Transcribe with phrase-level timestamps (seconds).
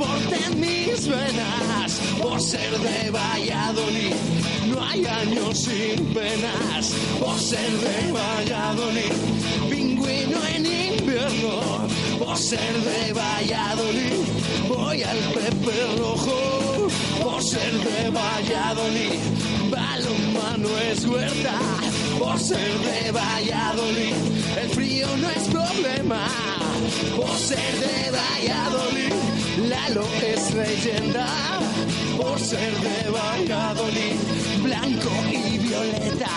[0.00, 2.00] deporte en mis venas.
[2.20, 4.14] Por ser de Valladolid,
[4.66, 6.92] no hay años sin penas.
[7.18, 9.12] Por ser de Valladolid,
[9.68, 11.88] pingüino en invierno.
[12.18, 14.20] Por ser de Valladolid,
[14.68, 16.88] voy al Pepe Rojo.
[17.22, 19.20] Por ser de Valladolid,
[19.70, 21.89] balonmano es huerta.
[22.20, 24.14] Por ser de Valladolid,
[24.62, 26.28] el frío no es problema.
[27.16, 29.12] Por ser de Valladolid,
[29.70, 31.26] Lalo es leyenda.
[32.18, 34.16] Por ser de Valladolid,
[34.62, 36.30] blanco y violeta.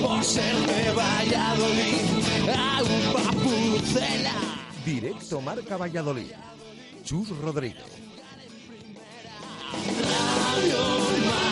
[0.00, 4.34] Por ser de Valladolid, agua pucela.
[4.84, 6.30] Directo Marca Valladolid.
[7.02, 7.82] Chus Rodríguez.
[10.00, 11.51] Radio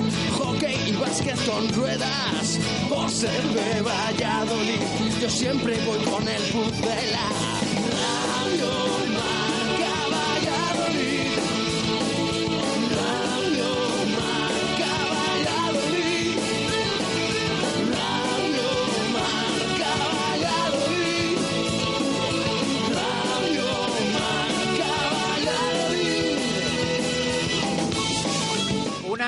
[1.01, 2.59] básquet con ruedas.
[2.87, 4.81] Por ser de Valladolid,
[5.19, 7.51] yo siempre voy con el puzzela.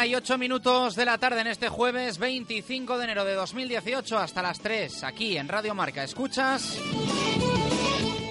[0.06, 4.42] Y ocho minutos de la tarde en este jueves 25 de enero de 2018 hasta
[4.42, 6.04] las 3 aquí en Radio Marca.
[6.04, 6.78] Escuchas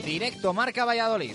[0.05, 1.35] directo Marca Valladolid.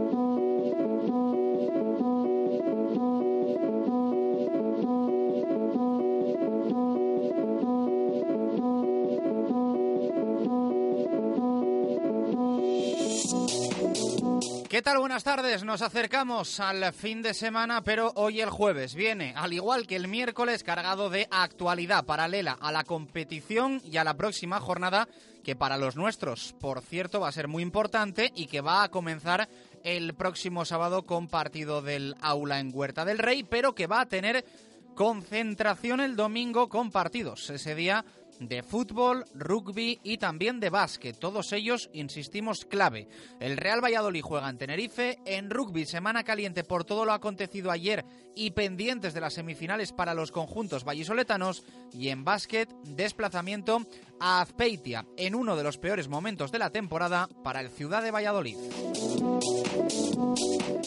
[14.81, 14.97] ¿Qué tal?
[14.97, 15.63] Buenas tardes.
[15.63, 20.07] Nos acercamos al fin de semana, pero hoy el jueves viene, al igual que el
[20.07, 25.07] miércoles, cargado de actualidad paralela a la competición y a la próxima jornada,
[25.43, 28.89] que para los nuestros, por cierto, va a ser muy importante y que va a
[28.89, 29.47] comenzar
[29.83, 34.07] el próximo sábado con partido del aula en Huerta del Rey, pero que va a
[34.07, 34.43] tener
[34.95, 37.49] Concentración el domingo con partidos.
[37.49, 38.03] Ese día
[38.41, 41.15] de fútbol, rugby y también de básquet.
[41.17, 43.07] Todos ellos, insistimos, clave.
[43.39, 48.03] El Real Valladolid juega en Tenerife, en rugby semana caliente por todo lo acontecido ayer
[48.35, 53.85] y pendientes de las semifinales para los conjuntos vallisoletanos y en básquet desplazamiento
[54.21, 58.11] a Azpeitia en uno de los peores momentos de la temporada para el Ciudad de
[58.11, 58.55] Valladolid.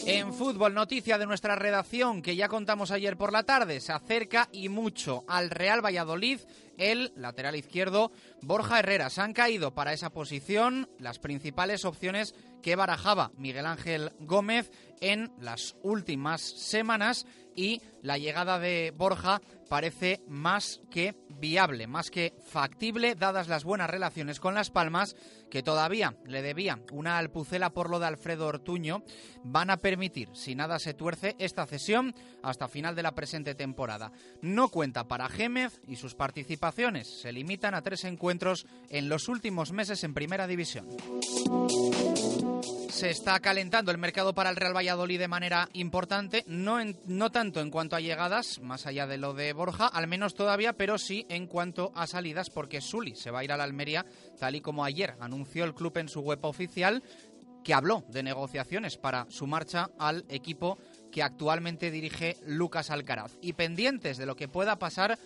[0.07, 4.47] En fútbol, noticia de nuestra redacción que ya contamos ayer por la tarde, se acerca
[4.51, 6.39] y mucho al Real Valladolid
[6.77, 8.11] el lateral izquierdo
[8.41, 9.09] Borja Herrera.
[9.09, 14.71] Se han caído para esa posición las principales opciones que barajaba Miguel Ángel Gómez
[15.01, 22.33] en las últimas semanas y la llegada de Borja parece más que viable, más que
[22.45, 25.15] factible, dadas las buenas relaciones con Las Palmas,
[25.49, 29.03] que todavía le debía una alpucela por lo de Alfredo Ortuño,
[29.43, 34.11] van a permitir, si nada se tuerce, esta cesión hasta final de la presente temporada.
[34.41, 39.71] No cuenta para Gémez y sus participaciones se limitan a tres encuentros en los últimos
[39.71, 40.87] meses en Primera División.
[42.89, 47.59] Se está calentando el mercado para el Real Valladolid de manera importante, no, no tanto
[47.59, 51.25] en cuanto a llegadas, más allá de lo de Borja, al menos todavía, pero sí
[51.29, 54.05] en cuanto a salidas, porque Suli se va a ir a la Almería,
[54.39, 57.03] tal y como ayer anunció el club en su web oficial,
[57.65, 60.77] que habló de negociaciones para su marcha al equipo
[61.11, 63.37] que actualmente dirige Lucas Alcaraz.
[63.41, 65.17] Y pendientes de lo que pueda pasar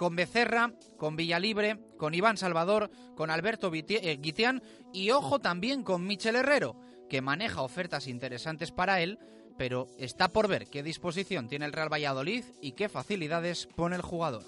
[0.00, 4.62] con Becerra, con Villalibre, con Iván Salvador, con Alberto eh, Guitián
[4.94, 6.74] y ojo también con Michel Herrero
[7.10, 9.18] que maneja ofertas interesantes para él,
[9.58, 14.00] pero está por ver qué disposición tiene el Real Valladolid y qué facilidades pone el
[14.00, 14.42] jugador.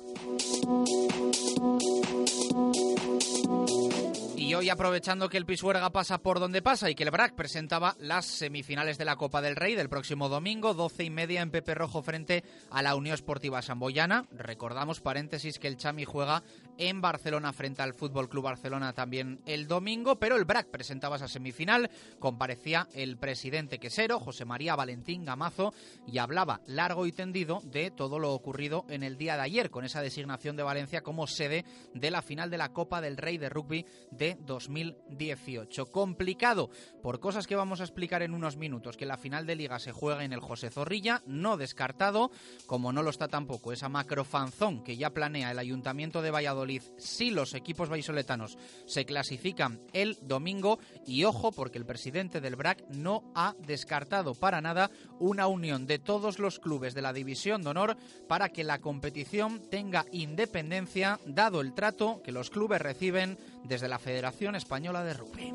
[4.52, 7.96] Y hoy aprovechando que el Pisuerga pasa por donde pasa y que el BRAC presentaba
[7.98, 11.74] las semifinales de la Copa del Rey del próximo domingo, 12 y media en Pepe
[11.74, 14.26] Rojo frente a la Unión Esportiva Samboyana.
[14.30, 16.42] Recordamos, paréntesis, que el Chami juega
[16.88, 21.28] en Barcelona frente al Fútbol Club Barcelona también el domingo, pero el BRAC presentaba esa
[21.28, 25.72] semifinal, comparecía el presidente quesero, José María Valentín Gamazo,
[26.08, 29.84] y hablaba largo y tendido de todo lo ocurrido en el día de ayer con
[29.84, 31.64] esa designación de Valencia como sede
[31.94, 35.86] de la final de la Copa del Rey de Rugby de 2018.
[35.86, 36.70] Complicado
[37.00, 39.92] por cosas que vamos a explicar en unos minutos, que la final de liga se
[39.92, 42.32] juega en el José Zorrilla, no descartado,
[42.66, 47.30] como no lo está tampoco esa macrofanzón que ya planea el Ayuntamiento de Valladolid si
[47.30, 53.30] los equipos vallisoletanos se clasifican el domingo y ojo porque el presidente del BRAC no
[53.34, 57.96] ha descartado para nada una unión de todos los clubes de la División de Honor
[58.28, 63.98] para que la competición tenga independencia dado el trato que los clubes reciben desde la
[63.98, 65.52] Federación Española de Rugby.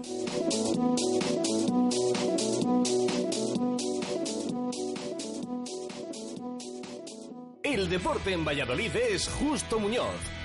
[7.63, 10.36] El deporte en Valladolid es Justo Muñoz.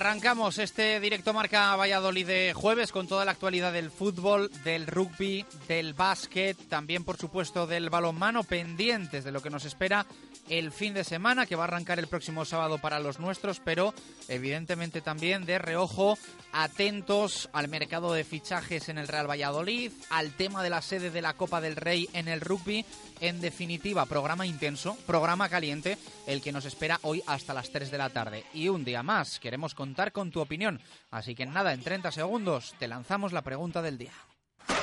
[0.00, 5.44] Arrancamos este directo marca Valladolid de jueves con toda la actualidad del fútbol, del rugby,
[5.68, 10.06] del básquet, también por supuesto del balonmano, pendientes de lo que nos espera
[10.48, 13.92] el fin de semana que va a arrancar el próximo sábado para los nuestros, pero
[14.28, 16.16] evidentemente también de reojo
[16.52, 21.20] atentos al mercado de fichajes en el Real Valladolid, al tema de la sede de
[21.20, 22.86] la Copa del Rey en el rugby.
[23.20, 27.98] En definitiva, programa intenso, programa caliente, el que nos espera hoy hasta las 3 de
[27.98, 28.44] la tarde.
[28.54, 30.80] Y un día más, queremos contar con tu opinión.
[31.10, 34.12] Así que nada, en 30 segundos te lanzamos la pregunta del día.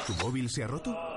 [0.05, 1.16] ¿Tu móvil se ha roto?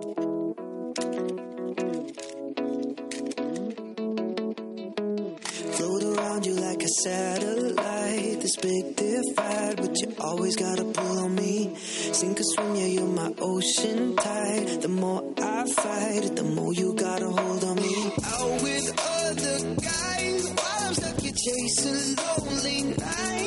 [6.21, 8.41] Around you like a satellite.
[8.41, 11.75] This big divide, but you always gotta pull on me.
[11.77, 14.81] Sink or swim, yeah, you're my ocean tide.
[14.81, 18.11] The more I fight, the more you gotta hold on me.
[18.25, 18.87] Out with
[19.19, 23.40] other guys, while I'm stuck, you're chasing lonely nights.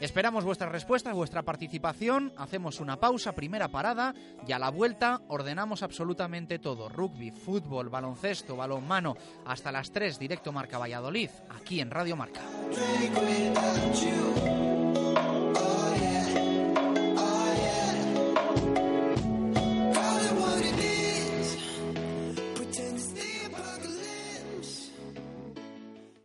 [0.00, 2.32] Esperamos vuestras respuestas, vuestra participación.
[2.38, 4.14] Hacemos una pausa, primera parada
[4.46, 6.88] y a la vuelta ordenamos absolutamente todo.
[6.88, 12.40] Rugby, fútbol, baloncesto, balonmano, hasta las 3 directo Marca Valladolid, aquí en Radio Marca.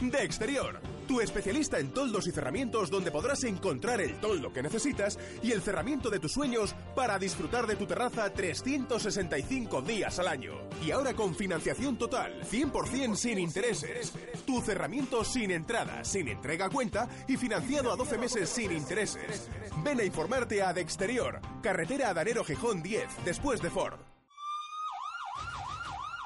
[0.00, 5.18] De Exterior, tu especialista en toldos y cerramientos donde podrás encontrar el toldo que necesitas
[5.42, 10.52] y el cerramiento de tus sueños para disfrutar de tu terraza 365 días al año.
[10.86, 14.12] Y ahora con financiación total, 100% sin intereses.
[14.46, 19.50] Tu cerramiento sin entrada, sin entrega a cuenta y financiado a 12 meses sin intereses.
[19.82, 23.98] Ven a informarte a De Exterior, carretera Adanero Gijón 10, después de Ford.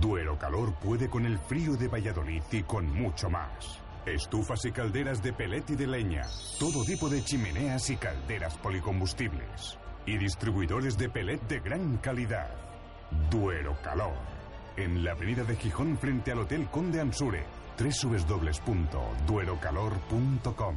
[0.00, 3.80] Duero Calor puede con el frío de Valladolid y con mucho más.
[4.06, 6.22] Estufas y calderas de pelet y de leña.
[6.58, 9.78] Todo tipo de chimeneas y calderas policombustibles.
[10.06, 12.50] Y distribuidores de pelet de gran calidad.
[13.30, 14.16] Duero Calor.
[14.76, 17.44] En la avenida de Gijón frente al Hotel Conde Ansure.
[17.78, 20.76] www.duerocalor.com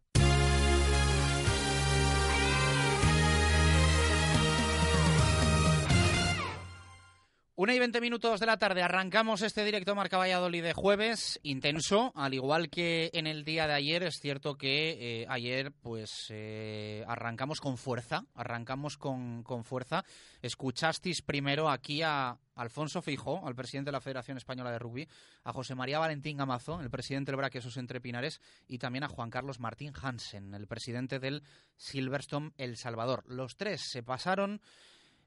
[7.61, 12.11] Una y veinte minutos de la tarde, arrancamos este directo Marca Valladolid de jueves, intenso,
[12.15, 14.01] al igual que en el día de ayer.
[14.01, 20.03] Es cierto que eh, ayer pues eh, arrancamos con fuerza, arrancamos con, con fuerza.
[20.41, 25.07] Escuchasteis primero aquí a Alfonso Fijó, al presidente de la Federación Española de Rugby,
[25.43, 29.29] a José María Valentín Gamazo, el presidente del Braquesos Entre Pinares, y también a Juan
[29.29, 31.43] Carlos Martín Hansen, el presidente del
[31.77, 33.23] Silverstone El Salvador.
[33.27, 34.61] Los tres se pasaron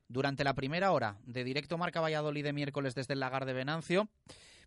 [0.08, 4.08] durante la primera hora de directo Marca Valladolid de miércoles desde el lagar de Venancio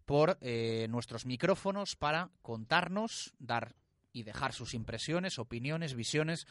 [0.05, 3.75] por eh, nuestros micrófonos para contarnos, dar
[4.13, 6.47] y dejar sus impresiones, opiniones, visiones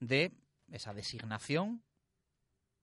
[0.00, 0.32] de
[0.72, 1.82] esa designación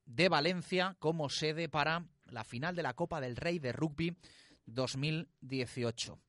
[0.06, 4.16] de Valencia como sede para la final de la Copa del Rey de Rugby
[4.66, 6.20] 2018.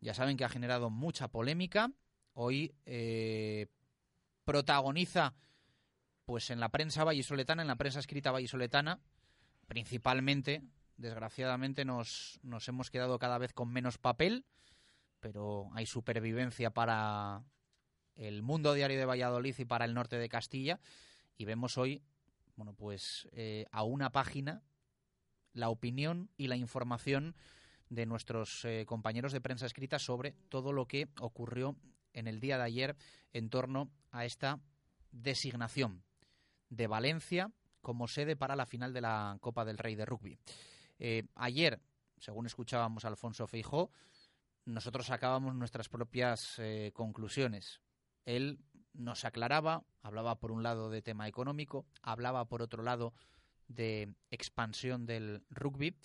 [0.00, 1.90] Ya saben que ha generado mucha polémica.
[2.34, 3.66] Hoy eh,
[4.44, 5.34] protagoniza
[6.32, 9.02] pues en la prensa vallisoletana, en la prensa escrita vallisoletana,
[9.66, 10.62] principalmente,
[10.96, 14.46] desgraciadamente, nos, hemos quedado cada vez con menos papel,
[15.20, 17.44] pero hay supervivencia para
[18.14, 20.80] el mundo diario de Valladolid y para el norte de Castilla,
[21.36, 22.02] y vemos hoy,
[22.56, 24.62] bueno, pues eh, a una página
[25.52, 27.36] la opinión y la información
[27.90, 31.76] de nuestros eh, compañeros de prensa escrita sobre todo lo que ocurrió
[32.14, 32.96] en el día de ayer
[33.34, 34.60] en torno a esta
[35.10, 36.02] designación
[36.72, 40.38] de Valencia como sede para la final de la Copa del Rey de Rugby.
[40.98, 41.80] Eh, ayer,
[42.18, 43.90] según escuchábamos Alfonso Feijó,
[44.64, 47.80] nosotros sacábamos nuestras propias eh, conclusiones.
[48.24, 48.60] Él
[48.94, 53.12] nos aclaraba, hablaba por un lado de tema económico, hablaba por otro lado
[53.68, 55.96] de expansión del rugby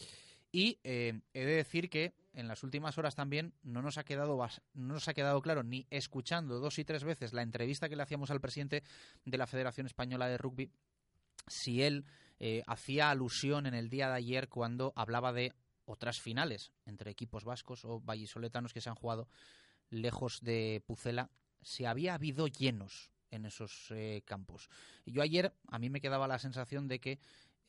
[0.52, 4.38] y eh, he de decir que en las últimas horas también no nos ha quedado
[4.74, 8.04] no nos ha quedado claro ni escuchando dos y tres veces la entrevista que le
[8.04, 8.84] hacíamos al presidente
[9.26, 10.72] de la Federación Española de Rugby
[11.48, 12.06] si él
[12.40, 15.54] eh, hacía alusión en el día de ayer cuando hablaba de
[15.86, 19.28] otras finales entre equipos vascos o vallisoletanos que se han jugado
[19.90, 24.70] lejos de Pucela si había habido llenos en esos eh, campos.
[25.06, 27.20] Yo ayer a mí me quedaba la sensación de que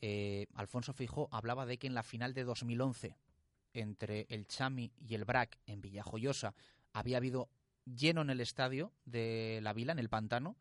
[0.01, 3.17] eh, Alfonso Fijo hablaba de que en la final de 2011
[3.73, 6.55] entre el Chami y el Brac en Villajoyosa
[6.93, 7.49] había habido
[7.85, 10.57] lleno en el estadio de la Vila, en el pantano.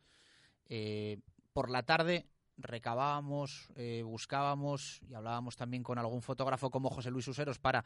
[0.65, 1.19] Eh,
[1.54, 7.28] por la tarde recabábamos, eh, buscábamos y hablábamos también con algún fotógrafo como José Luis
[7.28, 7.86] Useros para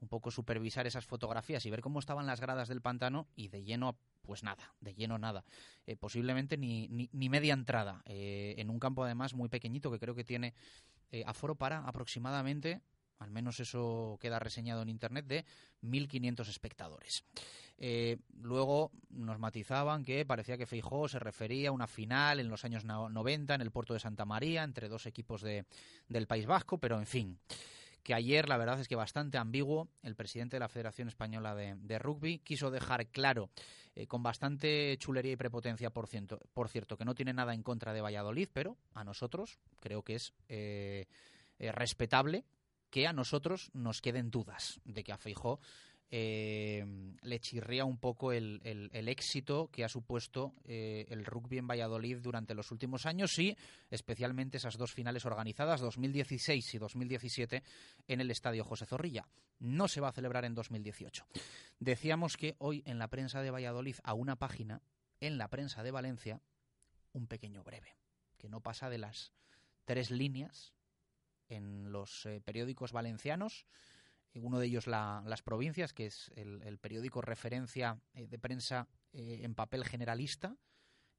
[0.00, 3.62] un poco supervisar esas fotografías y ver cómo estaban las gradas del pantano y de
[3.62, 5.44] lleno, pues nada, de lleno nada.
[5.86, 10.14] Eh, posiblemente ni, ni, media entrada, eh, en un campo además muy pequeñito que creo
[10.14, 10.54] que tiene
[11.10, 12.82] eh, aforo para aproximadamente,
[13.18, 15.44] al menos eso queda reseñado en internet, de
[15.82, 17.24] 1.500 espectadores.
[18.40, 22.84] luego nos matizaban que parecía que Feijó se refería a una final en los años
[22.84, 25.64] 90 en el puerto de Santa María entre dos equipos de,
[26.08, 27.38] del País Vasco, pero en fin
[28.08, 29.86] que ayer la verdad es que bastante ambiguo.
[30.02, 33.50] El presidente de la Federación Española de, Rugby quiso dejar claro,
[33.94, 37.62] eh, con bastante chulería y prepotencia, por cierto, por cierto, que no tiene nada en
[37.62, 41.04] contra de Valladolid, pero a nosotros creo que es eh,
[41.58, 42.46] eh, respetable
[42.88, 45.60] que a nosotros nos queden dudas de que a Feijó
[46.10, 46.84] eh,
[47.22, 48.60] le chirría un poco el,
[48.92, 53.56] éxito que ha supuesto eh, el rugby en Valladolid durante los últimos años y
[53.90, 57.62] especialmente esas dos finales organizadas, 2016 y 2017,
[58.06, 59.28] en el Estadio José Zorrilla.
[59.58, 61.26] No se va a celebrar en 2018.
[61.78, 64.80] Decíamos que hoy en la prensa de Valladolid, a una página,
[65.20, 66.40] en la prensa de Valencia,
[67.12, 67.96] un pequeño breve,
[68.38, 69.32] que no pasa de las
[69.84, 70.72] tres líneas
[71.48, 73.66] en los eh, periódicos valencianos
[74.34, 79.54] uno de ellos Las Provincias, que es el, periódico referencia eh, de prensa eh, en
[79.54, 80.56] papel generalista,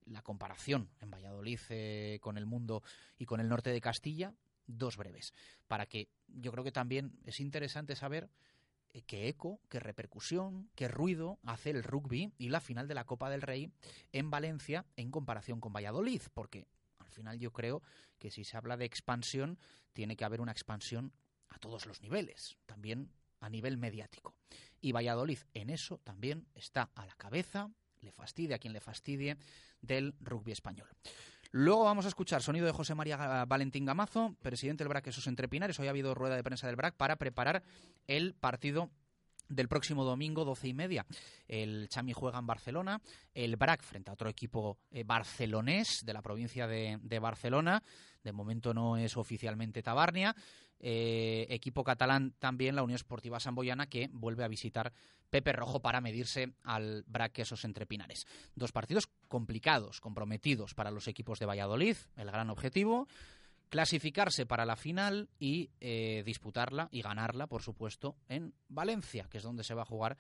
[0.06, 2.84] la comparación en Valladolid eh, con el mundo
[3.17, 4.34] y con el norte de Castilla,
[4.65, 5.34] dos breves,
[5.67, 8.30] para que yo creo que también es interesante saber
[9.06, 13.30] qué eco, qué repercusión, qué ruido hace el rugby y la final de la Copa
[13.30, 13.72] del Rey
[14.12, 16.67] en Valencia en comparación con Valladolid, porque
[16.98, 17.84] al final yo creo
[18.17, 19.60] que si se habla de expansión,
[19.93, 21.13] tiene que haber una expansión
[21.50, 24.36] a todos los niveles, también a nivel mediático.
[24.82, 27.70] Y Valladolid en eso también está a la cabeza,
[28.02, 29.38] le fastidia a quien le fastidie,
[29.82, 30.88] del rugby español.
[31.52, 35.80] Luego vamos a escuchar sonido de José María Valentín Gamazo, presidente del BRAC Esos Entrepinares.
[35.80, 37.64] Hoy ha habido rueda de prensa del BRAC para preparar
[38.08, 38.92] el partido
[39.50, 41.06] del próximo domingo, doce y media.
[41.48, 43.02] El Chami juega en Barcelona,
[43.34, 47.84] el BRAC frente a otro equipo eh, barcelonés de la provincia de, Barcelona.
[48.24, 50.36] De momento no es oficialmente Tabarnia.
[50.80, 54.94] Eh, equipo catalán también, la Unión Esportiva Samboyana, que vuelve a visitar
[55.30, 58.26] Pepe Rojo para medirse al Braquesos entre Pinares.
[58.56, 63.08] Dos partidos complicados, comprometidos para los equipos de Valladolid, el gran objetivo
[63.69, 69.43] clasificarse para la final y eh, disputarla y ganarla, por supuesto, en Valencia, que es
[69.43, 70.17] donde se va a jugar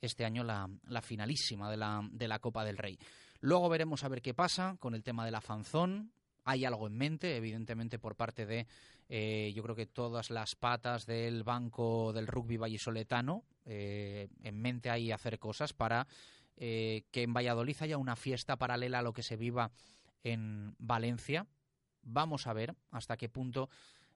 [0.00, 0.68] este año la,
[1.02, 2.98] finalísima de la, de la Copa del Rey.
[3.40, 6.12] Luego veremos a ver qué pasa con el tema de la fanzón.
[6.44, 8.66] Hay algo en mente, evidentemente, por parte de,
[9.08, 13.44] eh, yo creo que todas las patas del banco del rugby vallisoletano.
[13.64, 16.06] Eh, en mente hay hacer cosas para
[16.56, 19.70] eh, que en Valladolid haya una fiesta paralela a lo que se viva
[20.24, 21.46] en Valencia.
[22.02, 23.68] Vamos a ver hasta qué punto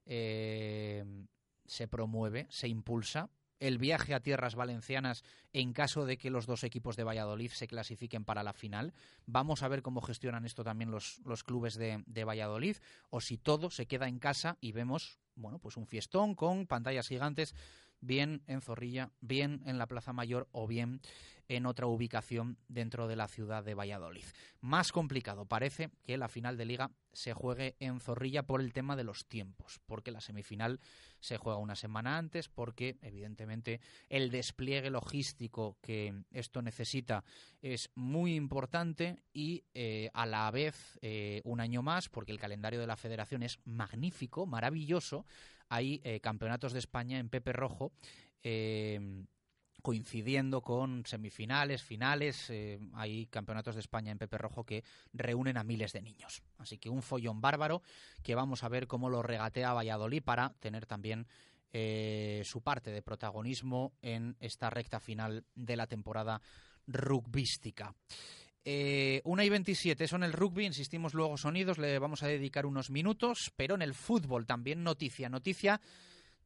[0.04, 6.64] se promueve, se impulsa el viaje a tierras valencianas en caso de que los dos
[6.64, 8.92] equipos de Valladolid se clasifiquen para la final.
[9.24, 12.76] Vamos a ver cómo gestionan esto también los, los clubes de, de, Valladolid
[13.10, 17.08] o si todo se queda en casa y vemos bueno, pues un fiestón con pantallas
[17.08, 17.54] gigantes
[18.00, 21.00] bien en Zorrilla, bien en la Plaza Mayor o bien
[21.48, 24.24] en otra ubicación dentro de la ciudad de Valladolid.
[24.60, 28.96] Más complicado parece que la final de liga se juegue en Zorrilla por el tema
[28.96, 30.80] de los tiempos, porque la semifinal
[31.20, 37.24] se juega una semana antes, porque evidentemente el despliegue logístico que esto necesita
[37.62, 42.80] es muy importante y eh, a la vez eh, un año más, porque el calendario
[42.80, 45.24] de la federación es magnífico, maravilloso,
[45.68, 47.92] hay eh, campeonatos de España en Pepe Rojo
[49.86, 52.50] coincidiendo con semifinales, finales.
[52.50, 56.42] Eh, hay campeonatos de España en Pepe Rojo que reúnen a miles de niños.
[56.58, 57.82] Así que un follón bárbaro
[58.24, 61.28] que vamos a ver cómo lo regatea Valladolid para tener también
[61.72, 66.42] eh, su parte de protagonismo en esta recta final de la temporada
[66.88, 67.94] rugbística.
[68.68, 72.66] Eh, una y 27, eso en el rugby, insistimos luego sonidos, le vamos a dedicar
[72.66, 75.80] unos minutos, pero en el fútbol también noticia, noticia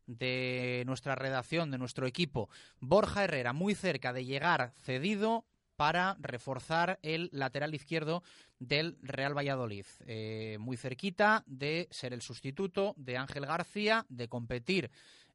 [0.06, 6.98] de nuestra redacción, de nuestro equipo, Borja Herrera, muy cerca de llegar cedido para reforzar
[7.00, 8.22] el lateral izquierdo
[8.58, 9.86] del Real Valladolid.
[10.04, 14.90] Eh, muy cerquita de ser el sustituto de Ángel García, de competir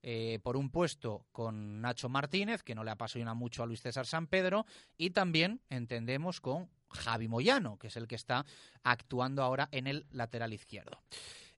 [0.07, 4.05] eh, por un puesto con Nacho Martínez, que no le apasiona mucho a Luis César
[4.05, 4.67] San Pedro,
[4.99, 8.45] y también entendemos con Javi Moyano, que es el que está
[8.83, 11.01] actuando ahora en el lateral izquierdo.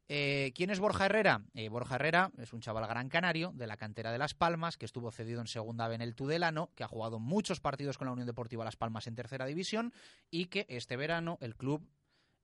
[0.08, 1.42] Eh, ¿Quién es Borja Herrera?
[1.56, 4.86] Eh, Borja Herrera es un chaval gran canario de la cantera de Las Palmas, que
[4.86, 8.14] estuvo cedido en segunda B en el Tudelano, que ha jugado muchos partidos con la
[8.14, 9.92] Unión Deportiva Las Palmas en tercera división
[10.32, 11.86] y que este verano el club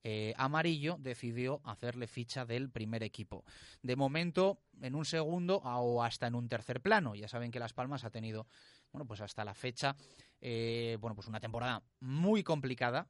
[0.03, 3.43] eh, amarillo decidió hacerle ficha del primer equipo.
[3.81, 7.15] De momento, en un segundo o hasta en un tercer plano.
[7.15, 8.47] Ya saben que Las Palmas ha tenido,
[8.91, 9.95] bueno, pues hasta la fecha,
[10.41, 13.07] bueno, pues una temporada muy complicada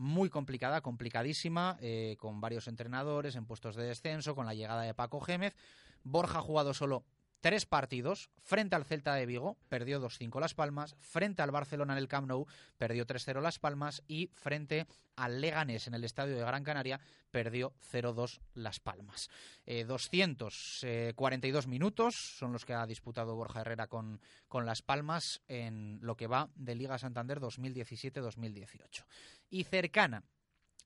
[0.00, 4.94] muy complicada, complicadísima, eh, con varios entrenadores en puestos de descenso, con la llegada de
[4.94, 5.54] Paco Gémez.
[6.02, 7.04] Borja ha jugado solo
[7.40, 11.98] tres partidos frente al Celta de Vigo, perdió 2-5 Las Palmas, frente al Barcelona en
[11.98, 16.44] el Camp Nou, perdió 3-0 Las Palmas y frente al Leganés en el Estadio de
[16.44, 17.00] Gran Canaria,
[17.30, 19.28] perdió 0-2 Las Palmas.
[19.66, 25.98] 242 eh, minutos son los que ha disputado Borja Herrera con, con Las Palmas en
[26.02, 29.04] lo que va de Liga Santander 2017-2018.
[29.50, 30.24] Y cercana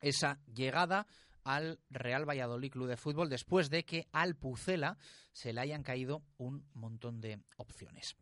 [0.01, 1.07] esa llegada
[1.45, 4.99] al Real Valladolid Club de Fútbol después de que al Pucela
[5.33, 8.17] se le hayan caído un montón de opciones.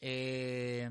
[0.00, 0.90] Eh,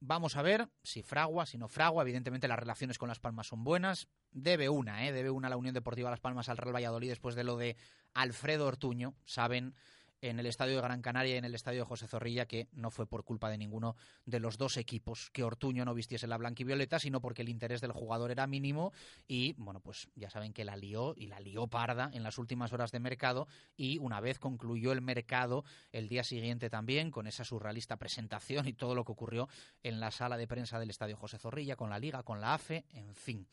[0.00, 2.02] vamos a ver si fragua, si no fragua.
[2.02, 4.08] Evidentemente las relaciones con Las Palmas son buenas.
[4.30, 5.12] Debe una, ¿eh?
[5.12, 7.76] debe una la Unión Deportiva Las Palmas al Real Valladolid después de lo de
[8.14, 9.14] Alfredo Ortuño.
[9.24, 9.74] Saben
[10.22, 12.90] en el estadio de Gran Canaria y en el estadio de José Zorrilla, que no
[12.90, 16.62] fue por culpa de ninguno de los dos equipos que Ortuño no vistiese la blanca
[16.62, 18.92] y violeta, sino porque el interés del jugador era mínimo
[19.26, 22.72] y, bueno, pues ya saben que la lió y la lió parda en las últimas
[22.72, 27.44] horas de mercado y una vez concluyó el mercado el día siguiente también con esa
[27.44, 29.48] surrealista presentación y todo lo que ocurrió
[29.82, 32.84] en la sala de prensa del estadio José Zorrilla, con la Liga, con la AFE,
[32.90, 33.48] en fin.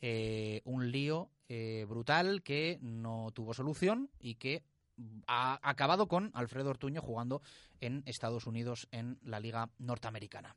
[0.00, 4.62] Eh, un lío eh, brutal que no tuvo solución y que
[5.26, 7.42] ha acabado con Alfredo Ortuño jugando
[7.80, 10.56] en Estados Unidos en la Liga Norteamericana.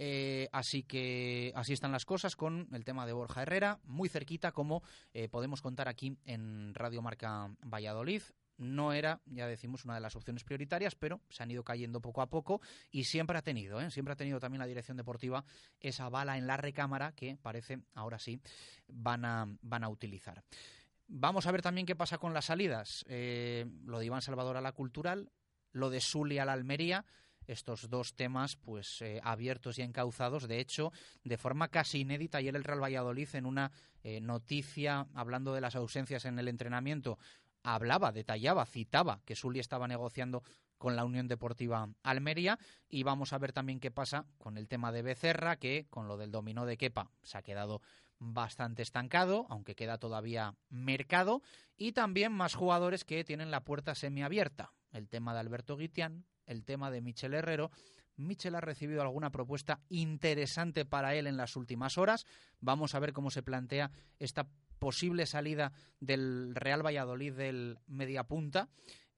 [0.00, 4.52] Eh, así que así están las cosas con el tema de Borja Herrera, muy cerquita,
[4.52, 8.22] como eh, podemos contar aquí en Radio Marca Valladolid.
[8.58, 12.22] No era, ya decimos, una de las opciones prioritarias, pero se han ido cayendo poco
[12.22, 13.90] a poco y siempre ha tenido, ¿eh?
[13.90, 15.44] siempre ha tenido también la dirección deportiva
[15.80, 18.40] esa bala en la recámara que parece ahora sí
[18.88, 20.42] van a, van a utilizar.
[21.08, 23.04] Vamos a ver también qué pasa con las salidas.
[23.08, 25.32] Eh, lo de Iván Salvador a la Cultural,
[25.72, 27.06] lo de Suli a la Almería,
[27.46, 30.46] estos dos temas pues eh, abiertos y encauzados.
[30.46, 30.92] De hecho,
[31.24, 35.76] de forma casi inédita, ayer el Real Valladolid en una eh, noticia hablando de las
[35.76, 37.18] ausencias en el entrenamiento
[37.62, 40.42] hablaba, detallaba, citaba que Suli estaba negociando
[40.76, 44.92] con la Unión Deportiva Almería y vamos a ver también qué pasa con el tema
[44.92, 47.82] de Becerra que con lo del dominó de Kepa se ha quedado
[48.18, 51.42] bastante estancado, aunque queda todavía mercado,
[51.76, 54.72] y también más jugadores que tienen la puerta semiabierta.
[54.90, 57.70] El tema de Alberto Guitián, el tema de Michel Herrero.
[58.16, 62.26] Michel ha recibido alguna propuesta interesante para él en las últimas horas.
[62.60, 68.68] Vamos a ver cómo se plantea esta posible salida del Real Valladolid del mediapunta.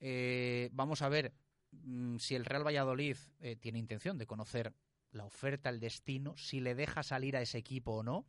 [0.01, 1.33] Eh, vamos a ver
[1.73, 4.75] mm, si el Real Valladolid eh, tiene intención de conocer
[5.13, 8.27] la oferta, el destino, si le deja salir a ese equipo o no.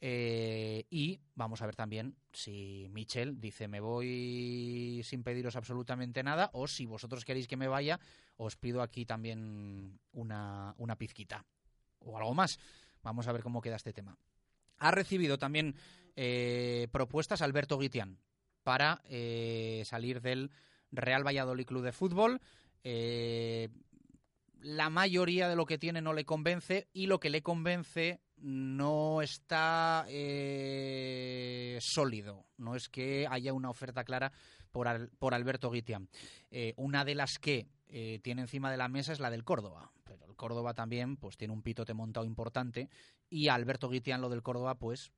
[0.00, 6.50] Eh, y vamos a ver también si Michel dice me voy sin pediros absolutamente nada
[6.52, 7.98] o si vosotros queréis que me vaya
[8.36, 11.44] os pido aquí también una, una pizquita
[11.98, 12.60] o algo más.
[13.02, 14.16] Vamos a ver cómo queda este tema.
[14.78, 15.74] Ha recibido también
[16.14, 18.18] eh, propuestas Alberto Guitián
[18.62, 20.52] para eh, salir del
[20.92, 22.40] Real Valladolid Club de Fútbol.
[24.60, 29.22] la mayoría de lo que tiene no le convence y lo que le convence no
[29.22, 32.46] está eh, sólido.
[32.56, 34.32] No es que haya una oferta clara
[34.70, 36.08] por, por Alberto Guitián.
[36.50, 39.90] Eh, una de las que eh, tiene encima de la mesa es la del Córdoba.
[40.04, 42.88] Pero el Córdoba también pues tiene un pitote montado importante
[43.28, 45.12] y a Alberto Guitián lo del Córdoba pues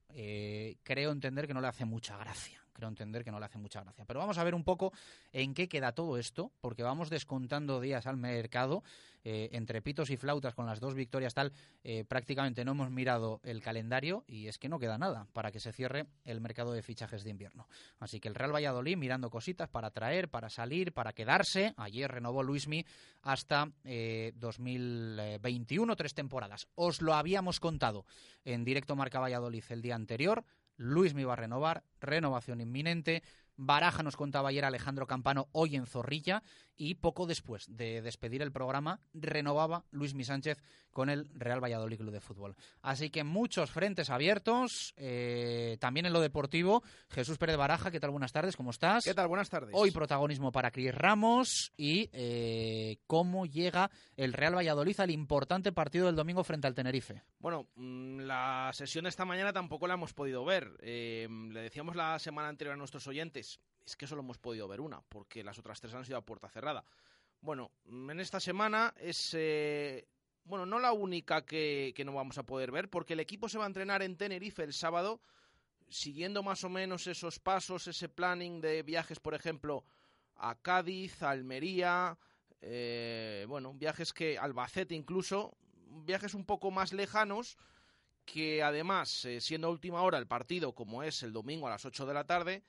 [0.83, 3.81] creo entender que no le hace mucha gracia creo entender que no le hace mucha
[3.81, 4.05] gracia.
[4.05, 4.91] Pero vamos a ver un poco
[5.31, 8.83] en qué queda todo esto, porque vamos descontando días al mercado,
[9.23, 11.53] eh, entre pitos y flautas con las dos victorias tal,
[11.83, 15.59] eh, prácticamente no hemos mirado el calendario y es que no queda nada para que
[15.59, 17.67] se cierre el mercado de fichajes de invierno.
[17.99, 21.75] Así que el Real Valladolid mirando cositas para traer, para salir, para quedarse.
[21.77, 22.83] Ayer renovó Luismi
[23.21, 26.67] hasta 2021, eh, tres temporadas.
[26.73, 28.05] Os lo habíamos contado
[28.43, 30.43] en directo Marca Valladolid el día anterior.
[30.81, 33.21] Luis me iba a renovar, renovación inminente.
[33.55, 36.41] Baraja nos contaba ayer Alejandro Campano hoy en Zorrilla
[36.77, 41.97] y poco después de despedir el programa renovaba Luis Mi Sánchez con el Real Valladolid
[41.97, 42.55] Club de Fútbol.
[42.81, 46.83] Así que muchos frentes abiertos, eh, también en lo deportivo.
[47.09, 48.11] Jesús Pérez Baraja, ¿qué tal?
[48.11, 49.03] Buenas tardes, ¿cómo estás?
[49.03, 49.27] ¿Qué tal?
[49.27, 49.71] Buenas tardes.
[49.73, 56.07] Hoy protagonismo para Cris Ramos y eh, cómo llega el Real Valladolid al importante partido
[56.07, 57.23] del domingo frente al Tenerife.
[57.39, 60.77] Bueno, mm, la sesión de esta mañana tampoco la hemos podido ver.
[60.81, 64.81] Eh, le decíamos la semana anterior a nuestros oyentes es que solo hemos podido ver
[64.81, 66.83] una, porque las otras tres han sido a puerta cerrada.
[67.41, 70.07] Bueno, en esta semana es, eh,
[70.43, 73.63] bueno, no la única que, no vamos a poder ver, porque el equipo se va
[73.65, 75.21] a entrenar en Tenerife el sábado,
[75.89, 79.83] siguiendo más o menos esos pasos, ese planning de viajes, por ejemplo,
[80.35, 82.17] a Cádiz, a Almería,
[82.61, 85.57] eh, bueno, viajes que, Albacete incluso,
[86.05, 87.57] viajes un poco más lejanos,
[88.25, 92.05] que además, eh, siendo última hora el partido, como es el domingo a las 8
[92.05, 92.63] de la tarde,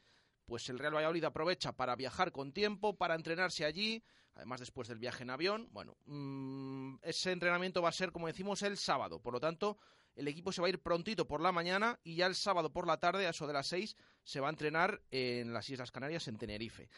[0.53, 4.99] pues el Real Valladolid aprovecha para viajar con tiempo, para entrenarse allí, además después del
[4.99, 5.67] viaje en avión.
[5.73, 9.19] Bueno, mm, ese entrenamiento va a ser, como decimos, el sábado.
[9.19, 9.79] Por lo tanto,
[10.15, 12.87] el equipo se va a ir prontito por la mañana y ya el sábado por
[12.87, 16.29] la tarde, a eso de las seis, se va a entrenar en las Islas Canarias,
[16.29, 16.91] en Tenerife.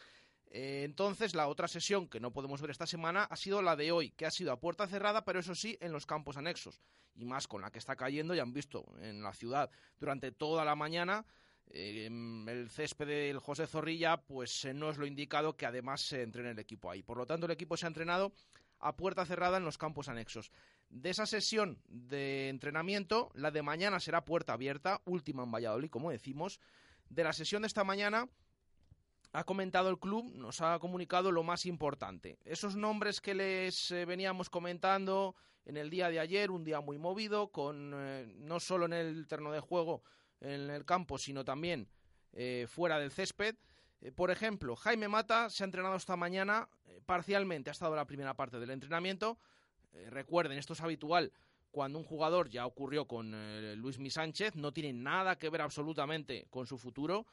[0.47, 3.93] Eh, entonces, la otra sesión que no podemos ver esta semana ha sido la de
[3.93, 6.81] hoy, que ha sido a puerta cerrada, pero eso sí, en los campos anexos.
[7.15, 10.65] Y más con la que está cayendo, ya han visto en la ciudad durante toda
[10.65, 11.25] la mañana
[11.67, 16.21] Em, el césped del José Zorrilla pues eh, no es lo indicado que además se
[16.21, 17.03] entrene el equipo ahí.
[17.03, 18.33] Por lo tanto, el equipo se ha entrenado
[18.79, 20.51] a puerta cerrada en los campos anexos.
[20.89, 26.11] De esa sesión de entrenamiento, la de mañana será puerta abierta, última en Valladolid, como
[26.11, 26.59] decimos.
[27.09, 28.29] De la sesión de esta mañana
[29.33, 32.39] ha comentado el club, nos ha comunicado lo más importante.
[32.45, 36.97] Esos nombres que les eh, veníamos comentando en el día de ayer, un día muy
[36.97, 40.03] movido, con eh, no solo en el terreno de juego,
[40.45, 41.87] en el campo, sino también
[42.33, 43.55] eh, fuera del césped.
[44.01, 48.05] Eh, por ejemplo, Jaime Mata se ha entrenado esta mañana eh, parcialmente, ha estado la
[48.05, 49.37] primera parte del entrenamiento.
[50.09, 51.31] recuerden, esto es habitual
[51.71, 53.33] cuando un jugador, ya ocurrió con
[53.81, 57.25] Luis Mi Sánchez, no tiene nada que ver absolutamente con su futuro.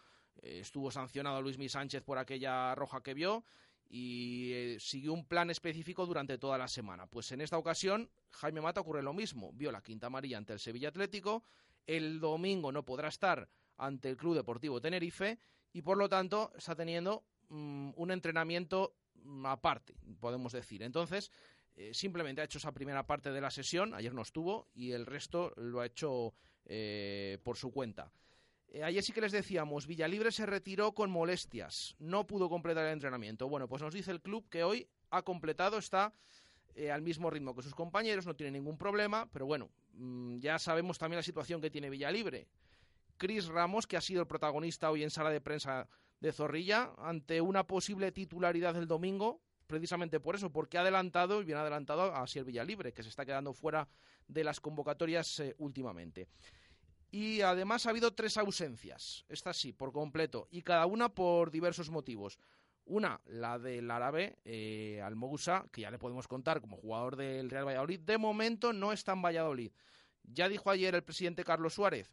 [0.42, 3.44] estuvo sancionado Luis Mi Sánchez por aquella roja que vio
[3.88, 7.06] y siguió un plan específico durante toda la semana.
[7.06, 9.52] Pues en esta ocasión, Jaime Mata ocurre lo mismo.
[9.52, 11.44] Vio la quinta amarilla ante el Sevilla Atlético,
[11.86, 15.38] el domingo no podrá estar ante el Club Deportivo Tenerife
[15.72, 20.82] y por lo tanto está teniendo mm, un entrenamiento mm, aparte, podemos decir.
[20.82, 21.30] Entonces,
[21.74, 25.06] eh, simplemente ha hecho esa primera parte de la sesión, ayer no estuvo, y el
[25.06, 26.34] resto lo ha hecho
[26.66, 28.12] eh, por su cuenta.
[28.68, 32.92] Eh, ayer sí que les decíamos, Villalibre se retiró con molestias, no pudo completar el
[32.92, 33.48] entrenamiento.
[33.48, 36.14] Bueno, pues nos dice el club que hoy ha completado, está
[36.90, 39.68] al mismo ritmo que sus compañeros, no tiene ningún problema, pero bueno,
[40.38, 42.48] ya sabemos también la situación que tiene Villalibre.
[43.16, 45.88] Cris Ramos, que ha sido el protagonista hoy en sala de prensa
[46.20, 51.44] de Zorrilla, ante una posible titularidad del domingo, precisamente por eso, porque ha adelantado y
[51.44, 53.88] bien adelantado a Sier Villalibre, que se está quedando fuera
[54.28, 56.28] de las convocatorias eh, últimamente.
[57.10, 61.90] Y además ha habido tres ausencias, esta sí, por completo, y cada una por diversos
[61.90, 62.38] motivos.
[62.84, 67.66] Una, la del árabe eh, Almousa, que ya le podemos contar como jugador del Real
[67.66, 68.00] Valladolid.
[68.00, 69.72] De momento no está en Valladolid.
[70.24, 72.10] Ya dijo ayer el presidente Carlos Suárez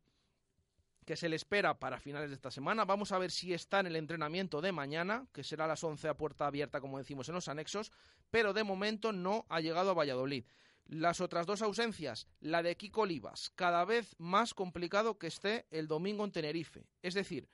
[1.10, 2.86] que se le espera para finales de esta semana.
[2.86, 6.08] Vamos a ver si está en el entrenamiento de mañana, que será a las 11
[6.08, 7.92] a puerta abierta, como decimos en los anexos,
[8.30, 10.46] pero de momento no ha llegado a Valladolid.
[10.86, 15.88] Las otras dos ausencias, la de Kiko Olivas, cada vez más complicado que esté el
[15.88, 16.86] domingo en Tenerife.
[17.02, 17.50] Es decir,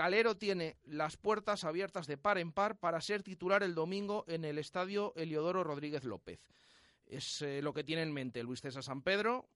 [0.00, 4.46] Calero tiene las puertas abiertas de par en par para ser titular el domingo en
[4.46, 6.40] el estadio Eliodoro Rodríguez López.
[7.04, 9.46] Es eh, lo que tiene en mente Luis César San Pedro.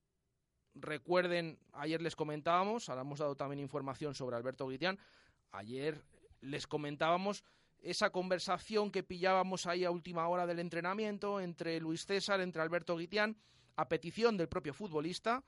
[0.74, 4.98] Recuerden, ayer les comentábamos, ahora hemos dado también información sobre Alberto Guitián.
[5.50, 6.04] Ayer
[6.42, 7.42] les comentábamos
[7.78, 12.98] esa conversación que pillábamos ahí a última hora del entrenamiento entre Luis César, entre Alberto
[12.98, 13.38] Guitián,
[13.76, 15.42] a petición del propio futbolista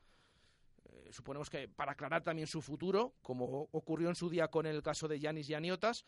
[1.12, 5.08] suponemos que para aclarar también su futuro, como ocurrió en su día con el caso
[5.08, 6.04] de Yanis Yaniotas.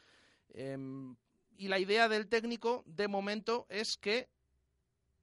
[0.51, 1.17] Em,
[1.57, 4.29] y la idea del técnico, de momento, es que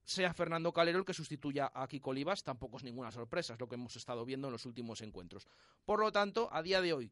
[0.03, 2.43] sea Fernando Calero el que sustituya a Kiko Olivas.
[2.43, 5.47] Tampoco es ninguna sorpresa, es lo que hemos estado viendo en los últimos encuentros.
[5.85, 7.11] Por lo tanto, a día de hoy,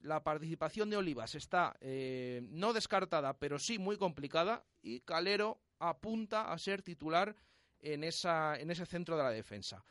[0.00, 6.52] la participación de Olivas está eh, no descartada, pero sí muy complicada, y Calero apunta
[6.52, 7.36] a ser titular
[7.80, 9.84] en, esa, en ese centro de la defensa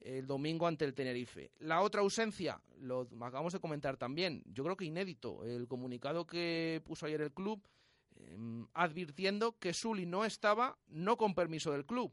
[0.00, 1.52] el domingo ante el Tenerife.
[1.58, 6.82] La otra ausencia, lo acabamos de comentar también, yo creo que inédito, el comunicado que
[6.84, 7.62] puso ayer el club
[8.16, 12.12] em, advirtiendo que Sully no estaba no con permiso del club,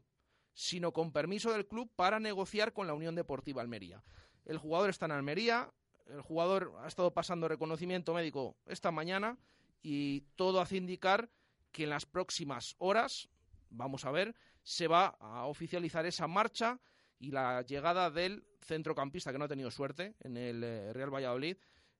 [0.54, 4.02] sino con permiso del club para negociar con la Unión Deportiva Almería.
[4.44, 5.72] El jugador está en Almería,
[6.06, 9.38] el jugador ha estado pasando reconocimiento médico esta mañana
[9.82, 11.30] y todo hace indicar
[11.72, 13.28] que en las próximas horas,
[13.70, 16.80] vamos a ver, se va a oficializar esa marcha
[17.20, 21.56] y la llegada del centrocampista que no ha tenido suerte en el eh, Real Valladolid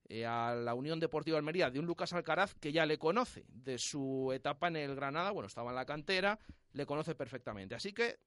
[0.08, 3.78] eh, a la Unión Deportiva Almería de un Lucas Alcaraz que ya le conoce de
[3.78, 6.38] su etapa en el Granada, bueno, estaba en la cantera,
[6.72, 7.74] le conoce perfectamente.
[7.74, 8.18] Así que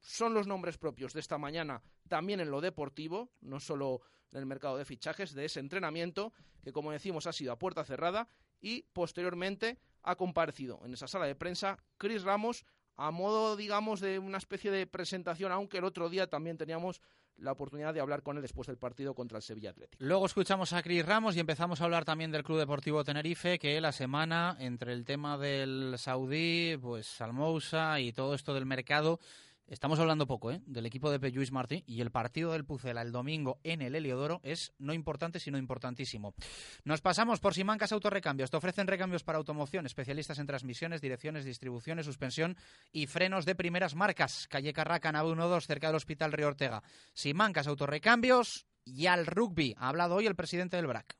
[0.00, 4.46] son los nombres propios de esta mañana también en lo deportivo, no solo en el
[4.46, 6.32] mercado de fichajes, de ese entrenamiento
[6.62, 8.28] que, como decimos, ha sido a puerta cerrada
[8.60, 12.64] y posteriormente ha comparecido en esa sala de prensa Chris Ramos
[13.00, 17.00] a modo, digamos, de una especie de presentación, aunque el otro día también teníamos
[17.38, 20.04] la oportunidad de hablar con él después del partido contra el Sevilla Atlético.
[20.04, 23.80] Luego escuchamos a Cris Ramos y empezamos a hablar también del Club Deportivo Tenerife, que
[23.80, 29.18] la semana, entre el tema del Saudí, pues Salmousa y todo esto del mercado,
[29.70, 30.60] Estamos hablando poco ¿eh?
[30.66, 34.40] del equipo de Pelluis Martí y el partido del Pucela el domingo en el Heliodoro
[34.42, 36.34] es no importante sino importantísimo.
[36.82, 38.50] Nos pasamos por Simancas Autorrecambios.
[38.50, 42.56] Te ofrecen recambios para automoción, especialistas en transmisiones, direcciones, distribuciones, suspensión
[42.90, 44.48] y frenos de primeras marcas.
[44.48, 46.82] Calle Carraca, nave 12, cerca del Hospital Río Ortega.
[47.14, 49.76] Simancas Autorrecambios y al rugby.
[49.78, 51.19] Ha hablado hoy el presidente del BRAC.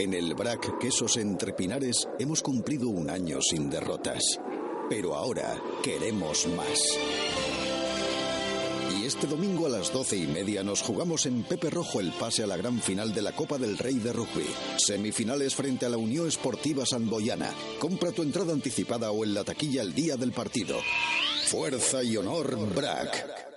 [0.00, 4.22] En el BRAC Quesos Entre Pinares hemos cumplido un año sin derrotas.
[4.88, 6.96] Pero ahora queremos más.
[8.96, 12.44] Y este domingo a las doce y media nos jugamos en Pepe Rojo el pase
[12.44, 14.46] a la gran final de la Copa del Rey de Rugby.
[14.76, 17.52] Semifinales frente a la Unión Esportiva Boyana.
[17.80, 20.78] Compra tu entrada anticipada o en la taquilla el día del partido.
[21.46, 23.48] Fuerza y honor, BRAC.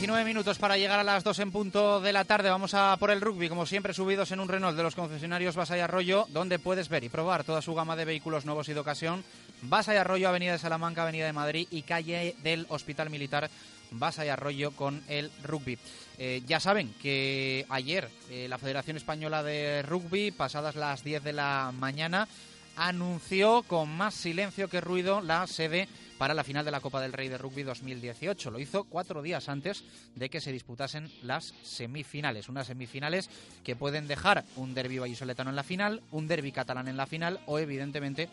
[0.00, 2.48] 19 minutos para llegar a las 2 en punto de la tarde.
[2.48, 5.80] Vamos a por el rugby, como siempre, subidos en un Renault de los concesionarios Basay
[5.80, 9.22] Arroyo, donde puedes ver y probar toda su gama de vehículos nuevos y de ocasión.
[9.60, 13.50] Basay Arroyo, Avenida de Salamanca, Avenida de Madrid y calle del Hospital Militar
[13.90, 15.78] Basay Arroyo con el rugby.
[16.16, 21.34] Eh, ya saben que ayer eh, la Federación Española de Rugby, pasadas las 10 de
[21.34, 22.26] la mañana,
[22.74, 25.88] anunció con más silencio que ruido la sede
[26.20, 28.50] para la final de la Copa del Rey de Rugby 2018.
[28.50, 29.82] Lo hizo cuatro días antes
[30.14, 32.50] de que se disputasen las semifinales.
[32.50, 33.30] Unas semifinales
[33.64, 37.40] que pueden dejar un derbi vallisoletano en la final, un derbi catalán en la final
[37.46, 38.28] o, evidentemente,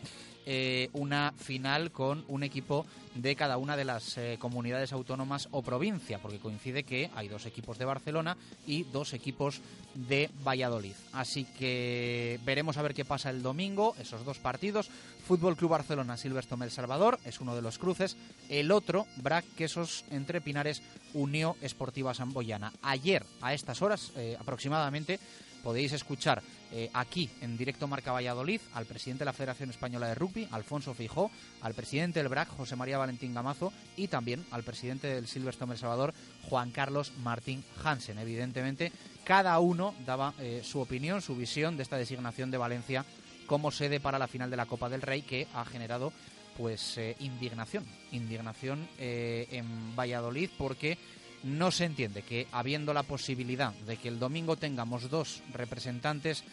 [0.50, 5.60] eh, una final con un equipo de cada una de las eh, comunidades autónomas o
[5.60, 9.60] provincia, porque coincide que hay dos equipos de Barcelona y dos equipos
[9.94, 10.94] de Valladolid.
[11.12, 14.88] Así que veremos a ver qué pasa el domingo, esos dos partidos.
[15.26, 18.16] Fútbol Club Barcelona, Silverstone El Salvador, es uno de los cruces.
[18.48, 20.80] El otro, Brac Quesos entre Pinares,
[21.12, 22.72] Unión Esportiva Samboyana.
[22.80, 25.20] Ayer, a estas horas eh, aproximadamente,
[25.68, 26.42] podéis escuchar
[26.72, 30.94] eh, aquí en directo Marca Valladolid al presidente de la Federación Española de Rugby, Alfonso
[30.94, 35.74] Fijó, al presidente del BRAC, José María Valentín Gamazo, y también al presidente del Silverstone
[35.74, 36.14] El Salvador,
[36.48, 38.18] Juan Carlos Martín Hansen.
[38.18, 38.92] Evidentemente,
[39.24, 43.04] cada uno daba eh, su opinión, su visión de esta designación de Valencia
[43.46, 46.14] como sede para la final de la Copa del Rey que ha generado
[46.56, 50.96] pues eh, indignación, indignación en Valladolid porque
[51.42, 56.44] no se entiende que, habiendo la posibilidad de que el domingo tengamos dos representantes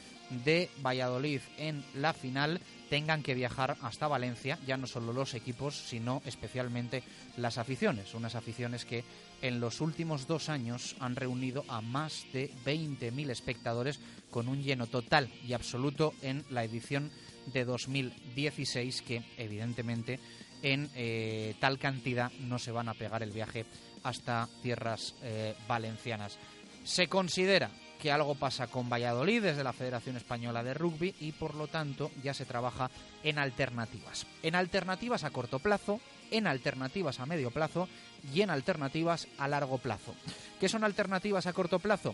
[0.44, 2.60] de Valladolid en la final,
[2.90, 7.04] tengan que viajar hasta Valencia, ya no solo los equipos, sino especialmente
[7.38, 8.14] las aficiones.
[8.14, 9.04] Unas aficiones que
[9.42, 14.88] en los últimos dos años han reunido a más de 20.000 espectadores con un lleno
[14.88, 17.12] total y absoluto en la edición
[17.54, 20.20] de 2016, que evidentemente
[20.62, 23.66] en eh, tal cantidad no se van a pegar el viaje
[24.06, 26.38] hasta tierras eh, valencianas.
[26.84, 31.56] Se considera que algo pasa con Valladolid desde la Federación Española de Rugby y por
[31.56, 32.92] lo tanto ya se trabaja
[33.24, 34.28] en alternativas.
[34.44, 36.00] En alternativas a corto plazo,
[36.30, 37.90] en alternativas a medio plazo
[38.32, 40.14] y en alternativas a largo plazo.
[40.60, 42.14] ¿Qué son alternativas a corto plazo?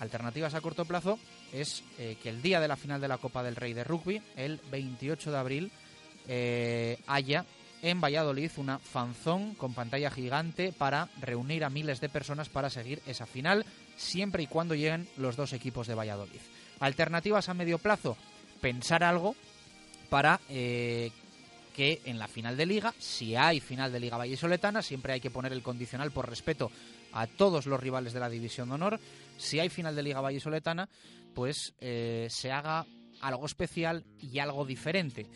[0.00, 1.20] Alternativas a corto plazo
[1.52, 4.20] es eh, que el día de la final de la Copa del Rey de Rugby,
[4.34, 5.72] el 28 de abril,
[6.26, 7.44] eh, haya
[7.82, 13.02] en Valladolid una fanzón con pantalla gigante para reunir a miles de personas para seguir
[13.06, 13.64] esa final,
[13.96, 16.40] siempre y cuando lleguen los dos equipos de Valladolid.
[16.80, 18.16] Alternativas a medio plazo,
[18.60, 19.34] pensar algo
[20.08, 21.10] para eh,
[21.74, 25.30] que en la final de liga, si hay final de liga vallisoletana, siempre hay que
[25.30, 26.70] poner el condicional por respeto
[27.12, 29.00] a todos los rivales de la división de honor.
[29.38, 30.88] Si hay final de liga vallisoletana,
[31.34, 32.86] pues eh, se haga
[33.20, 35.26] algo especial y algo diferente.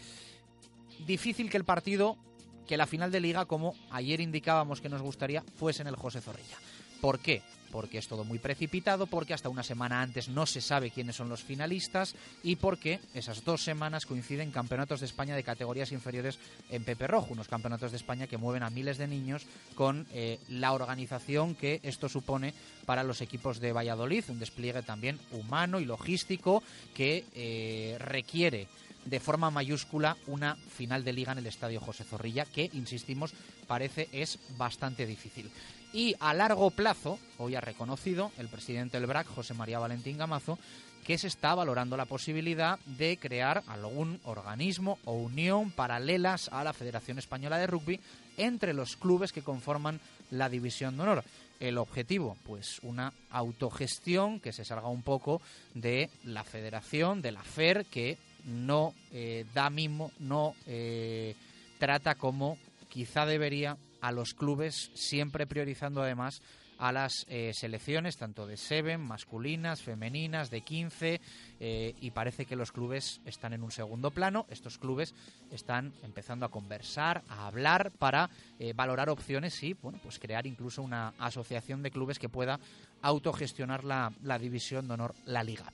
[1.06, 2.18] Difícil que el partido
[2.66, 6.20] que la final de liga, como ayer indicábamos que nos gustaría, fuese en el José
[6.20, 6.58] Zorrilla.
[7.00, 7.42] ¿Por qué?
[7.70, 11.28] Porque es todo muy precipitado, porque hasta una semana antes no se sabe quiénes son
[11.28, 16.38] los finalistas y porque esas dos semanas coinciden campeonatos de España de categorías inferiores
[16.70, 19.44] en Pepe Rojo, unos campeonatos de España que mueven a miles de niños
[19.74, 22.54] con eh, la organización que esto supone
[22.86, 26.62] para los equipos de Valladolid, un despliegue también humano y logístico
[26.94, 28.68] que eh, requiere
[29.04, 33.32] de forma mayúscula una final de liga en el Estadio José Zorrilla, que, insistimos,
[33.66, 35.50] parece es bastante difícil.
[35.92, 40.58] Y a largo plazo, hoy ha reconocido el presidente del BRAC, José María Valentín Gamazo,
[41.04, 46.72] que se está valorando la posibilidad de crear algún organismo o unión paralelas a la
[46.72, 48.00] Federación Española de Rugby
[48.38, 50.00] entre los clubes que conforman
[50.30, 51.24] la División de Honor.
[51.60, 55.40] El objetivo, pues una autogestión que se salga un poco
[55.74, 61.34] de la federación, de la FER, que no eh, da mismo, no eh,
[61.78, 66.42] trata como quizá debería a los clubes, siempre priorizando además
[66.78, 71.20] a las eh, selecciones, tanto de Seven, masculinas, femeninas, de 15,
[71.60, 74.44] y parece que los clubes están en un segundo plano.
[74.50, 75.14] Estos clubes
[75.50, 78.28] están empezando a conversar, a hablar para
[78.74, 82.60] valorar opciones y, bueno, pues crear incluso una asociación de clubes que pueda
[83.04, 85.64] autogestionar la, la división de honor, la liga.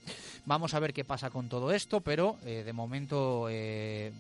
[0.47, 4.13] Vamos a ver qué pasa con todo esto, pero eh, de momento eh,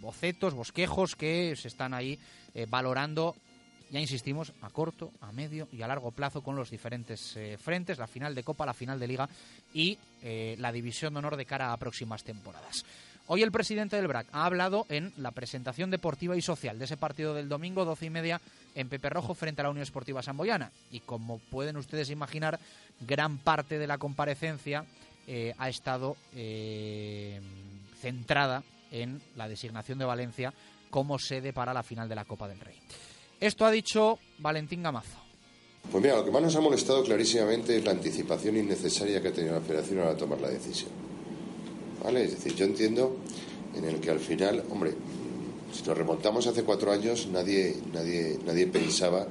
[0.00, 2.18] bocetos, bosquejos que se están ahí
[2.54, 3.34] eh, valorando
[3.90, 8.06] ya insistimos, a corto, a medio y a largo plazo con los diferentes frentes, la
[8.06, 9.28] final de Copa, la final de Liga
[9.72, 9.96] y
[10.58, 12.84] la división de honor de cara a próximas temporadas.
[13.28, 16.96] Hoy el presidente del BRAC ha hablado en la presentación deportiva y social de ese
[16.96, 18.40] partido del domingo, doce y media,
[18.76, 20.70] en Pepe Rojo frente a la Unión Esportiva Samboyana.
[20.92, 22.60] Y como pueden ustedes imaginar,
[23.00, 24.84] gran parte de la comparecencia
[25.26, 27.40] eh, ha estado eh,
[28.00, 28.62] centrada
[28.92, 30.54] en la designación de Valencia
[30.88, 32.78] como sede para la final de la Copa del Rey.
[33.40, 35.18] Esto ha dicho Valentín Gamazo.
[35.90, 39.32] Pues mira, lo que más nos ha molestado clarísimamente es la anticipación innecesaria que ha
[39.32, 40.90] tenido la Federación a tomar la decisión.
[42.06, 43.16] Es decir, yo entiendo
[43.76, 44.94] en el que al final, hombre,
[45.72, 49.26] si nos remontamos hace cuatro años, nadie, nadie, nadie pensaba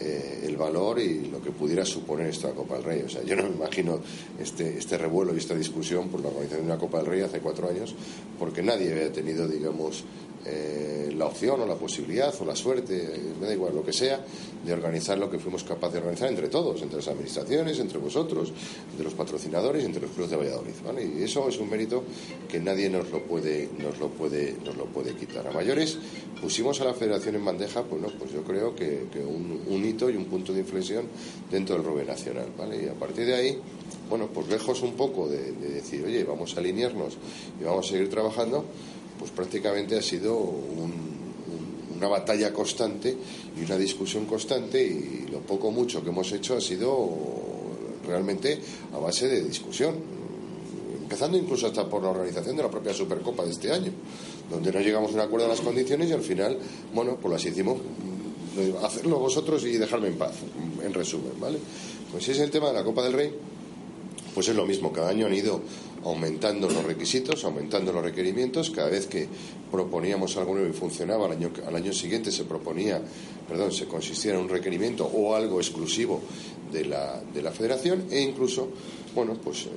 [0.00, 3.02] eh, el valor y lo que pudiera suponer esto la Copa del Rey.
[3.02, 4.00] O sea, yo no me imagino
[4.40, 7.40] este, este revuelo y esta discusión por la organización de una Copa del Rey hace
[7.40, 7.94] cuatro años,
[8.38, 10.02] porque nadie había tenido, digamos,
[10.46, 14.20] eh, la opción o la posibilidad o la suerte, me da igual lo que sea,
[14.64, 18.52] de organizar lo que fuimos capaces de organizar entre todos, entre las administraciones, entre vosotros,
[18.90, 20.72] entre los patrocinadores, entre los clubes de Valladolid.
[21.18, 22.02] Y eso es un mérito
[22.48, 25.46] que nadie nos lo puede, nos lo puede, nos lo puede quitar.
[25.46, 25.98] A mayores
[26.40, 30.16] pusimos a la federación en bandeja, pues no, pues yo creo que, un, hito y
[30.16, 31.06] un punto de inflexión
[31.50, 32.48] dentro del robe nacional.
[32.56, 32.84] ¿vale?
[32.84, 33.58] Y a partir de ahí,
[34.08, 37.16] bueno, pues lejos un poco de decir, oye, vamos a alinearnos
[37.60, 38.64] y vamos a seguir trabajando
[39.18, 40.34] pues prácticamente ha sido
[41.96, 43.16] una batalla constante
[43.56, 47.10] y una discusión constante y lo poco mucho que hemos hecho ha sido
[48.06, 48.58] realmente
[48.92, 49.94] a base de discusión
[51.02, 53.92] empezando incluso hasta por la organización de la propia Supercopa de este año
[54.50, 56.58] donde no llegamos a un acuerdo en las condiciones y al final
[56.92, 60.32] bueno pues las hicimos mm, hacerlo vosotros y dejarme en paz
[60.82, 61.58] en resumen ¿vale?
[62.10, 63.32] pues si es el tema de la Copa del Rey
[64.34, 65.60] pues es lo mismo cada año han ido
[66.04, 68.70] aumentando los requisitos, aumentando los requerimientos.
[68.70, 69.26] Cada vez que
[69.70, 73.00] proponíamos algo nuevo y funcionaba, al año, al año siguiente se proponía,
[73.48, 76.20] perdón, se consistía en un requerimiento o algo exclusivo
[76.72, 78.68] de la, de la federación e incluso,
[79.14, 79.70] bueno, pues eh,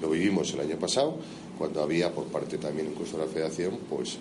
[0.00, 1.16] lo vivimos el año pasado,
[1.58, 4.18] cuando había por parte también incluso de la federación, pues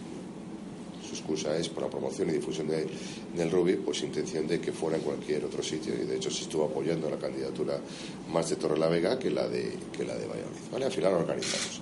[1.25, 5.03] excusa es por la promoción y difusión del rugby, pues intención de que fuera en
[5.03, 7.79] cualquier otro sitio y de hecho se estuvo apoyando la candidatura
[8.31, 10.71] más de Torre la Vega que la de, que la de Valladolid.
[10.71, 10.85] ¿vale?
[10.85, 11.81] Al final lo organizamos.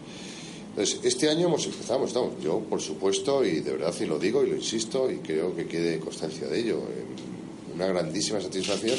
[0.70, 4.44] Entonces, este año hemos empezado, estamos, yo por supuesto, y de verdad y lo digo
[4.44, 6.80] y lo insisto y creo que quede constancia de ello,
[7.76, 8.98] una grandísima satisfacción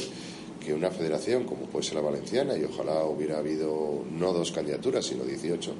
[0.65, 5.05] que una federación como puede ser la valenciana, y ojalá hubiera habido no dos candidaturas,
[5.05, 5.73] sino 18,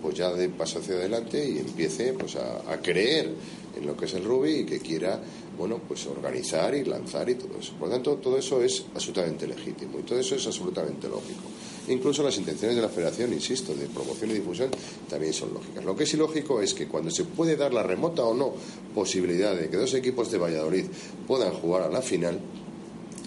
[0.00, 3.30] pues ya de paso hacia adelante y empiece pues a, creer
[3.76, 5.20] en lo que es el rugby y que quiera
[5.56, 7.74] bueno pues organizar y lanzar y todo eso.
[7.78, 11.42] Por lo tanto, todo eso es absolutamente legítimo y todo eso es absolutamente lógico.
[11.88, 14.70] Incluso las intenciones de la federación, insisto, de promoción y difusión
[15.08, 15.84] también son lógicas.
[15.84, 18.52] Lo que es ilógico es que cuando se puede dar la remota o no
[18.94, 20.84] posibilidad de que dos equipos de Valladolid
[21.26, 22.38] puedan jugar a la final,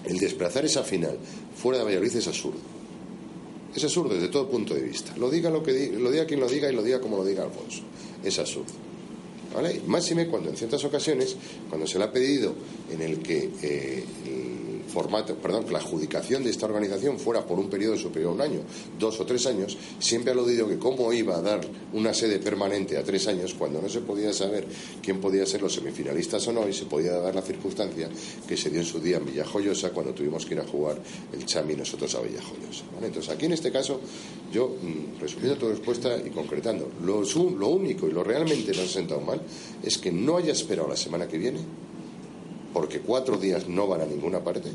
[0.04, 1.18] el desplazar esa final
[1.56, 2.58] fuera de Valladolid es absurdo.
[3.74, 5.16] Es absurdo desde todo punto de vista.
[5.16, 7.42] Lo diga, lo que lo diga quien lo diga y lo diga como lo diga
[7.42, 7.82] Alfonso.
[8.22, 8.72] Es absurdo.
[9.54, 9.80] ¿Vale?
[9.86, 11.36] Máxime cuando en ciertas ocasiones,
[11.68, 12.54] cuando se le ha pedido
[12.90, 14.04] en el que eh,
[14.94, 18.40] formato, perdón, que la adjudicación de esta organización fuera por un periodo superior a un
[18.40, 18.60] año,
[18.96, 21.60] dos o tres años, siempre ha aludido que cómo iba a dar
[21.92, 24.64] una sede permanente a tres años cuando no se podía saber
[25.02, 28.08] quién podía ser los semifinalistas o no y se podía dar la circunstancia
[28.46, 30.96] que se dio en su día en Villajoyosa cuando tuvimos que ir a jugar
[31.32, 32.84] el Chami nosotros a Villajoyosa.
[33.02, 34.00] Entonces, aquí en este caso,
[34.52, 38.86] yo, mm, resumiendo tu respuesta y concretando, lo, lo único y lo realmente no ha
[38.86, 39.40] sentado mal
[39.82, 41.58] es que no haya esperado la semana que viene
[42.74, 44.68] porque cuatro días no van a ninguna parte,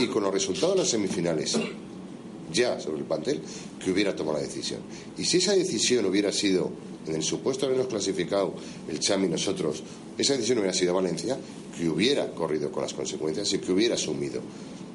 [0.00, 1.56] y con los resultados de las semifinales
[2.52, 3.40] ya sobre el pantel,
[3.82, 4.80] que hubiera tomado la decisión.
[5.18, 6.70] Y si esa decisión hubiera sido,
[7.06, 8.54] en el supuesto de habernos clasificado
[8.88, 9.82] el Chami y nosotros,
[10.16, 11.38] esa decisión hubiera sido Valencia,
[11.76, 14.40] que hubiera corrido con las consecuencias y que hubiera asumido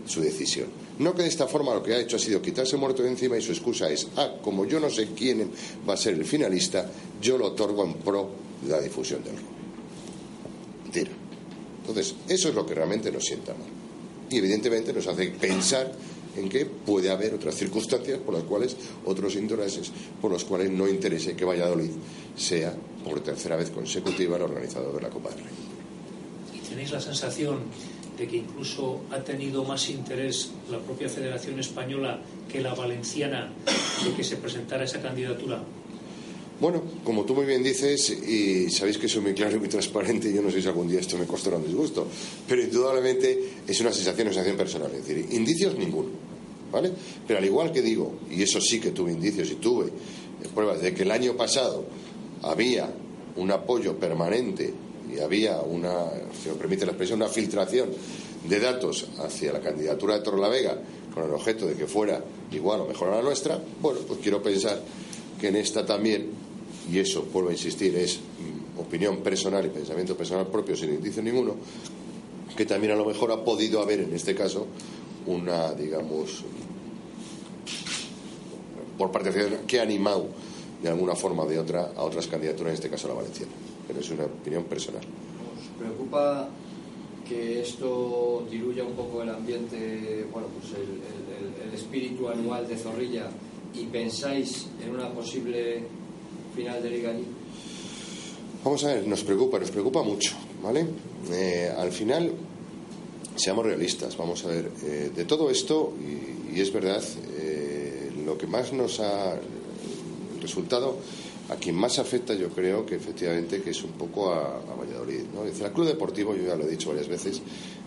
[0.05, 0.67] su decisión.
[0.99, 3.37] No que de esta forma lo que ha hecho ha sido quitarse muerto de encima
[3.37, 5.49] y su excusa es, ah, como yo no sé quién
[5.87, 6.89] va a ser el finalista,
[7.21, 8.29] yo lo otorgo en pro
[8.61, 9.52] de la difusión del rugby.
[11.83, 13.67] Entonces, eso es lo que realmente nos sienta mal.
[14.29, 15.91] Y evidentemente nos hace pensar
[16.37, 18.75] en que puede haber otras circunstancias por las cuales,
[19.05, 21.91] otros intereses por los cuales no interese que Valladolid
[22.35, 22.73] sea
[23.03, 25.53] por tercera vez consecutiva el organizador de la Copa del Rey.
[26.55, 27.59] ¿Y tenéis la sensación
[28.17, 32.19] de que incluso ha tenido más interés la propia Federación Española
[32.49, 33.51] que la valenciana
[34.05, 35.61] de que se presentara esa candidatura?
[36.63, 40.31] Bueno, como tú muy bien dices, y sabéis que soy muy claro y muy transparente,
[40.31, 42.07] yo no sé si algún día esto me costará un disgusto,
[42.47, 43.37] pero indudablemente
[43.67, 44.89] es una sensación, una sensación personal.
[44.95, 46.07] Es decir, indicios ninguno,
[46.71, 46.89] ¿vale?
[47.27, 49.87] Pero al igual que digo, y eso sí que tuve indicios y tuve
[50.55, 51.83] pruebas de que el año pasado
[52.43, 52.89] había
[53.35, 54.73] un apoyo permanente
[55.13, 56.05] y había una,
[56.41, 57.89] si me permite la expresión, una filtración
[58.47, 60.77] de datos hacia la candidatura de Torrelavega
[61.13, 64.41] con el objeto de que fuera igual o mejor a la nuestra, bueno, pues quiero
[64.41, 64.81] pensar
[65.43, 66.29] que en esta también,
[66.91, 71.21] y eso, vuelvo a insistir, es mm, opinión personal y pensamiento personal propio sin indicio
[71.21, 71.55] ninguno,
[72.55, 74.67] que también a lo mejor ha podido haber en este caso
[75.25, 76.43] una, digamos,
[78.97, 80.27] por parte de que ha animado
[80.81, 83.51] de alguna forma o de otra a otras candidaturas, en este caso la valenciana.
[83.87, 85.01] Pero es una opinión personal.
[85.01, 86.49] ¿Os preocupa
[87.27, 93.29] que esto diluya un poco el ambiente, bueno, pues el, el espíritu anual de Zorrilla
[93.73, 95.83] y pensáis en una posible
[96.55, 97.13] final de Liga?
[98.63, 100.85] Vamos a ver, nos preocupa, nos preocupa mucho, ¿vale?
[101.31, 102.31] Eh, al final,
[103.35, 104.15] seamos realistas.
[104.15, 105.93] Vamos a ver, eh, de todo esto,
[106.53, 107.03] y, es verdad,
[107.37, 109.35] eh, lo que más nos ha
[110.41, 110.97] resultado,
[111.49, 115.23] a quien más afecta, yo creo que efectivamente que es un poco a, a Valladolid.
[115.33, 115.43] ¿no?
[115.43, 117.41] Dice, al Club Deportivo, yo ya lo he dicho varias veces,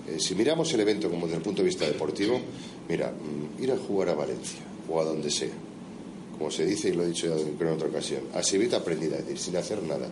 [0.09, 2.39] eh, si miramos el evento como desde el punto de vista deportivo,
[2.89, 5.51] mira, mm, ir a jugar a Valencia o a donde sea,
[6.39, 9.25] como se dice y lo he dicho ya en otra ocasión, a Sevilla aprendida, es
[9.27, 10.09] decir, sin hacer nada,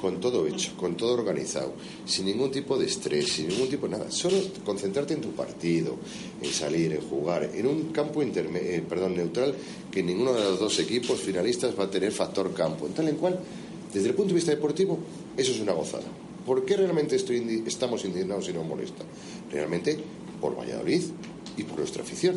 [0.00, 1.72] con todo hecho, con todo organizado,
[2.04, 5.96] sin ningún tipo de estrés, sin ningún tipo de nada, solo concentrarte en tu partido,
[6.42, 9.54] en salir, en jugar, en un campo interme- eh, perdón, neutral
[9.90, 13.16] que ninguno de los dos equipos finalistas va a tener factor campo, en tal en
[13.16, 13.38] cual,
[13.94, 14.98] desde el punto de vista deportivo,
[15.36, 16.04] eso es una gozada.
[16.46, 19.04] ¿Por qué realmente estoy indi- estamos indignados y nos molesta?
[19.52, 19.96] Realmente
[20.40, 21.02] por Valladolid
[21.56, 22.36] y por nuestra afición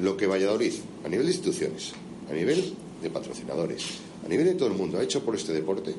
[0.00, 0.72] lo que Valladolid,
[1.04, 1.92] a nivel de instituciones,
[2.30, 3.84] a nivel de patrocinadores,
[4.24, 5.94] a nivel de todo el mundo, ha hecho por este deporte,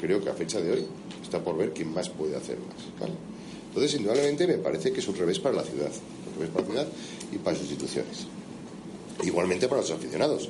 [0.00, 0.86] creo que a fecha de hoy
[1.22, 3.10] está por ver quién más puede hacer más.
[3.68, 5.90] Entonces, indudablemente, me parece que es un revés para la ciudad,
[6.28, 6.88] un revés para la ciudad
[7.32, 8.26] y para sus instituciones.
[9.22, 10.48] Igualmente para los aficionados.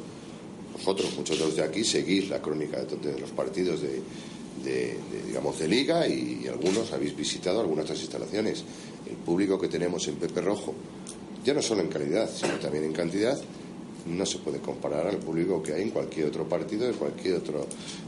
[0.73, 5.59] Vosotros, muchos de los de aquí, seguís la crónica de, de los partidos de, digamos,
[5.59, 8.65] de liga y, y algunos habéis visitado algunas de las instalaciones.
[9.07, 10.75] El público que tenemos en Pepe Rojo,
[11.45, 13.39] ya no solo en calidad, sino también en cantidad,
[14.07, 17.61] no se puede comparar al público que hay en cualquier otro partido de cualquier otra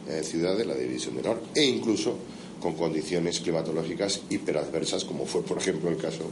[0.08, 2.14] eh, ciudad de la División de Honor e incluso
[2.62, 6.22] con condiciones climatológicas hiperadversas como fue por ejemplo el caso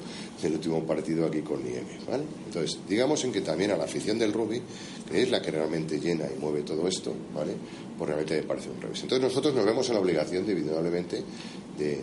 [0.40, 1.98] del último partido aquí con nieve
[2.46, 4.62] entonces digamos en que también a la afición del rugby
[5.10, 7.52] que es la que realmente llena y mueve todo esto ¿vale?
[7.98, 11.16] pues realmente me parece un revés entonces nosotros nos vemos en la obligación de, indudablemente
[11.76, 11.96] de, de-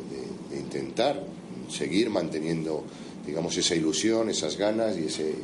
[0.51, 1.23] de intentar
[1.69, 2.83] seguir manteniendo
[3.27, 5.35] digamos esa ilusión esas ganas y ese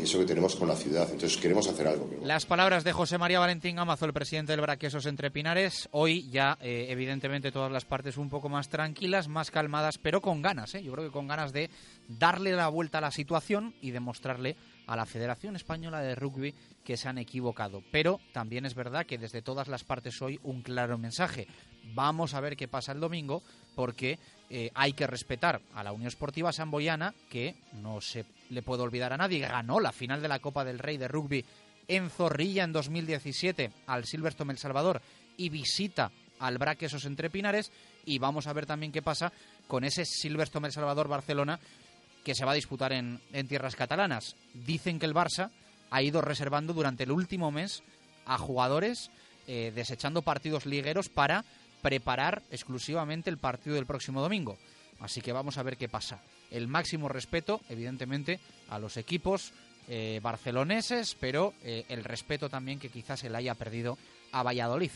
[0.00, 3.38] eso que tenemos con la ciudad entonces queremos hacer algo Las palabras de José María
[3.38, 5.88] Valentín Gamazo, el presidente del Braquesos Entre Pinares.
[5.92, 10.40] Hoy ya, eh, evidentemente, todas las partes un poco más tranquilas, más calmadas, pero con
[10.40, 10.82] ganas, ¿eh?
[10.82, 11.68] yo creo que con ganas de
[12.08, 14.56] darle la vuelta a la situación y demostrarle
[14.86, 16.54] a la Federación Española de Rugby
[16.84, 17.82] que se han equivocado.
[17.92, 21.46] Pero también es verdad que desde todas las partes hoy un claro mensaje.
[21.94, 23.42] Vamos a ver qué pasa el domingo
[23.74, 24.18] porque
[24.50, 29.12] eh, hay que respetar a la Unión Esportiva Samboyana, que no se le puede olvidar
[29.12, 31.44] a nadie, ganó la final de la Copa del Rey de Rugby
[31.86, 35.00] en Zorrilla en 2017 al Silverstone El Salvador
[35.36, 37.70] y visita al Braquesos Entre Pinares
[38.04, 39.32] y vamos a ver también qué pasa
[39.68, 41.60] con ese Silverstone El Salvador Barcelona
[42.24, 44.36] que se va a disputar en, en tierras catalanas.
[44.52, 45.50] Dicen que el Barça
[45.90, 47.82] ha ido reservando durante el último mes
[48.26, 49.10] a jugadores
[49.46, 51.44] eh, desechando partidos ligueros para
[51.82, 54.56] preparar exclusivamente el partido del próximo domingo.
[55.00, 56.20] Así que vamos a ver qué pasa.
[56.50, 59.52] El máximo respeto, evidentemente, a los equipos
[59.88, 63.98] eh, barceloneses, pero eh, el respeto también que quizás se le haya perdido
[64.32, 64.90] a Valladolid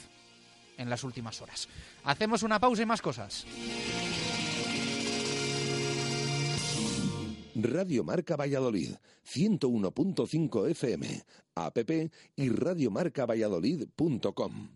[0.78, 1.68] en las últimas horas.
[2.04, 3.46] Hacemos una pausa y más cosas.
[7.54, 11.24] Radio Marca Valladolid, 101.5 FM,
[11.54, 11.78] app
[12.36, 14.68] y radiomarcavalladolid.com.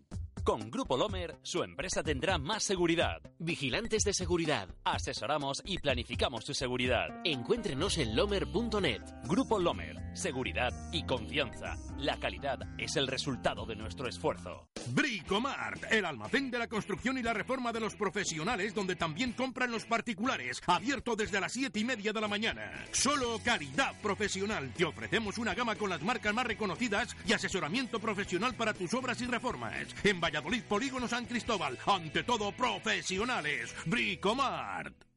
[0.49, 3.21] Con Grupo Lomer, su empresa tendrá más seguridad.
[3.37, 4.67] Vigilantes de seguridad.
[4.83, 7.21] Asesoramos y planificamos su seguridad.
[7.23, 9.03] Encuéntrenos en lomer.net.
[9.25, 9.95] Grupo Lomer.
[10.15, 11.77] Seguridad y confianza.
[11.99, 14.67] La calidad es el resultado de nuestro esfuerzo.
[14.87, 19.69] Bricomart, el almacén de la construcción y la reforma de los profesionales, donde también compran
[19.69, 22.71] los particulares, abierto desde las 7 y media de la mañana.
[22.91, 24.73] Solo calidad profesional.
[24.75, 29.21] Te ofrecemos una gama con las marcas más reconocidas y asesoramiento profesional para tus obras
[29.21, 29.85] y reformas.
[30.03, 33.75] En Valladolid, Polígono San Cristóbal, ante todo profesionales.
[33.85, 35.08] Bricomart.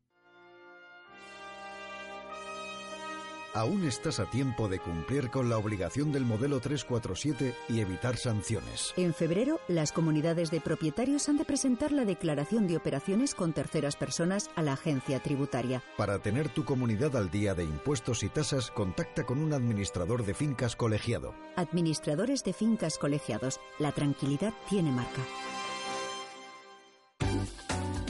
[3.55, 8.94] Aún estás a tiempo de cumplir con la obligación del modelo 347 y evitar sanciones.
[8.96, 13.96] En febrero, las comunidades de propietarios han de presentar la declaración de operaciones con terceras
[13.96, 15.82] personas a la agencia tributaria.
[15.98, 20.32] Para tener tu comunidad al día de impuestos y tasas, contacta con un administrador de
[20.32, 21.34] fincas colegiado.
[21.57, 23.61] Administradores de fincas colegiados.
[23.78, 25.20] La tranquilidad tiene marca.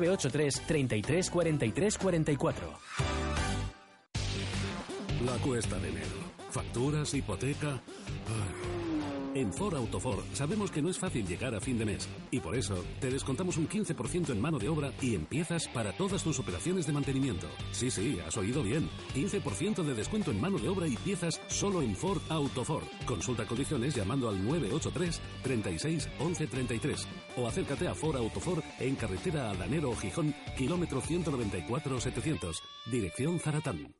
[0.00, 2.72] 983 33 43 44.
[5.24, 6.06] La cuesta de enero.
[6.50, 7.68] Facturas, hipoteca.
[7.68, 8.89] Ay.
[9.32, 12.56] En Ford Autofor sabemos que no es fácil llegar a fin de mes y por
[12.56, 16.86] eso te descontamos un 15% en mano de obra y empiezas para todas tus operaciones
[16.86, 17.46] de mantenimiento.
[17.70, 18.88] Sí, sí, has oído bien.
[19.14, 22.82] 15% de descuento en mano de obra y piezas solo en Ford Autofor.
[23.06, 29.50] Consulta condiciones llamando al 983 36 11 33 o acércate a Ford Autofor en carretera
[29.50, 33.99] Adanero Gijón, kilómetro 194 700, dirección Zaratán.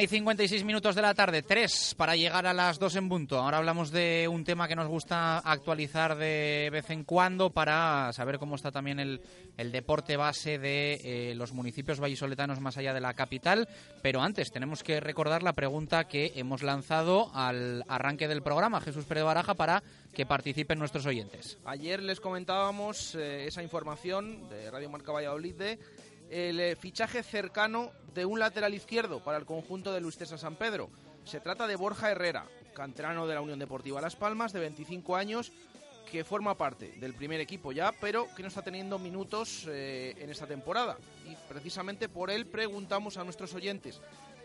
[0.00, 3.38] 1 y 56 minutos de la tarde, 3 para llegar a las 2 en punto.
[3.38, 8.38] Ahora hablamos de un tema que nos gusta actualizar de vez en cuando para saber
[8.38, 9.20] cómo está también el,
[9.58, 13.68] el deporte base de eh, los municipios vallisoletanos más allá de la capital.
[14.00, 19.04] Pero antes tenemos que recordar la pregunta que hemos lanzado al arranque del programa, Jesús
[19.04, 19.82] Pérez Baraja, para
[20.14, 21.58] que participen nuestros oyentes.
[21.66, 25.78] Ayer les comentábamos eh, esa información de Radio Marca Valladolid de
[26.30, 30.90] el eh, fichaje cercano de un lateral izquierdo para el conjunto de Luis San Pedro.
[31.24, 35.52] Se trata de Borja Herrera, canterano de la Unión Deportiva Las Palmas, de 25 años,
[36.10, 40.30] que forma parte del primer equipo ya, pero que no está teniendo minutos eh, en
[40.30, 40.96] esta temporada.
[41.28, 44.00] Y precisamente por él preguntamos a nuestros oyentes,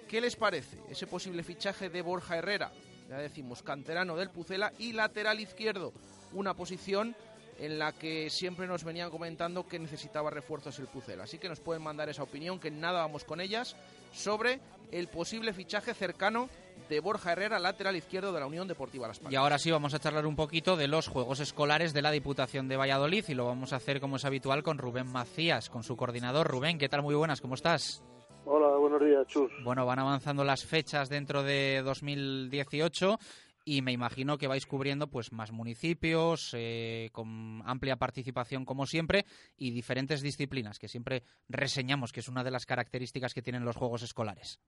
[0.08, 2.72] ¿qué les parece ese posible fichaje de Borja Herrera?
[3.10, 5.94] Ya decimos, canterano del Pucela y lateral izquierdo,
[6.34, 7.16] una posición
[7.60, 11.24] en la que siempre nos venían comentando que necesitaba refuerzos el Pucela.
[11.24, 13.76] Así que nos pueden mandar esa opinión, que nada vamos con ellas,
[14.14, 14.60] sobre
[14.92, 16.50] el posible fichaje cercano
[16.90, 19.34] de Borja Herrera, lateral izquierdo de la Unión Deportiva Las Palmas.
[19.34, 22.68] Y ahora sí vamos a charlar un poquito de los Juegos Escolares de la Diputación
[22.68, 25.96] de Valladolid y lo vamos a hacer como es habitual con Rubén Macías, con su
[25.96, 26.48] coordinador.
[26.48, 27.02] Rubén, ¿qué tal?
[27.02, 28.04] Muy buenas, ¿cómo estás?
[28.48, 29.52] Hola, buenos días, Chus.
[29.64, 33.18] Bueno, van avanzando las fechas dentro de 2018
[33.66, 39.26] y me imagino que vais cubriendo pues más municipios eh, con amplia participación como siempre
[39.58, 43.76] y diferentes disciplinas que siempre reseñamos que es una de las características que tienen los
[43.76, 44.60] juegos escolares.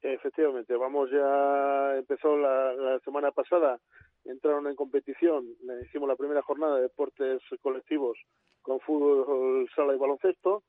[0.00, 3.78] Efectivamente, vamos ya, empezó la, semana pasada,
[4.24, 5.44] entraron en competición,
[5.84, 8.16] hicimos la primera jornada de deportes colectivos
[8.62, 10.62] con fútbol, sala y baloncesto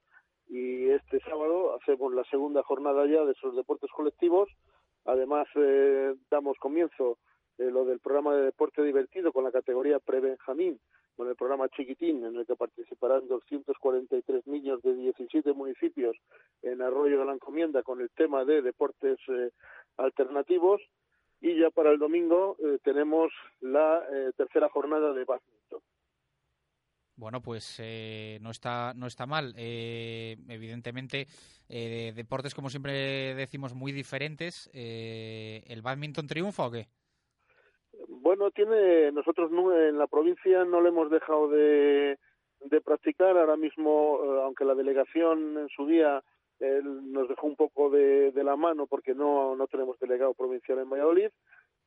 [0.49, 4.49] y este sábado hacemos la segunda jornada ya de esos deportes colectivos.
[5.05, 7.19] Además, eh, damos comienzo
[7.59, 10.79] eh, lo del programa de deporte divertido con la categoría pre-Benjamín,
[11.17, 16.15] con el programa Chiquitín, en el que participarán 243 niños de 17 municipios
[16.61, 19.51] en Arroyo de la Encomienda con el tema de deportes eh,
[19.97, 20.81] alternativos.
[21.41, 24.05] Y ya para el domingo eh, tenemos la
[24.37, 25.81] tercera jornada de badminton.
[27.15, 27.81] Bueno, pues
[28.39, 29.53] no está no está mal.
[29.57, 31.27] Evidentemente,
[31.67, 34.69] deportes como siempre decimos muy diferentes.
[34.73, 36.87] ¿El badminton triunfa o qué?
[38.29, 42.19] Bueno, tiene nosotros no- en la provincia no le hemos dejado de,
[42.59, 43.35] de practicar.
[43.35, 46.21] Ahora mismo, eh, aunque la delegación en su día
[46.59, 50.77] eh, nos dejó un poco de, de la mano porque no, no tenemos delegado provincial
[50.77, 51.29] en Valladolid,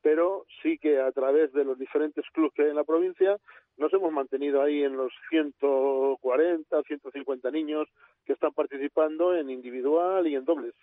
[0.01, 3.37] pero sí que a través de los diferentes clubes que hay en la provincia
[3.77, 7.87] nos hemos mantenido ahí en los 140, 150 niños
[8.25, 10.73] que están participando en individual y en dobles.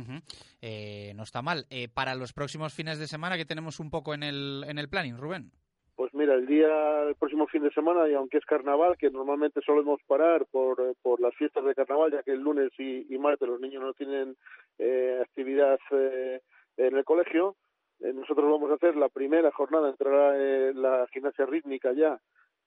[0.00, 0.22] Ujú.
[0.62, 1.66] Eh, no está mal.
[1.70, 4.88] Eh, para los próximos fines de semana, que tenemos un poco en el, en el
[4.88, 5.50] planning, Rubén?
[5.98, 9.60] Pues mira, el día, el próximo fin de semana, y aunque es carnaval, que normalmente
[9.66, 13.48] solemos parar por, eh, por las fiestas de carnaval, ya que el lunes y, martes
[13.48, 14.36] los niños no tienen
[14.78, 16.40] eh, actividad eh,
[16.76, 17.56] en el colegio,
[17.98, 20.36] eh, nosotros vamos a hacer la primera jornada, entrará
[20.72, 22.20] la gimnasia rítmica ya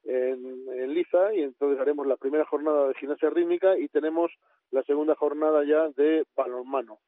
[0.04, 4.32] en, en Liza, y entonces haremos la primera jornada de gimnasia rítmica y tenemos
[4.72, 7.00] la segunda jornada ya de balonmano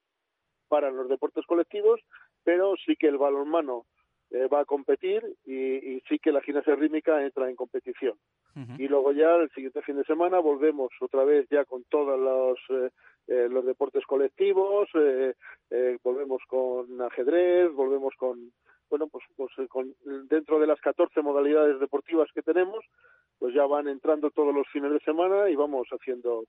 [0.68, 2.00] para los deportes colectivos,
[2.44, 3.86] pero sí que el balonmano
[4.32, 8.18] eh, va a competir y, y sí que la gimnasia rítmica entra en competición.
[8.78, 12.60] Y luego ya el siguiente fin de semana volvemos otra vez ya con todos los,
[12.70, 12.92] eh,
[13.28, 15.34] eh, los deportes colectivos, eh,
[15.72, 18.52] eh, volvemos con ajedrez, volvemos con,
[18.94, 19.96] bueno, pues, pues eh, con,
[20.30, 22.86] dentro de las 14 modalidades deportivas que tenemos,
[23.40, 26.44] pues ya van entrando todos los fines de semana y vamos haciendo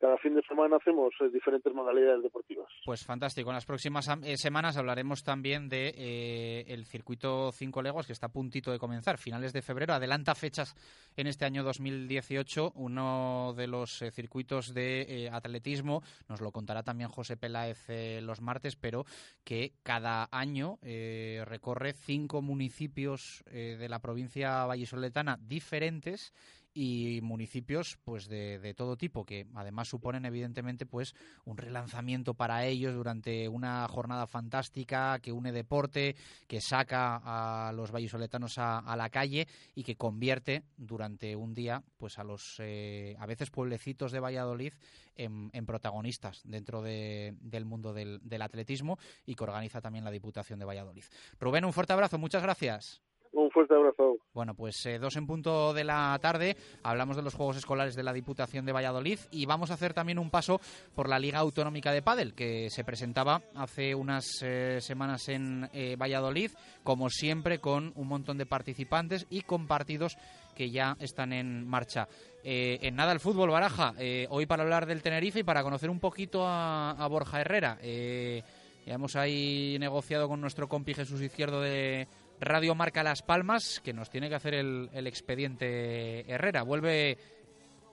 [0.00, 2.68] cada fin de semana hacemos eh, diferentes modalidades deportivas.
[2.86, 3.50] Pues fantástico.
[3.50, 8.26] En las próximas eh, semanas hablaremos también de eh, el circuito Cinco Legos que está
[8.26, 9.92] a puntito de comenzar, finales de febrero.
[9.92, 10.74] Adelanta fechas
[11.16, 12.72] en este año 2018.
[12.76, 17.86] Uno de los circuitos de atletismo nos lo contará también José Peláez
[18.22, 19.04] los martes, pero
[19.44, 26.32] que cada año recorre cinco municipios de la provincia vallisoletana diferentes
[26.72, 31.14] y municipios pues de, todo tipo que además suponen evidentemente pues
[31.44, 36.16] un relanzamiento para ellos durante una jornada fantástica que une deporte
[36.46, 42.18] que saca a los vallisoletanos a, la calle y que convierte durante un día pues
[42.18, 44.72] a los eh, a veces pueblecitos de Valladolid
[45.16, 50.64] en, protagonistas dentro del mundo del, del atletismo y que organiza también la Diputación de
[50.64, 51.04] Valladolid.
[51.38, 53.02] Rubén un fuerte abrazo muchas gracias
[53.32, 54.16] un fuerte abrazo.
[54.32, 56.56] Bueno, pues eh, dos en punto de la tarde.
[56.82, 60.18] Hablamos de los Juegos Escolares de la Diputación de Valladolid y vamos a hacer también
[60.18, 60.60] un paso
[60.94, 65.96] por la Liga Autonómica de Padel, que se presentaba hace unas eh, semanas en eh,
[65.96, 66.50] Valladolid,
[66.82, 70.16] como siempre, con un montón de participantes y con partidos
[70.56, 72.08] que ya están en marcha.
[72.42, 73.94] en nada el fútbol, Baraja.
[74.28, 77.78] hoy para hablar del Tenerife y para conocer un poquito a, a Borja Herrera.
[77.80, 82.08] ya hemos ahí negociado con nuestro compi Jesús Izquierdo de
[82.40, 86.62] Radio Marca Las Palmas, que nos tiene que hacer el, expediente Herrera.
[86.62, 87.18] Vuelve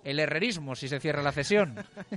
[0.06, 1.76] el herrerismo si se cierra la cesión.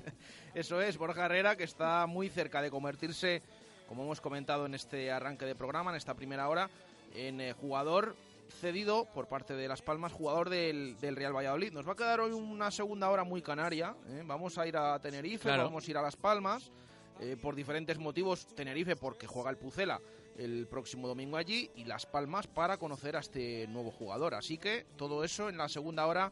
[0.55, 3.43] Eso es, Borja Herrera, que está muy cerca de convertirse,
[3.89, 6.71] como hemos comentado en este arranque de programa, en esta primera hora,
[7.17, 8.15] en eh, jugador
[8.61, 11.73] cedido por parte de Las Palmas, jugador del, Real Valladolid.
[11.73, 13.97] Nos va a quedar hoy una segunda hora muy canaria.
[14.09, 14.23] ¿eh?
[14.25, 16.71] Vamos a ir a Tenerife, vamos a ir a Las Palmas,
[17.19, 18.47] eh, por diferentes motivos.
[18.55, 20.01] Tenerife porque juega el Pucela
[20.39, 24.35] el próximo domingo allí y Las Palmas para conocer a este nuevo jugador.
[24.35, 26.31] Así que todo eso en la segunda hora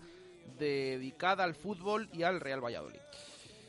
[0.58, 3.00] dedicada al fútbol y al Real Valladolid.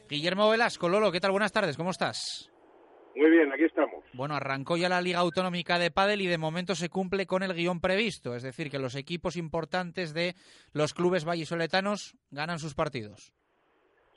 [0.09, 1.32] Guillermo Velasco, Lolo, ¿qué tal?
[1.32, 2.49] Buenas tardes, ¿cómo estás?
[3.15, 4.03] Muy bien, aquí estamos.
[4.13, 7.53] Bueno, arrancó ya la Liga Autonómica de Padel y de momento se cumple con el
[7.53, 10.36] guion previsto, es decir, que los equipos importantes de
[10.73, 13.34] los clubes vallisoletanos ganan sus partidos.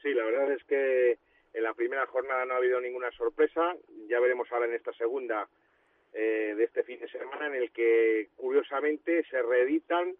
[0.00, 1.18] Sí, la verdad es que
[1.52, 3.74] en la primera jornada no ha habido ninguna sorpresa,
[4.08, 5.48] ya veremos ahora en esta segunda
[6.14, 10.14] eh, de este fin de semana en el que curiosamente se reeditan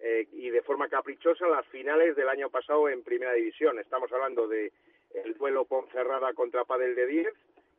[0.00, 3.78] eh, y de forma caprichosa las finales del año pasado en Primera División.
[3.78, 4.72] Estamos hablando de
[5.14, 7.28] el duelo Ponferrada contra Padel de 10,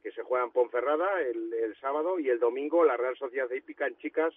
[0.04, 3.88] que se juega en Ponferrada el, el sábado, y el domingo la Real Sociedad Hípica
[3.88, 4.34] en Chicas,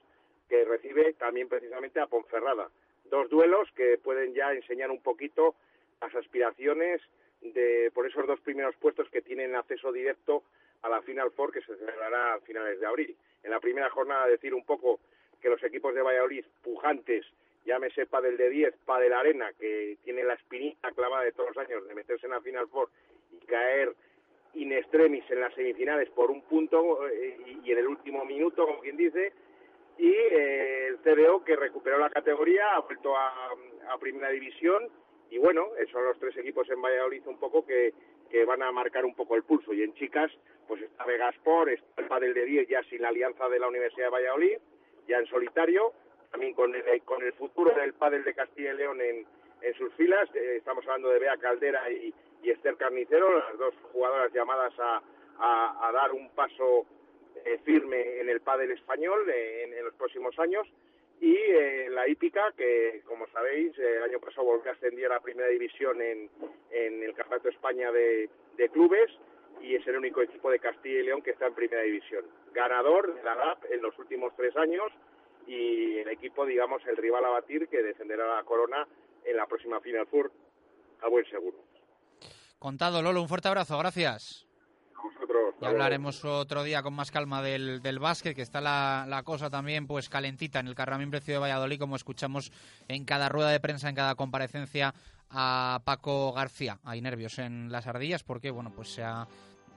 [0.49, 2.71] que recibe también precisamente a Ponferrada.
[3.05, 5.55] Dos duelos que pueden ya enseñar un poquito
[6.01, 7.01] las aspiraciones
[7.41, 10.43] de por esos dos primeros puestos que tienen acceso directo
[10.83, 13.17] a la Final Four que se celebrará a finales de abril.
[13.43, 15.01] En la primera jornada decir un poco
[15.41, 17.27] que los equipos de Valladolid pujantes,
[17.65, 21.87] llámese Padel de 10, Padel Arena, que tiene la espinita clavada de todos los años
[21.87, 22.89] de meterse en la Final Four
[23.33, 23.95] y caer
[24.55, 28.81] in extremis en las semifinales por un punto eh, y, en el último minuto, como
[28.81, 29.33] quien dice,
[29.99, 33.33] y eh, el CDO que recuperó la categoría, ha vuelto a,
[34.01, 34.89] Primera División
[35.31, 37.93] y bueno, son los tres equipos en Valladolid un poco que,
[38.33, 39.75] que van a marcar un poco el pulso.
[39.75, 40.33] Y en chicas,
[40.67, 44.07] pues está Vegaspor, está el Padel de 10 ya sin la alianza de la Universidad
[44.07, 44.59] de Valladolid,
[45.07, 45.93] ya en solitario,
[46.31, 49.27] también con el, con el futuro del Padel de Castilla y León en,
[49.61, 50.29] en sus filas.
[50.35, 55.01] Eh, estamos hablando de Bea Caldera y, Esther Carnicero, las dos jugadoras llamadas a,
[55.39, 56.87] a, dar un paso
[57.45, 60.67] eh, firme en el pádel español eh, en, los próximos años
[61.23, 65.21] y eh, la hípica que como sabéis el año pasado volvió a ascender a la
[65.21, 66.29] primera división en,
[66.73, 69.09] en el Campeonato España de, de, clubes
[69.61, 72.25] y es el único equipo de Castilla y León que está en primera división.
[72.53, 74.91] Ganador de la GAP en los últimos tres años
[75.47, 78.85] y el equipo digamos el rival a batir que defenderá la corona
[79.25, 80.33] en la próxima Final Four
[81.03, 81.57] a buen seguro.
[82.59, 84.45] Contado Lolo un fuerte abrazo gracias
[85.61, 89.87] ya hablaremos otro día con más calma del, del básquet, que está la, cosa también
[89.87, 92.53] pues calentita en el Carramín Precio de Valladolid, como escuchamos
[92.89, 94.95] en cada rueda de prensa, en cada comparecencia
[95.31, 96.79] a Paco García.
[96.85, 99.27] Hay nervios en las ardillas porque, bueno, pues se ha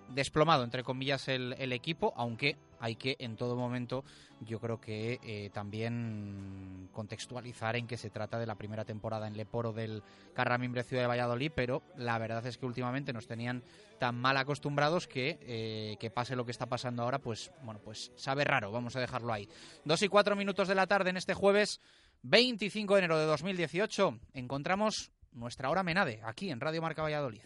[0.09, 4.03] desplomado, entre comillas, el, el, equipo, aunque hay que en todo momento,
[4.41, 9.37] yo creo que eh, también contextualizar en que se trata de la primera temporada en
[9.37, 10.03] Leporo del
[10.33, 13.63] Carramimbre Ciudad de Valladolid, pero la verdad es que últimamente nos tenían
[13.99, 18.11] tan mal acostumbrados que, eh, que pase lo que está pasando ahora, pues bueno, pues
[18.15, 19.47] sabe raro, vamos a dejarlo ahí.
[19.83, 21.81] Dos y cuatro minutos de la tarde en este jueves
[22.23, 27.41] 25 de enero de 2018 encontramos nuestra hora Menade aquí en Radio Marca Valladolid.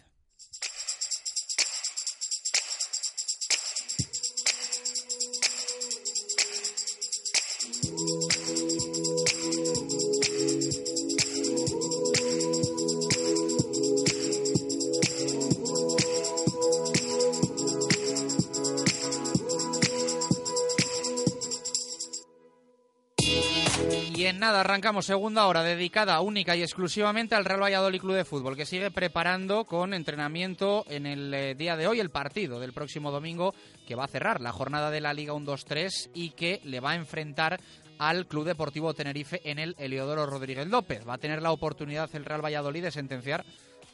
[24.56, 28.90] Arrancamos segunda hora dedicada única y exclusivamente al Real Valladolid Club de Fútbol, que sigue
[28.90, 33.54] preparando con entrenamiento en el eh, día de hoy el partido del próximo domingo
[33.86, 36.96] que va a cerrar la jornada de la Liga 1-2-3 y que le va a
[36.96, 37.60] enfrentar
[37.98, 41.06] al Club Deportivo Tenerife en el Heliodoro Rodríguez López.
[41.06, 43.44] Va a tener la oportunidad el Real Valladolid de sentenciar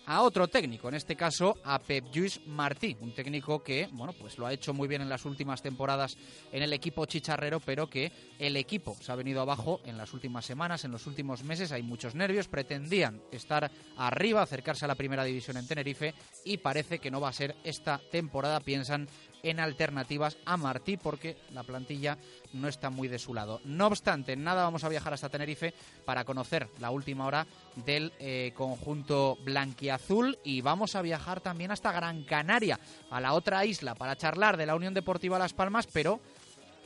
[0.06, 4.38] a otro técnico, en este caso a Pep Lluís Martí, un técnico que, bueno, pues
[4.38, 6.16] lo ha hecho muy bien en las últimas temporadas
[6.52, 10.44] en el equipo chicharrero, pero que el equipo se ha venido abajo en las últimas
[10.44, 15.24] semanas, en los últimos meses, hay muchos nervios, pretendían estar arriba, acercarse a la primera
[15.24, 19.08] división en Tenerife y parece que no va a ser esta temporada, piensan
[19.50, 22.18] en alternativas a Martí porque la plantilla
[22.52, 23.60] no está muy de su lado.
[23.64, 25.72] No obstante, nada vamos a viajar hasta Tenerife
[26.04, 31.92] para conocer la última hora del eh, conjunto blanquiazul y vamos a viajar también hasta
[31.92, 32.80] Gran Canaria,
[33.10, 36.20] a la otra isla, para charlar de la Unión Deportiva Las Palmas, pero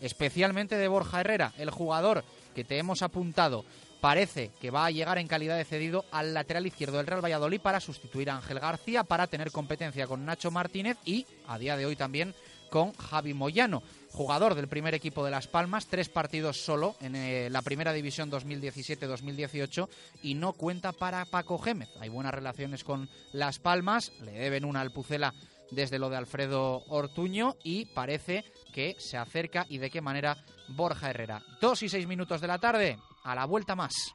[0.01, 3.65] especialmente de Borja Herrera, el jugador que te hemos apuntado
[4.01, 7.61] parece que va a llegar en calidad de cedido al lateral izquierdo del Real Valladolid
[7.61, 11.87] para sustituir a Ángel García, para tener competencia con Nacho Martínez y a día de
[11.87, 12.35] hoy también
[12.71, 17.51] con Javi Moyano, jugador del primer equipo de Las Palmas, tres partidos solo en eh,
[17.51, 19.89] la primera división 2017-2018
[20.23, 21.91] y no cuenta para Paco Gémez.
[22.01, 25.35] Hay buenas relaciones con Las Palmas, le deben una alpucela
[25.71, 30.37] desde lo de Alfredo Ortuño y parece que se acerca y de qué manera
[30.69, 31.43] Borja Herrera.
[31.61, 34.15] Dos y seis minutos de la tarde, a la vuelta más.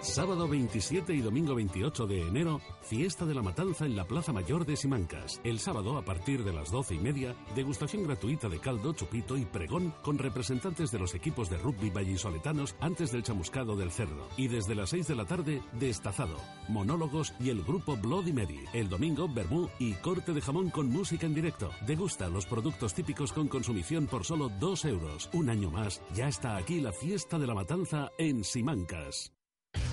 [0.00, 4.64] Sábado 27 y domingo 28 de enero, fiesta de la matanza en la Plaza Mayor
[4.64, 5.40] de Simancas.
[5.42, 9.44] El sábado, a partir de las doce y media, degustación gratuita de caldo, chupito y
[9.44, 14.28] pregón con representantes de los equipos de rugby vallisoletanos antes del chamuscado del cerdo.
[14.36, 16.36] Y desde las 6 de la tarde, destazado,
[16.68, 18.64] monólogos y el grupo Bloody Mary.
[18.72, 21.70] El domingo, vermú y corte de jamón con música en directo.
[21.86, 25.28] Degusta los productos típicos con consumición por solo 2 euros.
[25.32, 29.32] Un año más, ya está aquí la fiesta de la matanza en Simancas.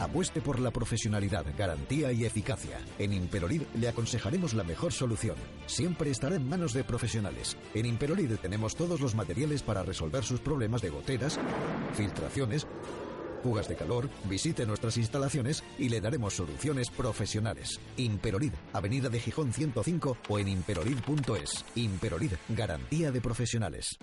[0.00, 2.78] Apueste por la profesionalidad, garantía y eficacia.
[2.98, 5.36] En Imperolid le aconsejaremos la mejor solución.
[5.66, 7.56] Siempre estará en manos de profesionales.
[7.74, 11.38] En Imperolid tenemos todos los materiales para resolver sus problemas de goteras,
[11.94, 12.66] filtraciones,
[13.42, 14.08] fugas de calor.
[14.28, 17.80] Visite nuestras instalaciones y le daremos soluciones profesionales.
[17.96, 21.64] Imperolid, Avenida de Gijón 105 o en imperolid.es.
[21.74, 23.98] Imperolid, garantía de profesionales.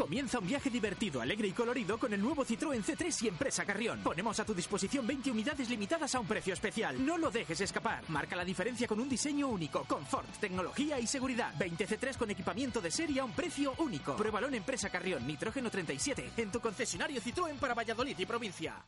[0.00, 4.00] Comienza un viaje divertido, alegre y colorido con el nuevo Citroën C3 y Empresa Carrión.
[4.02, 7.04] Ponemos a tu disposición 20 unidades limitadas a un precio especial.
[7.04, 8.02] No lo dejes escapar.
[8.08, 11.52] Marca la diferencia con un diseño único, confort, tecnología y seguridad.
[11.58, 14.16] 20 C3 con equipamiento de serie a un precio único.
[14.16, 18.82] Pruébalo Empresa Carrión, nitrógeno 37, en tu concesionario Citroën para Valladolid y provincia.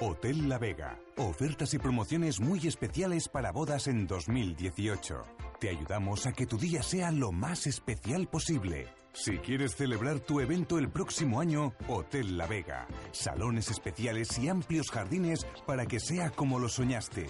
[0.00, 0.98] Hotel La Vega.
[1.18, 5.22] Ofertas y promociones muy especiales para bodas en 2018.
[5.60, 8.88] Te ayudamos a que tu día sea lo más especial posible.
[9.18, 12.86] Si quieres celebrar tu evento el próximo año, Hotel La Vega.
[13.12, 17.26] Salones especiales y amplios jardines para que sea como lo soñaste.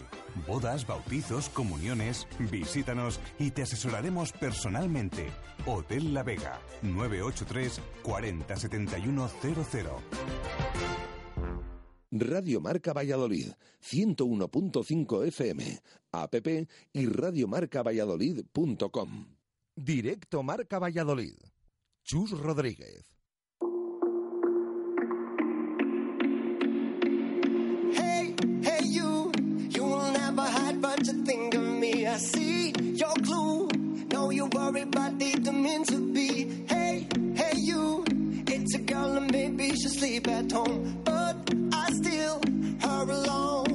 [0.49, 2.27] Bodas, bautizos, comuniones.
[2.51, 5.31] Visítanos y te asesoraremos personalmente.
[5.65, 6.61] Hotel La Vega.
[6.83, 10.03] 983 40 71 00.
[12.11, 15.81] Radio Marca Valladolid, 101.5 FM,
[16.11, 16.35] app
[16.93, 19.27] y radiomarcavalladolid.com.
[19.77, 21.37] Directo Marca Valladolid.
[22.07, 23.03] Chus Rodríguez.
[27.95, 28.33] Hey,
[28.63, 29.33] hey, you,
[29.71, 32.07] you will never hide, but you think of me.
[32.07, 33.69] I see your clue.
[34.13, 36.65] No, you worry, but they don't mean to be.
[36.69, 38.05] Hey, hey, you,
[38.47, 41.37] it's a girl and maybe she sleep at home, but
[41.73, 42.41] I still
[42.83, 43.66] her alone.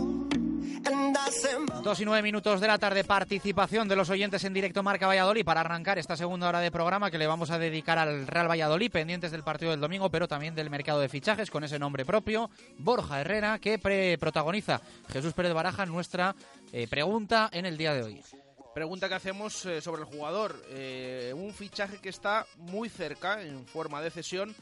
[1.84, 5.46] Dos y nueve minutos de la tarde, participación de los oyentes en directo Marca Valladolid
[5.46, 8.92] para arrancar esta segunda hora de programa que le vamos a dedicar al Real Valladolid,
[8.92, 12.50] pendientes del partido del domingo, pero también del mercado de fichajes con ese nombre propio,
[12.78, 16.36] Borja Herrera, que pre protagoniza Jesús Pérez Baraja nuestra
[16.72, 18.24] eh, pregunta en el día de hoy.
[18.74, 20.56] Pregunta que hacemos eh, sobre el jugador.
[20.70, 24.56] Eh, un fichaje que está muy cerca, en forma de cesión,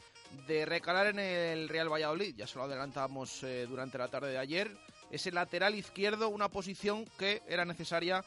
[0.48, 2.34] de recalar en el Real Valladolid.
[2.36, 4.70] Ya se lo adelantamos eh, durante la tarde de ayer.
[5.10, 8.24] Es el lateral izquierdo, una posición que era necesaria,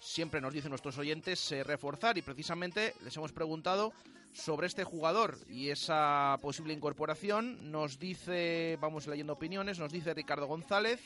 [0.00, 2.18] siempre nos dicen nuestros oyentes, reforzar.
[2.18, 3.92] Y precisamente les hemos preguntado
[4.32, 7.70] sobre este jugador y esa posible incorporación.
[7.70, 11.00] Nos dice, vamos leyendo opiniones, nos dice Ricardo González.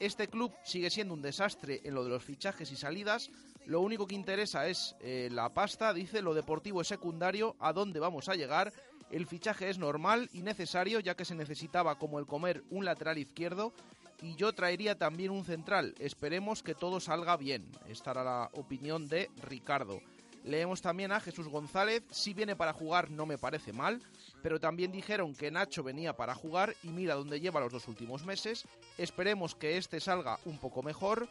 [0.00, 3.30] Este club sigue siendo un desastre en lo de los fichajes y salidas.
[3.66, 8.00] Lo único que interesa es eh, la pasta, dice, lo deportivo es secundario, a dónde
[8.00, 8.72] vamos a llegar.
[9.10, 13.18] El fichaje es normal y necesario ya que se necesitaba como el comer un lateral
[13.18, 13.72] izquierdo
[14.22, 15.94] y yo traería también un central.
[15.98, 17.70] Esperemos que todo salga bien.
[17.88, 20.00] Esta era la opinión de Ricardo.
[20.44, 24.00] Leemos también a Jesús González, si viene para jugar no me parece mal,
[24.42, 28.24] pero también dijeron que Nacho venía para jugar y mira dónde lleva los dos últimos
[28.24, 28.66] meses.
[28.96, 31.28] Esperemos que este salga un poco mejor.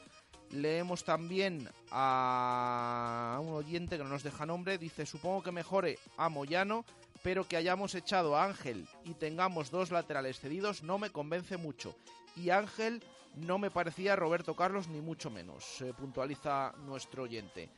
[0.52, 6.30] Leemos también a un oyente que no nos deja nombre, dice, supongo que mejore a
[6.30, 6.86] Moyano,
[7.24, 11.96] pero que hayamos echado a Ángel y tengamos dos laterales cedidos no me convence mucho.
[12.38, 13.04] Y Ángel
[13.36, 17.70] no me parecía Roberto Carlos ni mucho menos, se puntualiza nuestro oyente.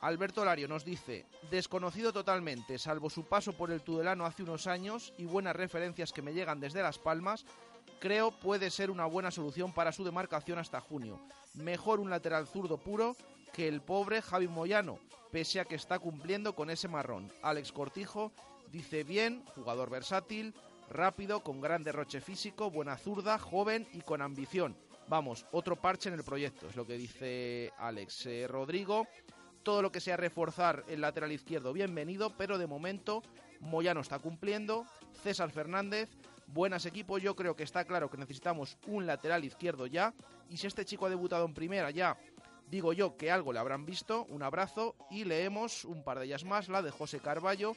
[0.00, 5.12] Alberto Lario nos dice, desconocido totalmente, salvo su paso por el Tudelano hace unos años
[5.18, 7.44] y buenas referencias que me llegan desde Las Palmas,
[8.00, 11.20] creo puede ser una buena solución para su demarcación hasta junio.
[11.54, 13.16] Mejor un lateral zurdo puro
[13.52, 14.98] que el pobre Javi Moyano,
[15.32, 17.32] pese a que está cumpliendo con ese marrón.
[17.42, 18.30] Alex Cortijo
[18.70, 20.54] dice bien, jugador versátil,
[20.90, 24.76] rápido, con gran derroche físico, buena zurda, joven y con ambición.
[25.08, 28.26] Vamos, otro parche en el proyecto, es lo que dice Alex.
[28.26, 29.06] Eh, Rodrigo
[29.64, 33.22] todo lo que sea reforzar el lateral izquierdo, bienvenido, pero de momento
[33.60, 34.86] Moyano está cumpliendo,
[35.22, 36.10] César Fernández,
[36.46, 40.12] buenas equipos, yo creo que está claro que necesitamos un lateral izquierdo ya,
[40.50, 42.18] y si este chico ha debutado en primera ya,
[42.70, 46.44] digo yo que algo le habrán visto, un abrazo, y leemos un par de ellas
[46.44, 47.74] más, la de José Carballo,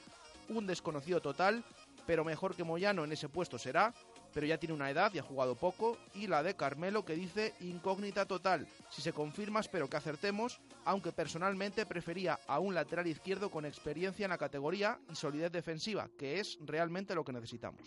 [0.50, 1.64] un desconocido total,
[2.08, 3.92] pero mejor que Moyano en ese puesto será,
[4.32, 7.52] pero ya tiene una edad y ha jugado poco, y la de Carmelo que dice
[7.60, 8.66] incógnita total.
[8.88, 14.24] Si se confirma espero que acertemos, aunque personalmente prefería a un lateral izquierdo con experiencia
[14.24, 17.82] en la categoría y solidez defensiva, que es realmente lo que necesitamos.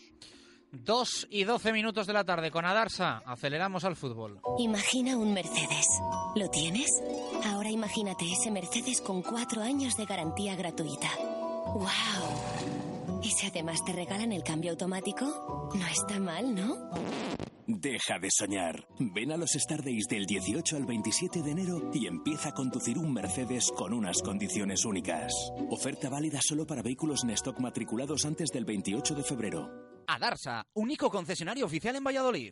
[0.71, 3.23] 2 y 12 minutos de la tarde con Adarsa.
[3.25, 4.39] Aceleramos al fútbol.
[4.59, 5.87] Imagina un Mercedes.
[6.35, 6.91] ¿Lo tienes?
[7.43, 11.09] Ahora imagínate ese Mercedes con cuatro años de garantía gratuita.
[11.73, 12.50] ¡Wow!
[13.31, 15.69] ¿Y si además te regalan el cambio automático?
[15.73, 16.89] No está mal, ¿no?
[17.65, 18.85] Deja de soñar.
[18.99, 22.97] Ven a los Star Days del 18 al 27 de enero y empieza a conducir
[22.97, 25.31] un Mercedes con unas condiciones únicas.
[25.69, 29.69] Oferta válida solo para vehículos en stock matriculados antes del 28 de febrero.
[30.07, 32.51] Adarsa, único concesionario oficial en Valladolid.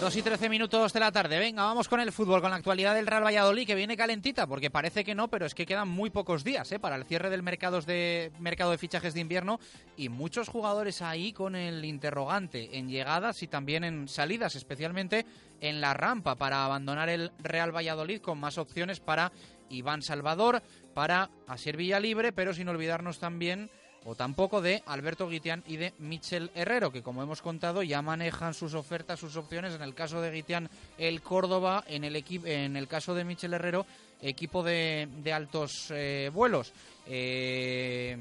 [0.00, 1.40] Dos y trece minutos de la tarde.
[1.40, 4.70] Venga, vamos con el fútbol, con la actualidad del Real Valladolid, que viene calentita, porque
[4.70, 6.78] parece que no, pero es que quedan muy pocos días ¿eh?
[6.78, 9.58] para el cierre del mercado de, mercado de fichajes de invierno
[9.96, 15.26] y muchos jugadores ahí con el interrogante en llegadas y también en salidas, especialmente
[15.60, 19.32] en la rampa para abandonar el Real Valladolid con más opciones para
[19.68, 20.62] Iván Salvador,
[20.94, 23.68] para Asier Villalibre, pero sin olvidarnos también
[24.04, 28.54] o tampoco de Alberto Guitián y de Michel Herrero, que como hemos contado ya manejan
[28.54, 29.74] sus ofertas, sus opciones.
[29.74, 33.86] En el caso de Guitián, el Córdoba, en el, en el caso de Michel Herrero,
[34.20, 36.72] equipo de, altos eh, vuelos.
[37.06, 38.16] Eh,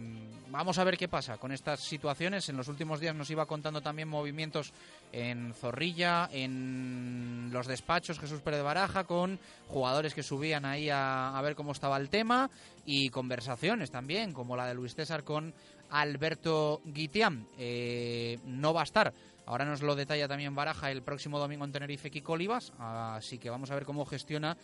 [0.50, 2.50] vamos a ver qué pasa con estas situaciones.
[2.50, 4.74] En los últimos días nos iba contando también movimientos
[5.12, 11.40] en Zorrilla, en los despachos Jesús Pérez de Baraja, con jugadores que subían ahí a,
[11.44, 12.50] ver cómo estaba el tema
[12.86, 15.54] y conversaciones también, como la de Luis César con
[15.90, 17.48] Alberto Guitián.
[17.58, 19.14] Eh, no va a estar.
[19.46, 23.50] Ahora nos lo detalla también Baraja el próximo domingo en Tenerife Kiko Olivas, así que
[23.50, 24.58] vamos a ver cómo gestiona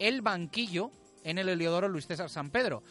[0.00, 0.90] el banquillo
[1.22, 2.82] en el Heliodoro Luis César San Pedro.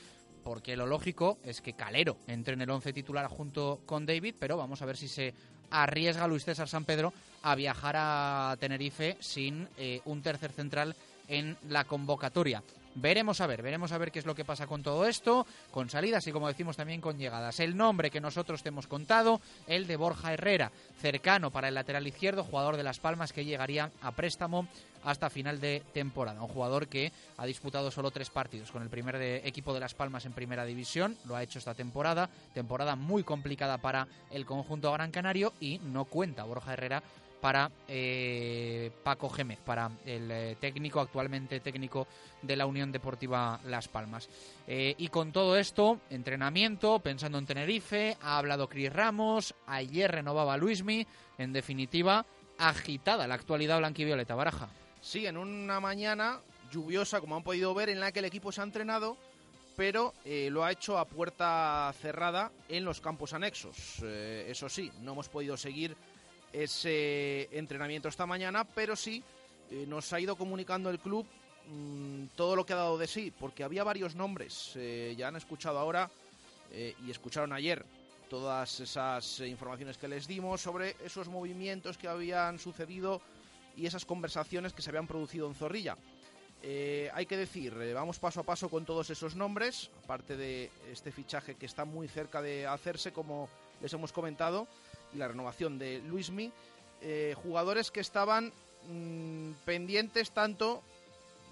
[0.43, 4.55] Porque lo lógico es que Calero entre en el once titular junto con David, pero
[4.55, 5.33] vamos a ver si se
[5.69, 7.13] arriesga Luis César San Pedro
[7.43, 10.95] a viajar a Tenerife sin eh, un tercer central
[11.27, 12.63] en la convocatoria.
[12.95, 15.89] Veremos a ver, veremos a ver qué es lo que pasa con todo esto, con
[15.89, 17.59] salidas y como decimos también con llegadas.
[17.59, 22.07] El nombre que nosotros te hemos contado, el de Borja Herrera, cercano para el lateral
[22.07, 24.67] izquierdo, jugador de Las Palmas que llegaría a préstamo
[25.03, 26.41] hasta final de temporada.
[26.41, 29.15] Un jugador que ha disputado solo tres partidos con el primer
[29.45, 33.77] equipo de Las Palmas en primera división, lo ha hecho esta temporada, temporada muy complicada
[33.77, 37.03] para el conjunto gran canario y no cuenta Borja Herrera
[37.39, 42.07] para eh, Paco Gémez, para el eh, técnico, actualmente técnico
[42.41, 44.29] de la Unión Deportiva Las Palmas.
[44.67, 50.57] Eh, y con todo esto, entrenamiento, pensando en Tenerife, ha hablado Cris Ramos, ayer renovaba
[50.57, 51.05] Luismi,
[51.37, 52.25] en definitiva,
[52.57, 54.69] agitada la actualidad blanquivioleta, Baraja.
[55.01, 56.39] Sí, en una mañana
[56.71, 59.17] lluviosa, como han podido ver, en la que el equipo se ha entrenado,
[59.75, 64.03] pero lo ha hecho a puerta cerrada en los campos anexos.
[64.03, 65.95] eso sí, no hemos podido seguir
[66.53, 69.23] ese entrenamiento esta mañana, pero sí
[69.71, 71.25] eh, nos ha ido comunicando el club
[71.67, 75.35] mm, todo lo que ha dado de sí, porque había varios nombres, eh, ya han
[75.35, 76.09] escuchado ahora
[76.71, 77.85] eh, y escucharon ayer
[78.29, 83.21] todas esas informaciones que les dimos sobre esos movimientos que habían sucedido
[83.79, 85.97] y esas conversaciones que se habían producido en Zorrilla.
[87.13, 91.55] hay que decir, vamos paso a paso con todos esos nombres, aparte de este fichaje
[91.55, 93.47] que está muy cerca de hacerse, como
[93.81, 94.67] les hemos comentado
[95.13, 96.51] y la renovación de Luismi,
[97.01, 98.51] eh, jugadores que estaban
[98.89, 100.83] mm, pendientes tanto,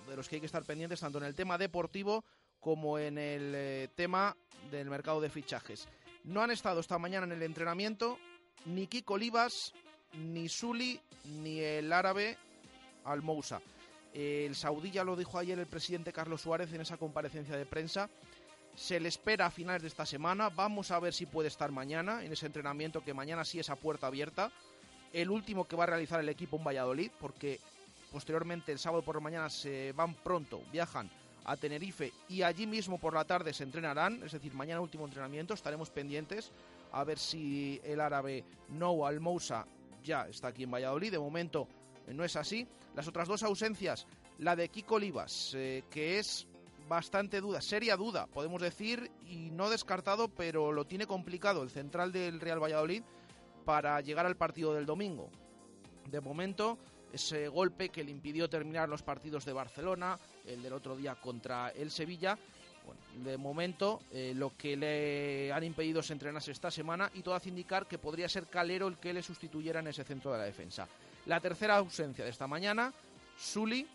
[0.09, 2.23] de los que hay que estar pendientes tanto en el tema deportivo
[2.59, 4.35] como en el eh, tema
[4.71, 5.87] del mercado de fichajes.
[6.23, 8.17] No han estado esta mañana en el entrenamiento
[8.65, 9.73] ni Kiko Olivas,
[10.13, 12.37] ni Suli, ni el árabe
[13.05, 13.61] Almousa.
[14.13, 18.09] El saudí ya lo dijo ayer el presidente Carlos Suárez en esa comparecencia de prensa
[18.77, 20.49] se le espera a finales de esta semana.
[20.49, 23.75] Vamos a ver si puede estar mañana en ese entrenamiento que mañana sí es a
[23.75, 24.51] puerta abierta.
[25.11, 27.59] El último que va a realizar el equipo en Valladolid, porque
[28.11, 31.09] posteriormente el sábado por la mañana se van pronto, viajan
[31.45, 35.55] a Tenerife y allí mismo por la tarde se entrenarán, es decir, mañana último entrenamiento,
[35.55, 36.51] estaremos pendientes
[36.91, 39.65] a ver si el árabe No Almousa
[40.03, 41.67] ya está aquí en Valladolid, de momento
[42.07, 42.67] eh, no es así.
[42.95, 44.07] Las otras dos ausencias,
[44.39, 46.47] la de Kiko Olivas, eh, que es
[46.87, 52.11] bastante duda, seria duda, podemos decir, y no descartado, pero lo tiene complicado el central
[52.11, 53.03] del Real Valladolid
[53.65, 55.29] para llegar al partido del domingo.
[56.09, 56.77] De momento,
[57.11, 61.69] ese golpe que le impidió terminar los partidos de Barcelona, el del otro día contra
[61.69, 62.37] el Sevilla,
[63.23, 67.49] de momento eh, lo que le han impedido es entrenarse esta semana y todo hace
[67.49, 70.87] indicar que podría ser Calero el que le sustituyera en ese centro de la defensa.
[71.25, 72.93] La tercera ausencia de esta mañana,
[73.37, 73.87] Suli,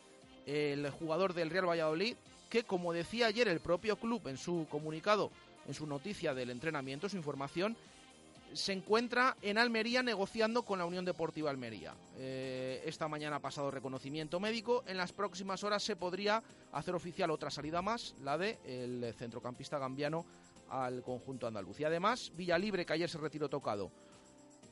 [0.47, 2.17] el jugador del Real Valladolid,
[2.51, 5.31] que, como decía ayer el propio club en su comunicado,
[5.67, 7.77] en su noticia del entrenamiento, su información,
[8.55, 11.95] se encuentra en Almería negociando con la Unión Deportiva Almería.
[12.17, 14.85] Eh, esta mañana ha pasado reconocimiento médico.
[14.87, 16.43] En las próximas horas se podría
[16.73, 20.25] hacer oficial otra salida más, la de el centrocampista gambiano
[20.69, 21.81] al conjunto andaluz.
[21.81, 23.91] Y además, Villalibre, que ayer se retiró tocado,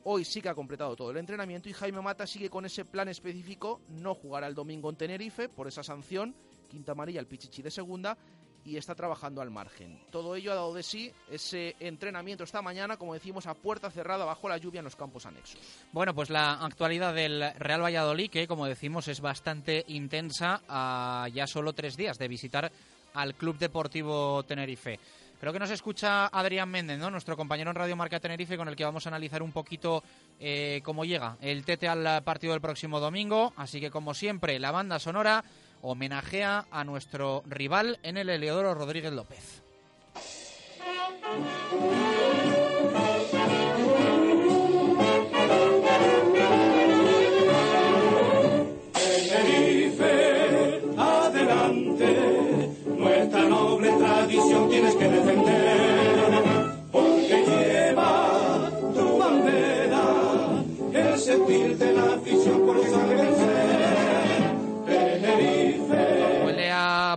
[0.04, 3.08] hoy sí que ha completado todo el entrenamiento y Jaime Mata sigue con ese plan
[3.08, 6.34] específico, no jugará el domingo en Tenerife por esa sanción
[6.70, 8.16] quinta amarilla, el Pichichi de segunda
[8.64, 10.00] y está trabajando al margen.
[10.10, 14.24] Todo ello ha dado de sí ese entrenamiento esta mañana, como decimos, a puerta cerrada
[14.24, 15.60] bajo la lluvia en los campos anexos.
[15.92, 21.46] Bueno, pues la actualidad del Real Valladolid, que como decimos es bastante intensa, a ya
[21.46, 22.70] solo tres días de visitar
[23.14, 24.98] al Club Deportivo Tenerife.
[25.40, 27.10] Creo que nos escucha Adrián Méndez, ¿no?
[27.10, 30.04] nuestro compañero en Radio Marca Tenerife, con el que vamos a analizar un poquito
[30.38, 33.54] eh, cómo llega el Tete al partido del próximo domingo.
[33.56, 35.42] Así que, como siempre, la banda sonora
[35.82, 39.62] homenajea a nuestro rival en el Eleodoro Rodríguez López.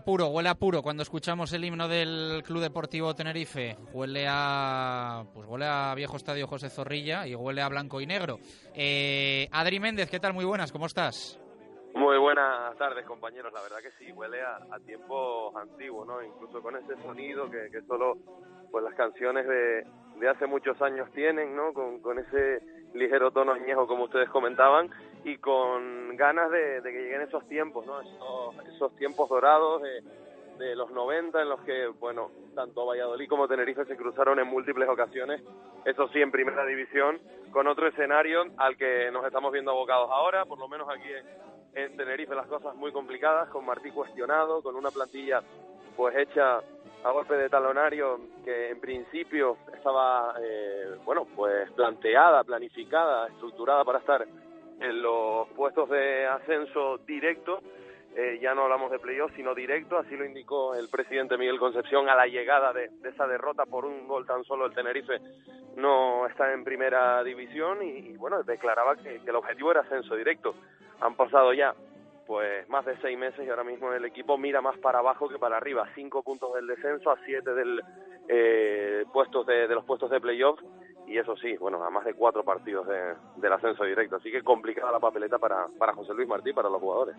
[0.04, 3.78] Puro, huele a puro cuando escuchamos el himno del Club Deportivo Tenerife.
[3.94, 8.40] Huele a, pues huele a viejo estadio José Zorrilla y huele a blanco y negro.
[8.74, 10.34] Eh, Adri Méndez, ¿qué tal?
[10.34, 11.40] Muy buenas, ¿cómo estás?
[11.96, 13.54] Muy buenas tardes, compañeros.
[13.54, 16.24] La verdad que sí, huele a, a tiempos antiguos, ¿no?
[16.24, 18.18] Incluso con ese sonido que, que solo
[18.72, 19.86] pues las canciones de,
[20.20, 21.72] de hace muchos años tienen, ¿no?
[21.74, 22.62] Con, con ese
[22.94, 24.90] ligero tono añejo, como ustedes comentaban,
[25.24, 28.02] y con ganas de, que lleguen esos tiempos, ¿no?
[28.68, 33.98] Esos, tiempos dorados de, los 90 en los que, bueno, tanto Valladolid como Tenerife se
[33.98, 35.42] cruzaron en múltiples ocasiones,
[35.84, 37.20] eso sí, en primera división,
[37.52, 41.10] con otro escenario al que nos estamos viendo abocados ahora, por lo menos aquí
[41.74, 45.42] en Tenerife las cosas muy complicadas, con Martí cuestionado, con una plantilla
[45.96, 46.62] pues hecha
[47.04, 54.00] a golpe de talonario que en principio estaba eh, bueno pues planteada, planificada, estructurada para
[54.00, 54.26] estar
[54.80, 57.60] en los puestos de ascenso directo.
[58.16, 62.08] Eh, ya no hablamos de playoff, sino directo, así lo indicó el presidente Miguel Concepción
[62.10, 65.20] a la llegada de, esa derrota por un gol tan solo el Tenerife
[65.78, 70.54] no está en primera división y, bueno, declaraba que, que el objetivo era ascenso directo.
[71.02, 71.74] Han pasado ya
[72.26, 75.40] pues más de seis meses y ahora mismo el equipo mira más para abajo que
[75.40, 75.88] para arriba.
[75.96, 77.82] Cinco puntos del descenso a siete del,
[78.28, 80.60] eh, puestos de, los puestos de playoff
[81.06, 84.16] y eso sí, bueno, a más de cuatro partidos del ascenso directo.
[84.16, 87.16] Así que complicada la papeleta para, para José Luis Martí, para los jugadores.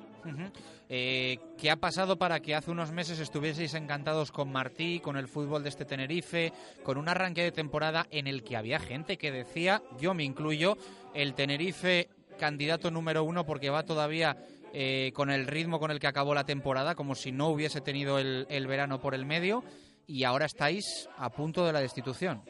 [0.88, 5.28] Eh, ¿Qué ha pasado para que hace unos meses estuvieseis encantados con Martí, con el
[5.28, 6.52] fútbol de este Tenerife,
[6.82, 10.76] con un arranque de temporada en el que había gente que decía, yo me incluyo,
[11.12, 12.08] el Tenerife
[12.38, 14.36] candidato número uno porque va todavía
[14.76, 18.18] eh, con el ritmo con el que acabó la temporada, como si no hubiese tenido
[18.18, 19.62] el, verano por el medio,
[20.04, 22.42] y ahora estáis a punto de la destitución.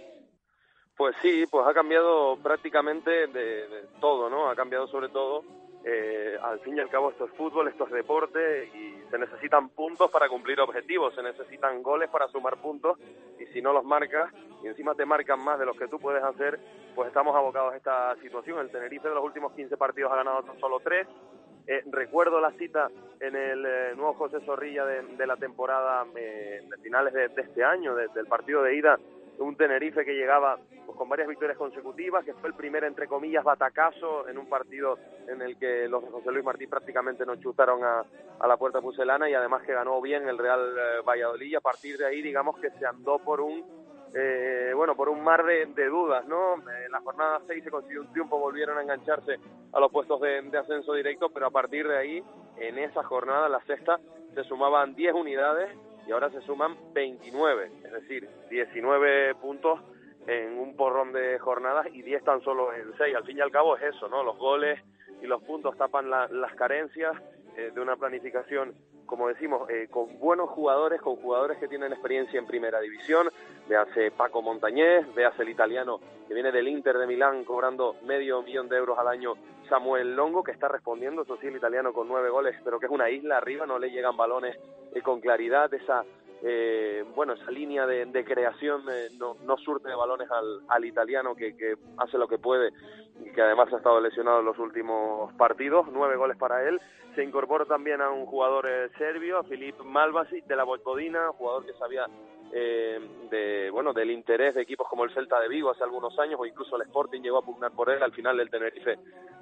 [0.96, 4.48] Pues sí, pues ha cambiado prácticamente de, todo, ¿no?
[4.48, 5.42] Ha cambiado sobre todo,
[5.84, 9.68] eh, al fin y al cabo esto es fútbol, esto es deporte y se necesitan
[9.68, 12.98] puntos para cumplir objetivos, se necesitan goles para sumar puntos
[13.38, 14.32] y si no los marcas
[14.62, 16.58] y encima te marcan más de los que tú puedes hacer,
[16.94, 18.60] pues estamos abocados a esta situación.
[18.60, 21.06] El Tenerife de los últimos 15 partidos ha ganado tan solo 3,
[21.66, 26.76] eh, recuerdo la cita en el eh, nuevo José Zorrilla de, la temporada eh, de
[26.78, 28.98] finales de, este año, del partido de ida,
[29.38, 33.42] un Tenerife que llegaba pues, con varias victorias consecutivas, que fue el primer, entre comillas,
[33.42, 37.82] batacazo en un partido en el que los de José Luis Martí prácticamente no chutaron
[37.82, 38.04] a,
[38.46, 41.46] la puerta pucelana y además que ganó bien el Real Valladolid.
[41.46, 43.64] Y a partir de ahí, digamos que se andó por un
[44.16, 46.54] eh, bueno, por un mar de, dudas, ¿no?
[46.54, 49.38] En la jornada 6 se consiguió un triunfo, volvieron a engancharse
[49.72, 52.22] a los puestos de, ascenso directo, pero a partir de ahí,
[52.58, 53.98] en esa jornada, la sexta,
[54.34, 55.76] se sumaban 10 unidades
[56.06, 59.80] y ahora se suman 29, es decir, 19 puntos
[60.28, 63.16] en un porrón de jornadas y 10 tan solo en 6.
[63.16, 64.22] Al fin y al cabo es eso, ¿no?
[64.22, 64.80] Los goles
[65.22, 67.16] y los puntos tapan las carencias
[67.56, 68.74] eh, de una planificación
[69.06, 73.28] como decimos, eh, con buenos jugadores, con jugadores que tienen experiencia en primera división,
[73.68, 78.68] véase Paco Montañés, véase el italiano que viene del Inter de Milán cobrando medio millón
[78.68, 79.34] de euros al año,
[79.68, 82.92] Samuel Longo, que está respondiendo, eso sí, el italiano con nueve goles, pero que es
[82.92, 84.56] una isla arriba, no le llegan balones
[84.94, 86.04] eh, con claridad, esa
[86.46, 88.82] eh, bueno, esa línea de, creación
[89.18, 92.70] no, no, surte de balones al, al italiano que, que, hace lo que puede
[93.24, 96.78] y que además ha estado lesionado en los últimos partidos, nueve goles para él.
[97.14, 101.72] Se incorpora también a un jugador eh, serbio, Filip Malvasic de la Vojvodina, jugador que
[101.74, 102.06] sabía
[102.56, 103.00] eh,
[103.30, 106.46] de, bueno, del interés de equipos como el Celta de Vigo hace algunos años o
[106.46, 108.96] incluso el Sporting llegó a pugnar por él al final del Tenerife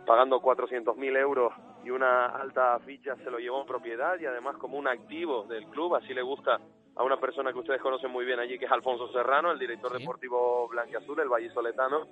[0.07, 1.53] pagando 400.000 euros
[1.85, 5.67] y una alta ficha se lo llevó en propiedad y además como un activo del
[5.67, 6.61] club, así le gusta
[6.95, 9.93] a una persona que ustedes conocen muy bien allí, que es Alfonso Serrano, el director
[9.97, 12.07] deportivo blanquiazul, el vallisoletano.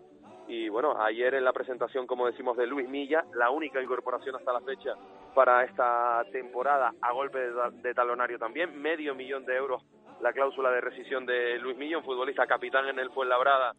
[0.48, 4.52] Y bueno, ayer en la presentación, como decimos, de Luis Milla, la única incorporación hasta
[4.52, 4.94] la fecha
[5.34, 7.38] para esta temporada, a golpe
[7.82, 9.82] de, talonario también, medio millón de euros
[10.20, 13.74] la cláusula de rescisión de Luis Milla, un futbolista capitán en el Fuenlabrada,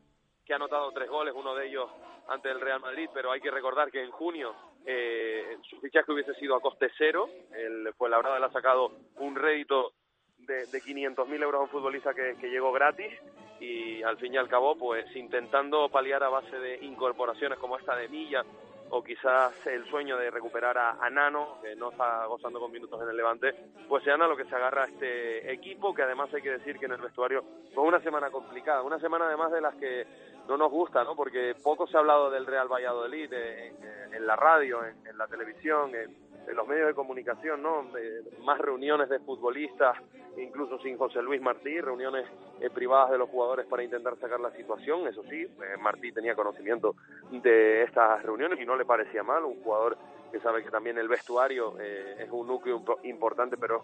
[0.45, 1.89] que ha anotado tres goles, uno de ellos
[2.27, 4.55] ante el Real Madrid, pero hay que recordar que en junio
[4.85, 9.93] eh, su fichaje hubiese sido a coste cero, el Fuenlabrada le ha sacado un rédito
[10.37, 13.11] de, de 500.000 euros a un futbolista que, llegó gratis
[13.59, 17.95] y al fin y al cabo, pues intentando paliar a base de incorporaciones como esta
[17.95, 18.43] de Milla
[18.91, 23.09] o quizás el sueño de recuperar a, Nano, que no está gozando con minutos en
[23.09, 23.53] el Levante,
[23.87, 26.85] pues se a lo que se agarra este equipo, que además hay que decir que
[26.85, 27.43] en el vestuario
[27.73, 30.05] fue una semana complicada, una semana además de las que
[30.47, 31.15] no nos gusta, ¿no?
[31.15, 33.75] Porque poco se ha hablado del Real Valladolid en,
[34.13, 36.13] en la radio, en, en la televisión, en,
[36.47, 37.85] en los medios de comunicación, ¿no?
[38.43, 39.97] más reuniones de futbolistas,
[40.37, 42.25] incluso sin José Luis Martí, reuniones
[42.59, 45.07] eh, privadas de los jugadores para intentar sacar la situación.
[45.07, 46.95] Eso sí, eh, Martí tenía conocimiento
[47.31, 49.43] de estas reuniones y no le parecía mal.
[49.45, 49.97] Un jugador
[50.31, 53.83] que sabe que también el vestuario eh, es un núcleo importante, pero es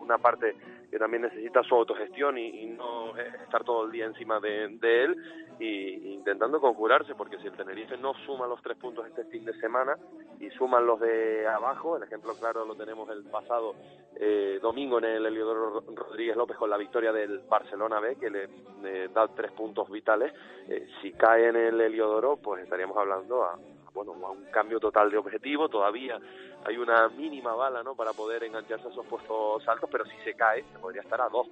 [0.00, 0.56] una parte
[0.90, 5.16] que también necesita su autogestión y, no estar todo el día encima de, él
[5.58, 9.52] y, intentando conjurarse, porque si el Tenerife no suma los tres puntos este fin de
[9.60, 9.96] semana
[10.40, 13.74] y suman los de abajo, el ejemplo claro lo tenemos el pasado
[14.16, 19.08] eh, domingo en el Eliodoro Rodríguez López con la victoria del Barcelona B, que le,
[19.08, 20.32] da tres puntos vitales,
[20.68, 23.58] eh, si cae en el Eliodoro, pues estaríamos hablando a
[23.94, 26.18] bueno, a un cambio total de objetivo, todavía
[26.64, 27.94] hay una mínima bala ¿no?
[27.94, 31.28] para poder engancharse a esos puestos altos, pero si se cae, se podría estar a
[31.28, 31.48] dos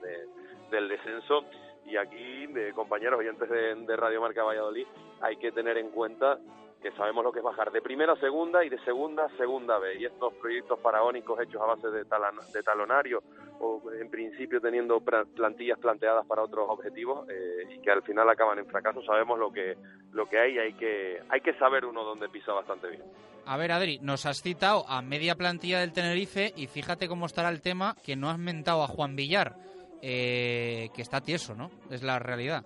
[0.71, 1.45] del descenso.
[1.87, 4.87] Y aquí, de compañeros oyentes de, de Radio Marca Valladolid,
[5.21, 6.39] hay que tener en cuenta
[6.81, 9.79] que sabemos lo que es bajar de primera a segunda y de segunda a segunda
[9.79, 10.01] B.
[10.01, 13.23] Y estos proyectos faraónicos hechos a base de, de talonario
[13.61, 18.59] o en principio teniendo plantillas planteadas para otros objetivos eh, y que al final acaban
[18.59, 19.77] en fracaso, sabemos lo que,
[20.13, 23.03] lo que hay y hay que, hay que saber uno dónde pisa bastante bien.
[23.45, 27.51] A ver, Adri, nos has citado a media plantilla del Tenerife y fíjate cómo estará
[27.51, 29.57] el tema que no has mentado a Juan Villar,
[30.03, 31.71] eh, que está tieso, ¿no?
[31.91, 32.65] Es la realidad.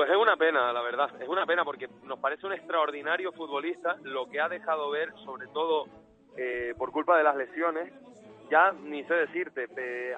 [0.00, 1.10] Pues es una pena, la verdad.
[1.20, 3.98] Es una pena porque nos parece un extraordinario futbolista.
[4.02, 5.88] Lo que ha dejado ver, sobre todo
[6.38, 7.92] eh, por culpa de las lesiones,
[8.50, 9.68] ya ni sé decirte,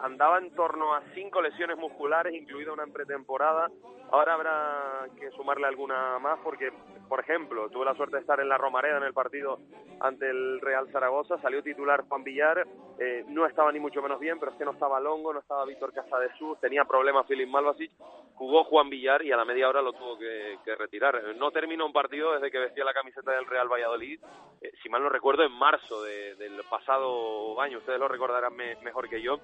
[0.01, 3.73] andaba en torno a cinco lesiones musculares, incluida una en pretemporada.
[4.13, 6.71] Ahora habrá que sumarle alguna más porque,
[7.13, 9.59] por ejemplo, tuve la suerte de estar en la Romareda en el partido
[10.01, 12.67] ante el Real Zaragoza, salió titular Juan Villar,
[12.99, 15.67] eh, no estaba ni mucho menos bien, pero es que no estaba Longo, no estaba
[15.67, 17.91] Víctor Casadesús, tenía problemas Filip Malvasic,
[18.35, 21.37] jugó Juan Villar y a la media hora lo tuvo que, retirar.
[21.37, 24.19] No terminó un partido desde que vestía la camiseta del Real Valladolid,
[24.63, 29.21] eh, si mal no recuerdo, en marzo del pasado año, ustedes lo recordarán mejor que
[29.21, 29.39] yo,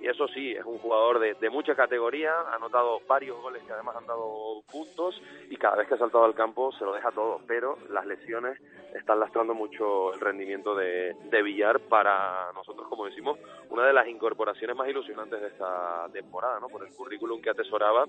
[0.00, 3.96] y eso sí, es un jugador de, mucha categoría, ha anotado varios goles que además
[3.96, 5.20] han dado puntos
[5.50, 8.60] y cada vez que ha saltado al campo se lo deja todo, pero las lesiones
[8.94, 13.38] están lastrando mucho el rendimiento de, de Villar para nosotros, como decimos,
[13.70, 16.68] una de las incorporaciones más ilusionantes de esta temporada, ¿no?
[16.68, 18.06] por el currículum que atesoraba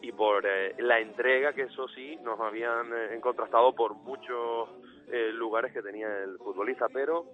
[0.00, 4.68] y por eh, la entrega que eso sí nos habían eh, contrastado por muchos
[5.10, 7.26] eh, lugares que tenía el futbolista, pero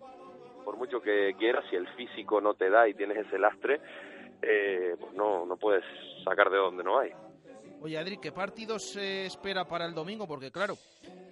[0.68, 3.80] por mucho que quieras, si el físico no te da y tienes ese lastre,
[4.42, 5.82] eh, pues no, no puedes
[6.22, 7.10] sacar de donde no hay.
[7.80, 10.28] Oye, Adri, ¿qué partido se espera para el domingo?
[10.28, 10.76] Porque claro,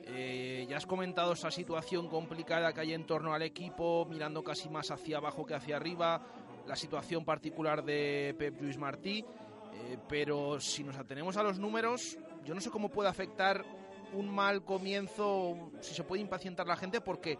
[0.07, 4.71] eh, ya has comentado esa situación complicada que hay en torno al equipo, mirando casi
[4.71, 6.19] más hacia abajo que hacia arriba,
[6.67, 12.17] la situación particular de Pep Luis Martí, eh, pero si nos atenemos a los números,
[12.43, 13.67] yo no sé cómo puede afectar
[14.15, 17.39] un mal comienzo, si se puede impacientar la gente, porque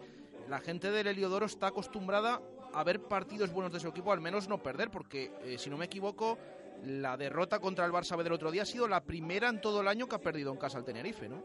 [0.49, 2.41] la gente del Heliodoro está acostumbrada
[2.73, 5.77] a ver partidos buenos de su equipo, al menos no perder, porque eh, si no
[5.77, 6.37] me equivoco,
[6.83, 9.87] la derrota contra el Barça del otro día ha sido la primera en todo el
[9.87, 11.43] año que ha perdido en casa el Tenerife, ¿no?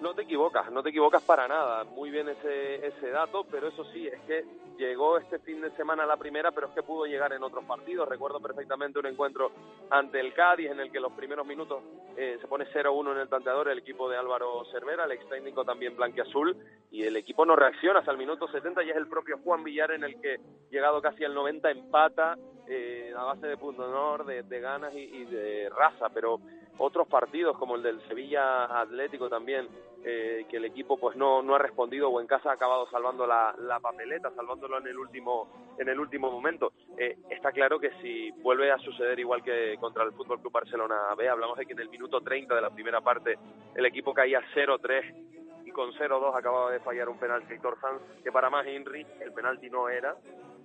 [0.00, 1.84] No te equivocas, no te equivocas para nada.
[1.84, 4.44] Muy bien ese, ese dato, pero eso sí, es que
[4.76, 8.08] llegó este fin de semana la primera, pero es que pudo llegar en otros partidos.
[8.08, 9.50] Recuerdo perfectamente un encuentro
[9.90, 11.82] ante el Cádiz en el que los primeros minutos
[12.16, 15.64] eh, se pone 0-1 en el tanteador el equipo de Álvaro Cervera, el ex técnico
[15.64, 16.56] también blanquiazul,
[16.90, 19.92] y el equipo no reacciona hasta el minuto 70 y es el propio Juan Villar
[19.92, 20.40] en el que,
[20.70, 22.36] llegado casi al 90, empata
[22.68, 26.40] eh, a base de punto honor, de, de ganas y, de raza, pero
[26.78, 29.68] otros partidos como el del Sevilla Atlético también
[30.04, 33.26] eh, que el equipo pues no, no ha respondido o en casa ha acabado salvando
[33.26, 35.48] la, la papeleta, salvándolo en el último
[35.78, 36.72] en el último momento.
[36.96, 41.14] Eh, está claro que si vuelve a suceder igual que contra el Fútbol Club Barcelona
[41.16, 43.38] B, hablamos de que en el minuto 30 de la primera parte
[43.74, 48.32] el equipo caía 0-3 y con 0-2 acababa de fallar un penalti Víctor Sanz, que
[48.32, 50.16] para más Henry el penalti no era,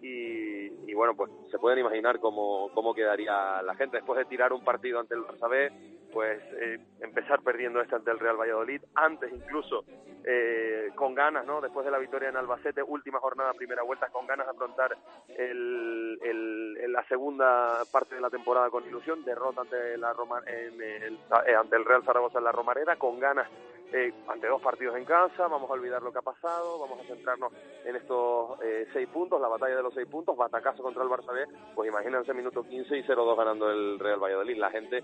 [0.01, 4.63] y, bueno, pues se pueden imaginar cómo, cómo quedaría la gente después de tirar un
[4.63, 5.71] partido ante el Barça
[6.11, 9.85] pues eh, empezar perdiendo este ante el Real Valladolid, antes incluso
[10.23, 11.61] eh, con ganas, ¿no?
[11.61, 14.97] Después de la victoria en Albacete, última jornada, primera vuelta, con ganas de afrontar
[15.29, 20.13] el, el, la segunda parte de la temporada con ilusión, derrota ante, la
[20.47, 21.13] en el,
[21.47, 23.47] eh, ante el Real Zaragoza en la Romareda, con ganas
[23.93, 27.07] eh, ante dos partidos en casa, vamos a olvidar lo que ha pasado, vamos a
[27.07, 27.51] centrarnos
[27.83, 31.33] en estos eh, seis puntos, la batalla de los seis puntos, batacazo contra el Barça
[31.33, 31.45] B,
[31.75, 35.03] pues imagínense minuto 15 y 0-2 ganando el Real Valladolid, la gente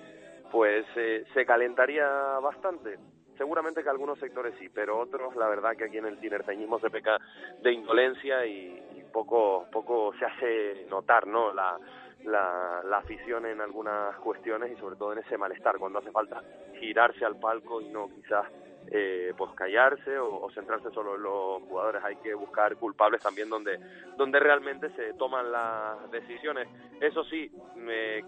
[0.51, 2.07] pues eh, se calentaría
[2.39, 2.97] bastante.
[3.38, 6.89] Seguramente que algunos sectores sí, pero otros, la verdad que aquí en el tinerfeñismo se
[6.89, 7.19] peca
[7.61, 11.53] de indolencia y, poco, poco se hace notar, ¿no?
[11.53, 11.77] La,
[12.23, 16.41] la, la, afición en algunas cuestiones y sobre todo en ese malestar cuando hace falta
[16.80, 18.45] girarse al palco y no quizás
[18.91, 22.03] eh, pues callarse o, centrarse solo en los jugadores.
[22.03, 23.80] Hay que buscar culpables también donde,
[24.18, 26.68] donde realmente se toman las decisiones.
[27.01, 27.51] Eso sí,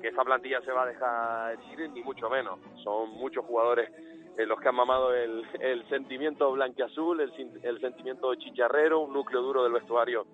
[0.02, 2.60] que esa plantilla se va a dejar ir, ni mucho menos.
[2.84, 3.90] Son muchos jugadores
[4.38, 7.32] eh, los que han mamado el, el sentimiento blanquiazul, el,
[7.64, 10.26] el sentimiento chicharrero, un núcleo duro del vestuario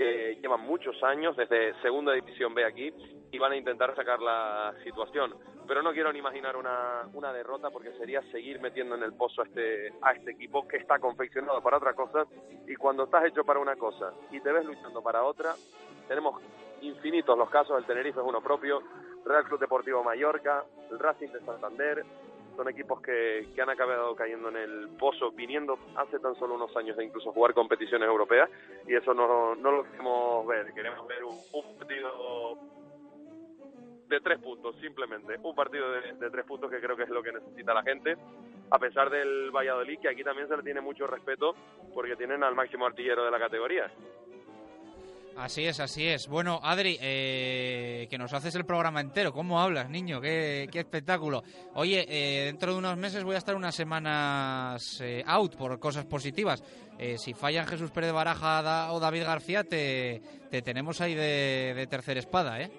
[0.00, 2.90] que llevan muchos años desde Segunda División B aquí
[3.30, 5.34] y van a intentar sacar la situación.
[5.68, 9.42] Pero no quiero ni imaginar una, una derrota porque sería seguir metiendo en el pozo
[9.42, 12.24] a este, a este equipo que está confeccionado para otra cosa
[12.66, 15.52] y cuando estás hecho para una cosa y te ves luchando para otra,
[16.08, 16.40] tenemos
[16.80, 18.82] infinitos los casos, el Tenerife es uno propio,
[19.26, 22.06] Real Club Deportivo Mallorca, el Racing de Santander,
[22.60, 26.76] son equipos que, que, han acabado cayendo en el pozo, viniendo hace tan solo unos
[26.76, 28.50] años de incluso jugar competiciones europeas,
[28.86, 30.74] y eso no, no lo queremos ver.
[30.74, 31.38] Queremos ver un,
[31.78, 32.58] partido
[34.08, 35.38] de tres puntos, simplemente.
[35.42, 38.18] Un partido de, de, tres puntos que creo que es lo que necesita la gente,
[38.70, 41.54] a pesar del Valladolid, que aquí también se le tiene mucho respeto
[41.94, 43.90] porque tienen al máximo artillero de la categoría.
[45.36, 46.28] Así es, así es.
[46.28, 49.32] Bueno, Adri, eh, que nos haces el programa entero.
[49.32, 50.20] ¿Cómo hablas, niño?
[50.20, 51.42] Qué, espectáculo.
[51.74, 56.04] Oye, eh, dentro de unos meses voy a estar unas semanas eh, out por cosas
[56.04, 56.62] positivas.
[56.98, 60.20] Eh, si fallan Jesús Pérez Baraja o David García, te,
[60.50, 62.70] te tenemos ahí de, de tercera espada, ¿eh?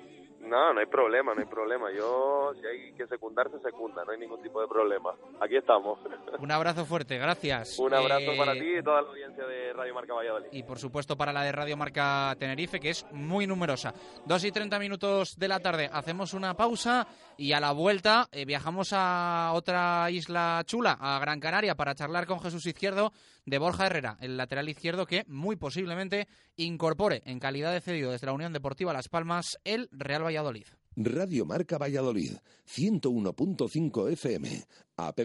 [0.52, 1.90] No, no hay problema, no hay problema.
[1.94, 5.12] Yo, si hay que secundarse, secunda, no hay ningún tipo de problema.
[5.40, 5.98] Aquí estamos.
[6.40, 7.80] Un abrazo fuerte, gracias.
[7.80, 10.50] Un abrazo eh, para ti y toda la audiencia de Radio Marca Valladolid.
[10.52, 13.94] Y por supuesto para la de Radio Marca Tenerife, que es muy numerosa.
[14.26, 17.08] Dos y treinta minutos de la tarde, hacemos una pausa
[17.38, 22.26] y a la vuelta eh, viajamos a otra isla chula, a Gran Canaria, para charlar
[22.26, 23.14] con Jesús Izquierdo
[23.46, 28.28] de Borja Herrera, el lateral izquierdo que muy posiblemente incorpore en calidad de cedido desde
[28.28, 30.68] la Unión Deportiva Las Palmas el Real Valladolid.
[30.96, 32.34] Radio Marca Valladolid,
[32.68, 34.66] 101.5 FM,
[34.98, 35.20] app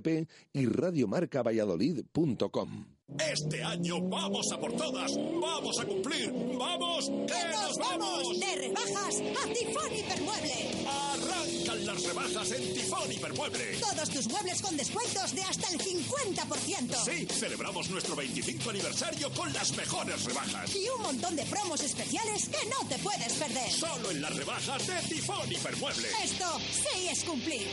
[0.52, 2.95] y radiomarcavalladolid.com.
[3.16, 8.40] Este año vamos a por todas, vamos a cumplir, vamos, que nos vamos.
[8.40, 10.86] De rebajas a Tifón Hipermueble.
[10.88, 13.78] Arrancan las rebajas en Tifón Hipermueble.
[13.78, 17.04] Todos tus muebles con descuentos de hasta el 50%.
[17.04, 20.74] Sí, celebramos nuestro 25 aniversario con las mejores rebajas.
[20.74, 23.70] Y un montón de promos especiales que no te puedes perder.
[23.70, 26.08] Solo en las rebajas de Tifón Hipermueble.
[26.24, 27.68] Esto sí es cumplir.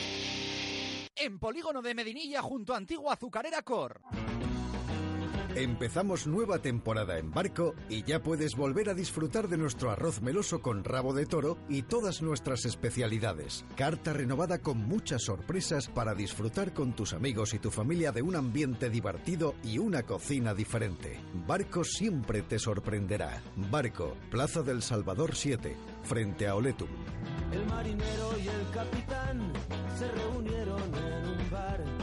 [1.15, 4.01] En Polígono de Medinilla junto a Antigua Azucarera Cor.
[5.55, 10.63] Empezamos nueva temporada en barco y ya puedes volver a disfrutar de nuestro arroz meloso
[10.63, 13.63] con rabo de toro y todas nuestras especialidades.
[13.75, 18.35] Carta renovada con muchas sorpresas para disfrutar con tus amigos y tu familia de un
[18.35, 21.19] ambiente divertido y una cocina diferente.
[21.45, 23.43] Barco siempre te sorprenderá.
[23.69, 26.89] Barco, Plaza del Salvador 7, frente a Oletum.
[27.51, 29.53] El marinero y el capitán
[29.99, 32.02] se reunieron en un bar.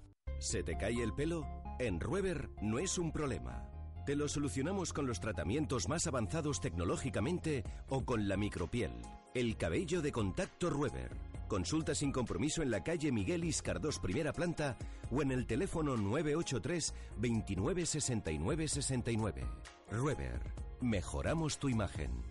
[0.41, 1.45] ¿Se te cae el pelo?
[1.77, 3.63] En Rueber no es un problema.
[4.07, 8.91] Te lo solucionamos con los tratamientos más avanzados tecnológicamente o con la micropiel.
[9.35, 11.15] El cabello de contacto Rueber.
[11.47, 14.79] Consulta sin compromiso en la calle Miguel Iscardós, primera planta,
[15.11, 19.43] o en el teléfono 983 29 69 69.
[19.91, 20.41] Rueber.
[20.81, 22.30] Mejoramos tu imagen.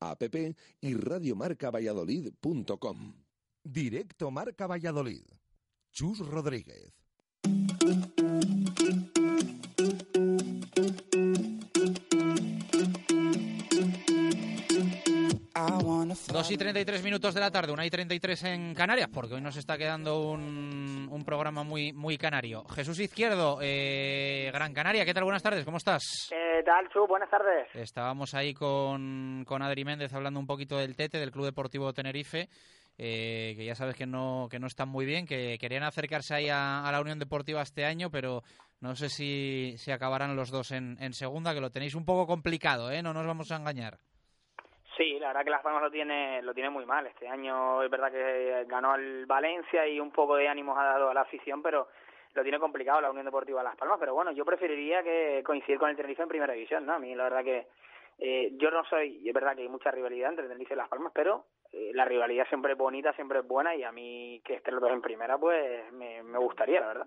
[0.00, 0.22] app
[0.80, 3.14] y radiomarcavalladolid.com.
[3.64, 5.24] Directo Marca Valladolid.
[5.90, 6.92] Chus Rodríguez.
[16.28, 19.56] Dos y 33 minutos de la tarde, una y 33 en Canarias, porque hoy nos
[19.56, 22.64] está quedando un, un programa muy, muy canario.
[22.66, 25.24] Jesús Izquierdo, eh, Gran Canaria, ¿qué tal?
[25.24, 26.26] Buenas tardes, ¿cómo estás?
[26.28, 27.06] ¿Qué tal, Chu?
[27.06, 27.68] Buenas tardes.
[27.74, 32.50] Estábamos ahí con, con Adri Méndez hablando un poquito del Tete, del Club Deportivo Tenerife,
[32.98, 36.50] eh, que ya sabes que no, que no están muy bien, que querían acercarse ahí
[36.50, 38.42] a, a la Unión Deportiva este año, pero
[38.80, 42.26] no sé si, si acabarán los dos en, en segunda, que lo tenéis un poco
[42.26, 43.02] complicado, ¿eh?
[43.02, 43.98] No nos vamos a engañar.
[44.96, 47.06] Sí, la verdad que Las Palmas lo tiene, lo tiene muy mal.
[47.06, 51.10] Este año es verdad que ganó el Valencia y un poco de ánimos ha dado
[51.10, 51.88] a la afición, pero
[52.32, 53.98] lo tiene complicado la Unión Deportiva Las Palmas.
[54.00, 56.94] Pero bueno, yo preferiría que coincidir con el Tenerife en Primera División, ¿no?
[56.94, 57.66] A mí la verdad que
[58.18, 61.12] eh, yo no soy, es verdad que hay mucha rivalidad entre Tenerife y Las Palmas,
[61.14, 64.74] pero eh, la rivalidad siempre es bonita, siempre es buena y a mí que estén
[64.74, 67.06] los dos en Primera, pues me, me gustaría, la verdad.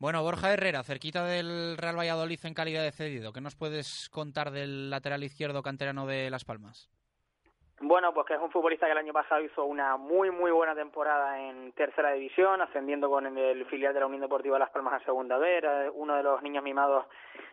[0.00, 4.50] Bueno, Borja Herrera, cerquita del Real Valladolid en calidad de cedido, ¿qué nos puedes contar
[4.50, 6.90] del lateral izquierdo canterano de Las Palmas?
[7.84, 10.72] Bueno, pues que es un futbolista que el año pasado hizo una muy, muy buena
[10.72, 15.04] temporada en tercera división, ascendiendo con el filial de la Unión Deportiva Las Palmas a
[15.04, 17.06] segunda era uno de los niños mimados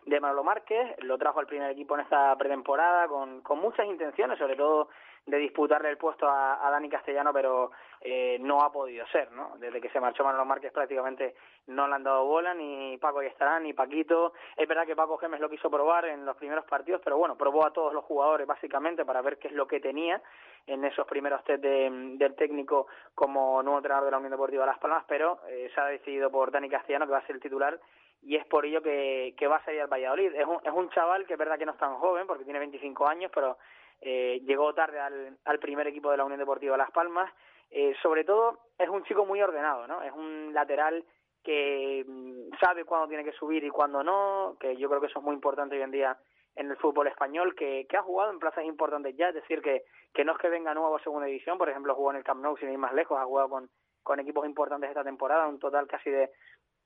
[0.06, 4.38] de Manolo Márquez, lo trajo al primer equipo en esta pretemporada con, con muchas intenciones,
[4.38, 4.90] sobre todo
[5.26, 7.70] de disputarle el puesto a, Dani Castellano, pero
[8.00, 9.56] eh, no ha podido ser, ¿no?
[9.58, 11.34] Desde que se marchó Manolo Márquez prácticamente
[11.66, 14.32] no le han dado bola, ni Paco y estará, ni Paquito.
[14.56, 17.66] Es verdad que Paco Gemes lo quiso probar en los primeros partidos, pero bueno, probó
[17.66, 20.20] a todos los jugadores básicamente para ver qué es lo que tenía
[20.66, 24.78] en esos primeros test de, del técnico como nuevo entrenador de la Unión Deportiva Las
[24.78, 27.78] Palmas, pero eh, se ha decidido por Dani Castellano que va a ser el titular
[28.22, 30.34] y es por ello que, que va a salir al Valladolid.
[30.34, 32.58] Es un, es un chaval que es verdad que no es tan joven porque tiene
[32.58, 33.56] 25 años, pero
[34.00, 37.32] eh, llegó tarde al, al primer equipo de la Unión Deportiva Las Palmas.
[37.70, 40.02] Eh, sobre todo es un chico muy ordenado, ¿no?
[40.02, 41.04] Es un lateral
[41.42, 45.20] que mm, sabe cuándo tiene que subir y cuándo no, que yo creo que eso
[45.20, 46.18] es muy importante hoy en día
[46.56, 49.84] en el fútbol español, que, que ha jugado en plazas importantes ya, es decir, que,
[50.12, 52.42] que no es que venga nuevo a segunda división, por ejemplo, jugó en el Camp
[52.42, 53.70] Nou sin ir más lejos, ha jugado con,
[54.02, 56.30] con equipos importantes esta temporada, un total casi de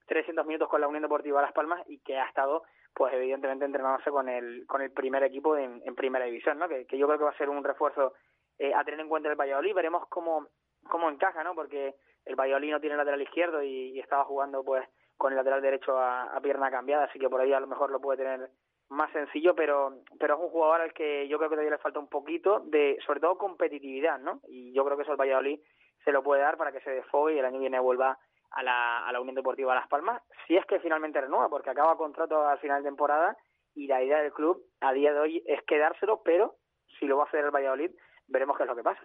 [0.06, 2.64] 300 minutos con la Unión Deportiva Las Palmas y que ha estado,
[2.94, 6.68] pues evidentemente, entrenándose con el, con el primer equipo en, en primera división, ¿no?
[6.68, 8.14] Que, que yo creo que va a ser un refuerzo
[8.58, 10.48] eh, a tener en cuenta el Valladolid, veremos cómo
[10.88, 11.54] cómo encaja, ¿no?
[11.54, 11.94] Porque
[12.24, 15.98] el Valladolid no tiene lateral izquierdo y, y estaba jugando pues con el lateral derecho
[15.98, 18.50] a, a, pierna cambiada, así que por ahí a lo mejor lo puede tener
[18.88, 21.98] más sencillo, pero pero es un jugador al que yo creo que todavía le falta
[21.98, 24.40] un poquito de, sobre todo competitividad, ¿no?
[24.48, 25.60] Y yo creo que eso el Valladolid
[26.04, 28.18] se lo puede dar para que se desfogue y el año viene vuelva
[28.54, 31.96] a la, a la Unión Deportiva Las Palmas, si es que finalmente renueva, porque acaba
[31.96, 33.36] contrato al final de temporada
[33.74, 36.56] y la idea del club a día de hoy es quedárselo, pero
[36.98, 37.90] si lo va a hacer el Valladolid,
[38.28, 39.02] veremos qué es lo que pasa.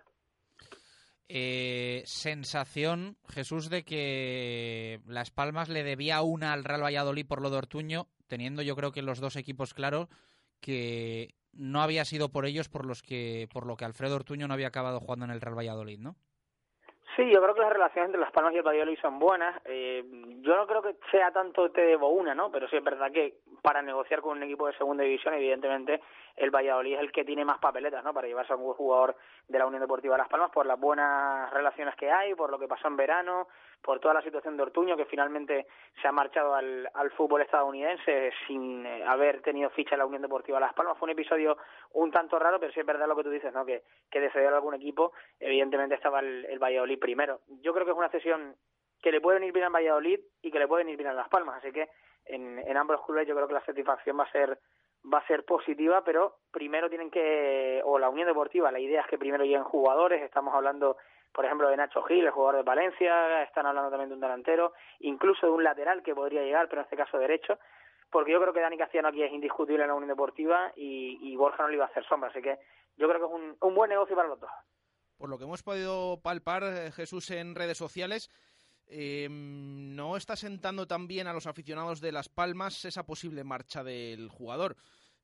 [1.31, 7.51] Eh, sensación, Jesús, de que Las Palmas le debía una al Real Valladolid por lo
[7.51, 10.07] de Ortuño, teniendo yo creo que los dos equipos claros
[10.59, 14.53] que no había sido por ellos por los que por lo que Alfredo Ortuño no
[14.53, 16.15] había acabado jugando en el Real Valladolid, ¿no?
[17.15, 19.59] Sí, yo creo que las relaciones entre Las Palmas y el Valladolid son buenas.
[19.65, 20.03] Eh,
[20.41, 22.51] yo no creo que sea tanto te debo una, ¿no?
[22.51, 26.01] Pero sí es verdad que para negociar con un equipo de segunda división, evidentemente
[26.35, 28.13] el Valladolid es el que tiene más papeletas, ¿no?
[28.13, 29.15] Para llevarse a un jugador
[29.47, 32.67] de la Unión Deportiva Las Palmas por las buenas relaciones que hay, por lo que
[32.67, 33.47] pasó en verano,
[33.81, 35.67] por toda la situación de Ortuño, que finalmente
[36.01, 40.21] se ha marchado al, al fútbol estadounidense sin eh, haber tenido ficha en la Unión
[40.21, 40.97] Deportiva Las Palmas.
[40.97, 41.57] Fue un episodio
[41.93, 43.65] un tanto raro, pero sí es verdad lo que tú dices, ¿no?
[43.65, 47.41] Que, que de ceder a algún equipo, evidentemente estaba el, el Valladolid primero.
[47.61, 48.55] Yo creo que es una cesión
[49.01, 51.29] que le puede venir bien al Valladolid y que le puede venir bien a Las
[51.29, 51.87] Palmas, así que
[52.25, 54.59] en, en ambos clubes yo creo que la satisfacción va a ser
[55.13, 59.07] va a ser positiva, pero primero tienen que, o la Unión Deportiva, la idea es
[59.07, 60.97] que primero lleguen jugadores, estamos hablando,
[61.33, 64.73] por ejemplo, de Nacho Gil, el jugador de Valencia, están hablando también de un delantero,
[64.99, 67.59] incluso de un lateral que podría llegar, pero en este caso derecho,
[68.11, 71.63] porque yo creo que Dani Castellano aquí es indiscutible en la Unión Deportiva y, Borja
[71.63, 72.57] no le iba a hacer sombra, así que
[72.97, 74.51] yo creo que es un, un buen negocio para los dos.
[75.17, 78.29] Por lo que hemos podido palpar, eh, Jesús, en redes sociales,
[78.91, 84.29] eh, no está sentando también a los aficionados de Las Palmas esa posible marcha del
[84.29, 84.75] jugador.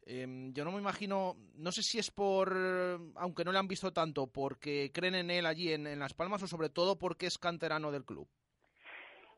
[0.05, 2.53] Eh, yo no me imagino, no sé si es por,
[3.15, 6.47] aunque no le han visto tanto, porque creen en él allí en, Las Palmas o
[6.47, 8.27] sobre todo porque es canterano del club.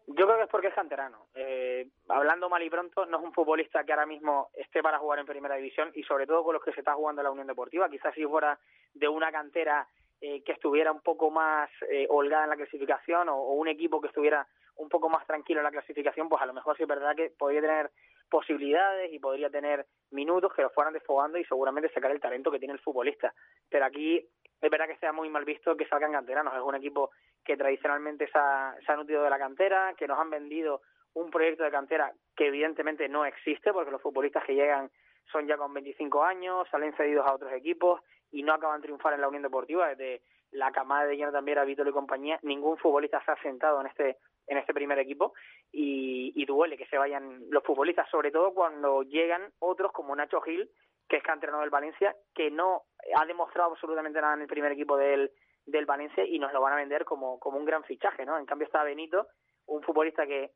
[0.08, 1.28] Yo creo que es porque es canterano.
[1.36, 5.20] Eh, hablando mal y pronto, no es un futbolista que ahora mismo esté para jugar
[5.20, 7.48] en primera división y sobre todo con los que se está jugando en la Unión
[7.48, 7.90] Deportiva.
[7.90, 8.58] Quizás si fuera
[8.94, 9.88] de una cantera
[10.20, 14.08] eh, que estuviera un poco más eh, holgada en la clasificación o, un equipo que
[14.08, 17.16] estuviera un poco más tranquilo en la clasificación, pues a lo mejor sí es verdad
[17.16, 17.92] que podría tener
[18.30, 22.60] posibilidades y podría tener minutos que lo fueran desfogando y seguramente sacar el talento que
[22.60, 23.34] tiene el futbolista.
[23.70, 26.54] Pero aquí es verdad que sea muy mal visto que salgan canteranos.
[26.54, 27.12] Es un equipo
[27.44, 30.82] que tradicionalmente se ha, se ha nutrido de la cantera, que nos han vendido
[31.14, 34.92] un proyecto de cantera que evidentemente no existe porque los futbolistas que llegan
[35.32, 38.02] son ya con 25 años, salen cedidos a otros equipos
[38.32, 39.90] y no acaban de triunfar en la Unión Deportiva.
[39.90, 40.22] Desde
[40.52, 43.88] la camada de lleno también a Vítor y compañía, ningún futbolista se ha sentado en
[43.88, 44.18] este
[44.48, 45.34] en este primer equipo
[45.72, 50.42] y, y duele que se vayan los futbolistas, sobre todo cuando llegan otros como Nacho
[50.42, 50.70] Gil,
[51.08, 52.84] que es canterano del Valencia, que no
[53.16, 55.32] ha demostrado absolutamente nada en el primer equipo del,
[55.66, 58.38] del Valencia y nos lo van a vender como, como un gran fichaje, ¿no?
[58.38, 59.28] En cambio está Benito,
[59.68, 60.52] un futbolista que,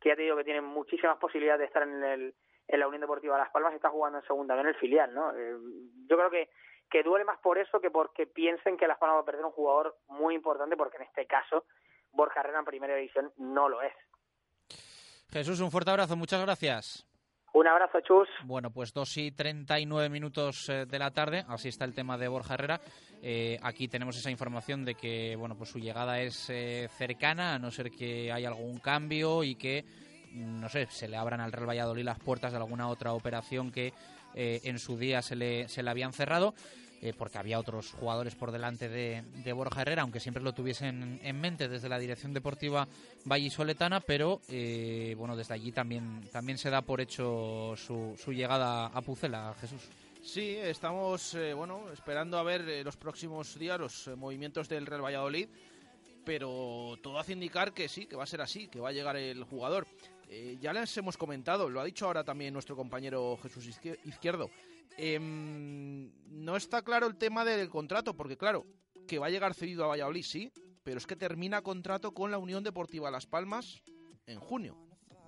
[0.00, 2.34] que ya te digo que tiene muchísimas posibilidades de estar en el
[2.68, 5.32] en la Unión Deportiva Las Palmas está jugando en segunda, no en el filial, ¿no?
[5.36, 5.56] Eh,
[6.08, 6.48] yo creo que
[6.90, 9.52] que duele más por eso que porque piensen que Las Palmas va a perder un
[9.52, 11.64] jugador muy importante, porque en este caso
[12.16, 13.92] Borja Herrera en primera división no lo es.
[15.30, 17.06] Jesús, un fuerte abrazo, muchas gracias.
[17.52, 18.28] Un abrazo, Chus.
[18.44, 22.28] Bueno, pues 2 y 39 minutos eh, de la tarde, así está el tema de
[22.28, 22.80] Borja Herrera.
[23.22, 27.58] Eh, aquí tenemos esa información de que bueno, pues su llegada es eh, cercana, a
[27.58, 29.84] no ser que haya algún cambio y que,
[30.32, 33.94] no sé, se le abran al Real Valladolid las puertas de alguna otra operación que
[34.34, 36.54] eh, en su día se le, se le habían cerrado.
[37.02, 41.20] Eh, porque había otros jugadores por delante de, de, Borja Herrera, aunque siempre lo tuviesen
[41.22, 42.88] en mente desde la dirección deportiva
[43.26, 48.86] vallisoletana, pero eh, bueno, desde allí también, también se da por hecho su, su llegada
[48.86, 49.82] a Pucela, Jesús.
[50.22, 54.86] Sí, estamos eh, bueno esperando a ver eh, los próximos días los eh, movimientos del
[54.86, 55.48] Real Valladolid,
[56.24, 59.16] pero todo hace indicar que sí, que va a ser así, que va a llegar
[59.16, 59.86] el jugador.
[60.60, 64.50] Ya les hemos comentado, lo ha dicho ahora también nuestro compañero Jesús Izquier- Izquierdo.
[64.96, 68.66] Em, no está claro el tema del contrato, porque claro,
[69.06, 70.52] que va a llegar cedido a Valladolid, sí,
[70.82, 73.82] pero es que termina contrato con la Unión Deportiva Las Palmas
[74.26, 74.76] en junio.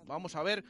[0.06, 0.64] Vamos a ver.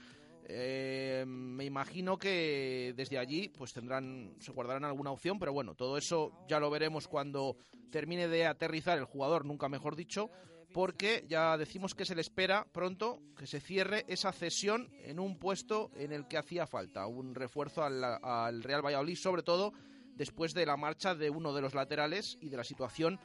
[0.50, 5.98] eh, me imagino que desde allí pues tendrán se guardarán alguna opción, pero bueno, todo
[5.98, 7.58] eso ya lo veremos cuando
[7.90, 10.30] termine de aterrizar el jugador, nunca mejor dicho,
[10.72, 15.38] porque ya decimos que se le espera pronto que se cierre esa cesión en un
[15.38, 19.72] puesto en el que hacía falta, un refuerzo al, al Real Valladolid, sobre todo
[20.14, 23.20] después de la marcha de uno de los laterales y de la situación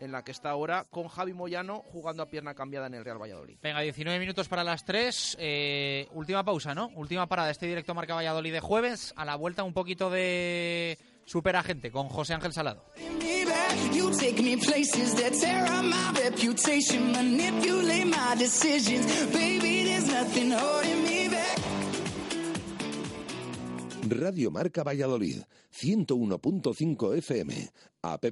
[0.00, 3.20] en la que está ahora con Javi Moyano jugando a pierna cambiada en el Real
[3.20, 3.58] Valladolid.
[3.62, 5.36] Venga, 19 minutos para las 3.
[5.38, 6.88] eh, última pausa, ¿no?
[6.94, 9.12] Última parada este directo Marca Valladolid de jueves.
[9.16, 12.84] A la vuelta un poquito de superagente con José Ángel Salado.
[24.10, 25.42] Radio Marca Valladolid,
[25.72, 27.70] 101.5 FM,
[28.02, 28.24] app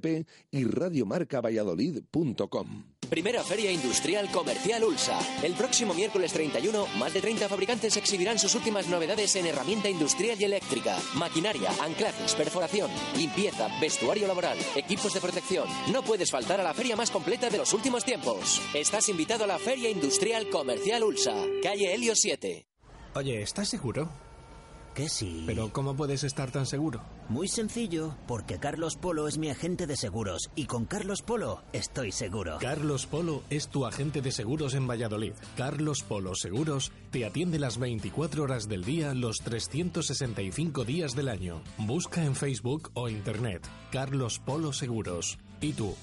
[0.51, 2.85] y radiomarcavalladolid.com.
[3.09, 5.21] Primera Feria Industrial Comercial Ulsa.
[5.43, 10.37] El próximo miércoles 31, más de 30 fabricantes exhibirán sus últimas novedades en herramienta industrial
[10.41, 15.69] y eléctrica, maquinaria, anclajes, perforación, limpieza, vestuario laboral, equipos de protección.
[15.93, 18.61] No puedes faltar a la feria más completa de los últimos tiempos.
[18.75, 22.67] Estás invitado a la Feria Industrial Comercial Ulsa, calle Helio 7.
[23.15, 24.11] Oye, ¿estás seguro?
[24.99, 25.45] Que sí.
[25.47, 27.01] Pero ¿cómo puedes estar tan seguro?
[27.29, 32.11] Muy sencillo, porque Carlos Polo es mi agente de seguros y con Carlos Polo estoy
[32.11, 32.59] seguro.
[32.61, 35.35] Carlos Polo es tu agente de seguros en Valladolid.
[35.57, 41.63] Carlos Polo Seguros te atiende las 24 horas del día, los 365 días del año.
[41.79, 45.39] Busca en Facebook o Internet Carlos Polo Seguros.
[45.61, 45.95] ¿Y tú?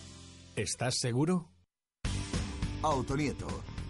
[0.56, 1.50] ¿Estás seguro?
[2.82, 3.48] Autonieto,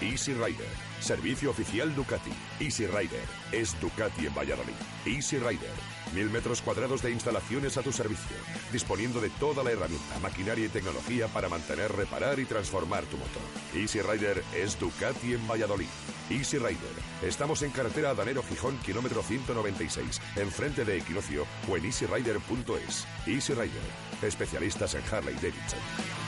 [0.00, 0.66] Easy Rider,
[1.00, 2.30] servicio oficial Ducati.
[2.58, 3.22] Easy Rider
[3.52, 4.72] es Ducati en Valladolid.
[5.04, 5.70] Easy Rider,
[6.14, 8.36] mil metros cuadrados de instalaciones a tu servicio,
[8.72, 13.42] disponiendo de toda la herramienta, maquinaria y tecnología para mantener, reparar y transformar tu motor.
[13.74, 15.88] Easy Rider es Ducati en Valladolid.
[16.30, 16.78] Easy Rider,
[17.22, 23.06] estamos en carretera Adanero Gijón, kilómetro 196, enfrente de Equinoccio o en easyrider.es.
[23.26, 23.82] Easy Rider,
[24.22, 26.19] especialistas en Harley Davidson.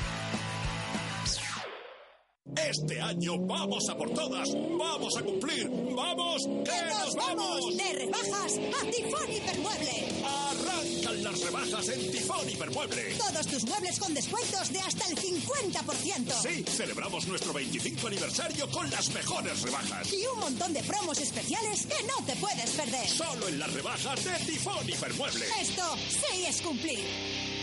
[2.72, 7.76] Este año vamos a por todas, vamos a cumplir, vamos, que nos vamos.
[7.76, 10.08] De rebajas a Tifón Hipermueble.
[10.24, 13.14] Arrancan las rebajas en Tifón Hipermueble.
[13.18, 16.32] Todos tus muebles con descuentos de hasta el 50%.
[16.40, 20.10] Sí, celebramos nuestro 25 aniversario con las mejores rebajas.
[20.10, 23.06] Y un montón de promos especiales que no te puedes perder.
[23.06, 25.44] Solo en las rebajas de Tifón Hipermueble.
[25.60, 27.61] Esto sí es cumplir.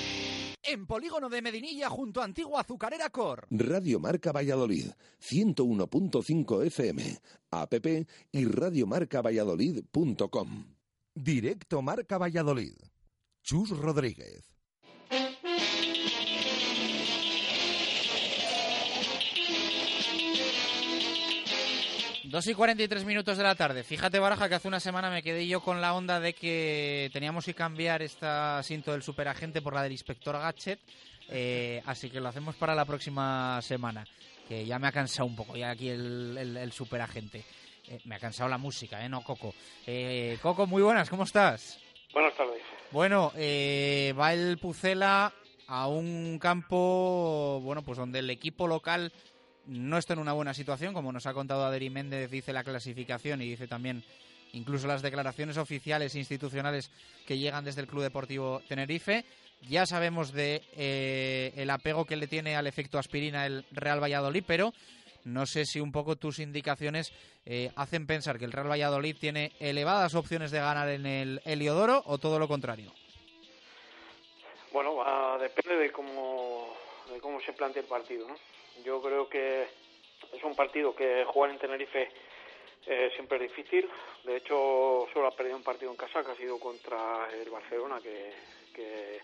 [0.71, 3.47] En Polígono de Medinilla junto a Antigua Azucarera Cor.
[3.49, 7.17] Radio Marca Valladolid, 101.5 FM,
[7.49, 7.73] app
[8.31, 10.65] y radiomarcavalladolid.com.
[11.15, 12.75] Directo Marca Valladolid.
[13.41, 14.58] Chus Rodríguez.
[22.29, 23.83] Dos y 43 minutos de la tarde.
[23.83, 27.43] Fíjate, Baraja, que hace una semana me quedé yo con la onda de que teníamos
[27.45, 30.79] que cambiar esta cinto del superagente por la del inspector Gadget.
[31.31, 34.05] eh, así que lo hacemos para la próxima semana.
[34.47, 37.43] Que ya me ha cansado un poco, ya aquí el, el- el superagente.
[37.87, 39.09] Eh, me ha cansado la música, ¿eh?
[39.09, 39.53] No, Coco.
[39.87, 41.79] Eh, Coco, muy buenas, ¿cómo estás?
[42.13, 42.61] Buenas tardes.
[42.91, 45.33] Bueno, eh, va el Pucela
[45.67, 49.11] a un campo, bueno, pues donde el equipo local
[49.67, 53.41] no está en una buena situación, como nos ha contado Adri Méndez, dice la clasificación
[53.41, 54.03] y dice también
[54.53, 56.91] incluso las declaraciones oficiales e institucionales
[57.27, 59.25] que llegan desde el Club Deportivo Tenerife.
[59.69, 64.43] Ya sabemos de eh, el apego que le tiene al efecto aspirina el Real Valladolid,
[64.47, 64.73] pero
[65.25, 67.11] no sé si un poco tus indicaciones
[67.45, 72.03] eh, hacen pensar que el Real Valladolid tiene elevadas opciones de ganar en el Heliodoro
[72.05, 72.93] o todo lo contrario.
[74.71, 75.03] Bueno,
[75.39, 76.73] depende de cómo,
[77.11, 78.35] de cómo se plantea el partido, ¿no?
[78.83, 79.67] Yo creo que
[80.33, 82.09] es un partido que jugar en Tenerife
[82.85, 83.89] eh, siempre es difícil.
[84.23, 87.99] De hecho, solo ha perdido un partido en casa, que ha sido contra el Barcelona,
[88.01, 88.31] que,
[88.79, 89.21] porque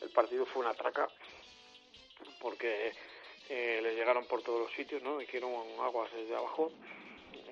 [0.00, 1.08] el partido fue una traca,
[2.40, 2.92] porque
[3.48, 5.20] eh, les llegaron por todos los sitios, ¿no?
[5.20, 6.72] Hicieron aguas desde abajo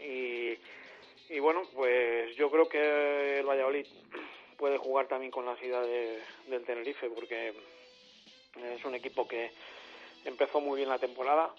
[0.00, 0.56] y,
[1.28, 3.86] y bueno, pues yo creo que el Valladolid
[4.56, 5.86] puede jugar también con las ideas
[6.46, 7.52] del Tenerife porque
[8.56, 9.50] es un equipo que
[10.28, 11.50] empezó muy bien la temporada,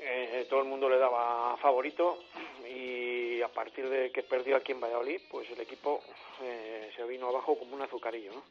[0.00, 2.24] eh, todo el mundo le daba favorito
[2.68, 6.02] y a partir de que perdió aquí en Valladolid, pues el equipo
[6.42, 8.42] eh, se vino abajo como un azucarillo, ¿no?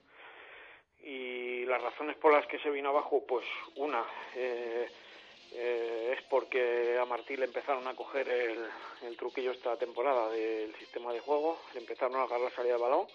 [1.05, 3.45] Y las razones por las que se vino abajo, pues
[3.75, 4.05] una
[4.35, 4.87] eh,
[5.51, 11.19] es porque a Martí le empezaron a coger el, truquillo esta temporada del sistema de
[11.19, 13.07] juego, le empezaron a agarrar la salida del balón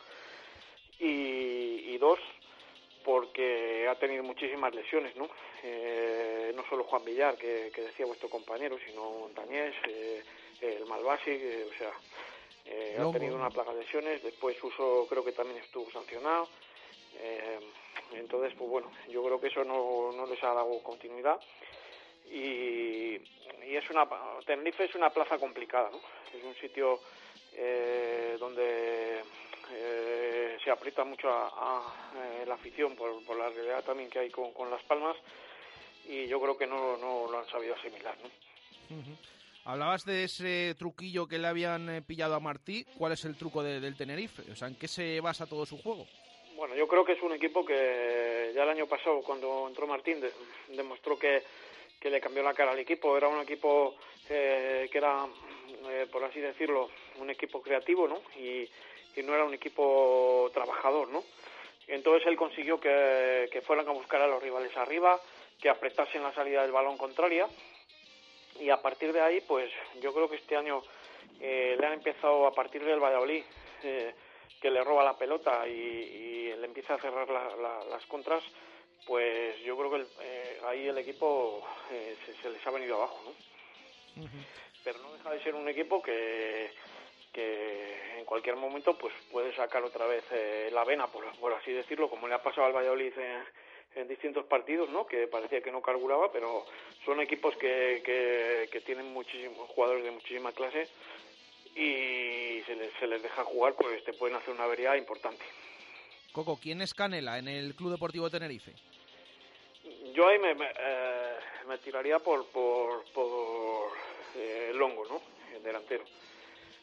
[1.00, 2.20] y dos,
[3.05, 5.29] porque ha tenido muchísimas lesiones, ¿no?
[5.62, 10.23] Eh, no solo Juan Villar, que, que, decía vuestro compañero, sino Montañés, eh,
[10.61, 11.93] el Malvasi, o sea,
[12.66, 16.49] eh, ha tenido una plaga de lesiones, después Uso creo que también estuvo sancionado,
[17.20, 17.59] eh,
[18.12, 21.41] entonces, pues bueno, yo creo que eso no, no les ha dado continuidad
[22.31, 23.16] y,
[23.66, 24.07] y es una,
[24.45, 25.99] Tenerife es una plaza complicada, ¿no?
[26.37, 27.01] Es un sitio
[27.55, 29.23] eh, donde
[29.73, 34.19] eh, se aprieta mucho a, a eh, la afición por, por, la realidad también que
[34.19, 35.16] hay con, con, Las Palmas
[36.07, 38.16] y yo creo que no, no lo han sabido asimilar.
[38.23, 38.97] ¿no?
[38.97, 39.16] Uh -huh.
[39.65, 42.86] Hablabas de ese truquillo que le habían eh, pillado a Martí.
[42.97, 44.51] ¿Cuál es el truco de, del Tenerife?
[44.51, 46.07] O sea, ¿en qué se basa todo su juego?
[46.57, 50.20] Bueno, yo creo que es un equipo que ya el año pasado, cuando entró Martín,
[50.20, 50.32] de,
[50.74, 51.43] demostró que,
[52.01, 53.16] que le cambió la cara al equipo.
[53.16, 53.95] Era un equipo
[54.31, 55.27] eh, que era,
[55.90, 56.89] eh, por así decirlo,
[57.20, 58.23] un equipo creativo, ¿no?
[58.40, 58.69] Y,
[59.16, 61.24] y no era un equipo trabajador, ¿no?
[61.86, 65.18] Entonces él consiguió que, que, fueran a buscar a los rivales arriba,
[65.60, 67.48] que apretasen la salida del balón contraria
[68.60, 69.70] y a partir de ahí, pues
[70.01, 70.82] yo creo que este año
[71.40, 73.44] eh, le han empezado a partir del Valladolid,
[73.82, 74.14] eh,
[74.60, 78.43] que le roba la pelota y, y le empieza a cerrar la, la, las contras,
[79.06, 82.97] pues yo creo que el, eh, ahí el equipo eh, se, se, les ha venido
[82.97, 84.22] abajo, ¿no?
[84.22, 84.44] Uh -huh.
[84.82, 86.70] Pero no deja de ser un equipo que
[87.32, 91.72] que en cualquier momento pues puede sacar otra vez eh, la vena, por, por, así
[91.72, 93.44] decirlo, como le ha pasado al Valladolid en,
[93.94, 95.06] en, distintos partidos, ¿no?
[95.06, 96.64] Que parecía que no carburaba, pero
[97.05, 100.88] son equipos que, que, que tienen muchísimos jugadores de muchísima clase
[101.74, 105.44] y se les, se les deja jugar, pues te pueden hacer una avería importante.
[106.32, 108.72] Coco, ¿quién es Canela en el Club Deportivo Tenerife?
[110.12, 111.36] Yo ahí me, me, eh,
[111.66, 113.92] me tiraría por, por, por
[114.36, 115.22] eh, Longo, ¿no?
[115.55, 116.05] El delantero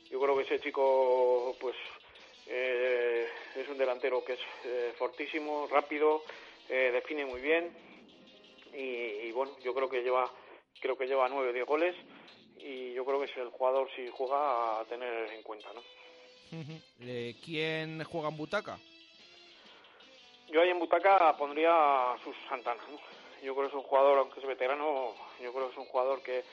[0.09, 1.75] yo creo que ese chico pues
[2.47, 6.23] eh, es un delantero que es eh, fortísimo, rápido,
[6.69, 7.75] eh, define muy bien
[8.73, 10.29] y, y, bueno, yo creo que lleva
[10.81, 11.95] creo que lleva nueve o diez goles
[12.57, 15.81] y yo creo que es el jugador si juega a tener en cuenta, ¿no?
[16.51, 17.35] -huh.
[17.43, 18.79] ¿Quién juega en Butaca?
[20.49, 21.71] Yo ahí en Butaca pondría
[22.13, 22.99] a Sus Santana, ¿no?
[23.43, 26.21] Yo creo que es un jugador, aunque es veterano, yo creo que es un jugador
[26.23, 26.43] que,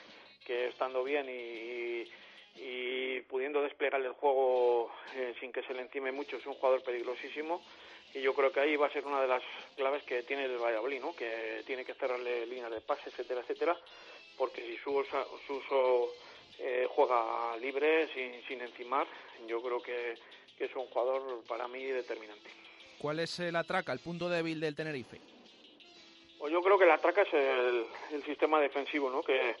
[0.45, 2.11] que estando bien y, y
[2.55, 6.83] y pudiendo desplegar el juego eh, sin que se le encime mucho es un jugador
[6.83, 7.61] peligrosísimo
[8.13, 9.41] y yo creo que ahí va a ser una de las
[9.75, 11.15] claves que tiene el Valladolid, ¿no?
[11.15, 13.75] que tiene que cerrarle líneas de pase, etcétera, etcétera,
[14.37, 16.13] porque si su uso
[16.59, 19.07] eh, juega libre, sin, sin encimar,
[19.47, 20.15] yo creo que,
[20.57, 22.51] que, es un jugador para mí determinante.
[22.99, 25.19] ¿Cuál es la traca, el punto débil del Tenerife?
[26.37, 29.23] Pues yo creo que la traca es el, el sistema defensivo, ¿no?
[29.23, 29.55] que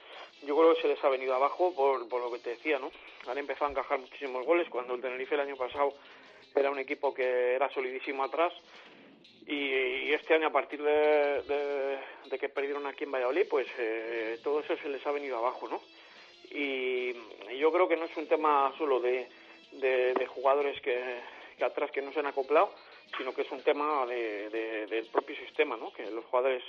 [0.45, 2.91] yo creo que se les ha venido abajo por, por lo que te decía, ¿no?
[3.27, 5.93] Han empezado a encajar muchísimos goles cuando el Tenerife el año pasado
[6.55, 8.53] era un equipo que era solidísimo atrás
[9.47, 14.39] y, este año a partir de, de, de, que perdieron aquí en Valladolid, pues eh,
[14.43, 15.81] todo eso se les ha venido abajo, ¿no?
[16.49, 17.13] Y,
[17.57, 19.27] yo creo que no es un tema solo de,
[19.73, 21.19] de, de jugadores que,
[21.57, 22.73] que, atrás que no se han acoplado,
[23.17, 24.49] sino que es un tema de,
[24.87, 25.91] del propio sistema, ¿no?
[25.93, 26.63] Que los jugadores,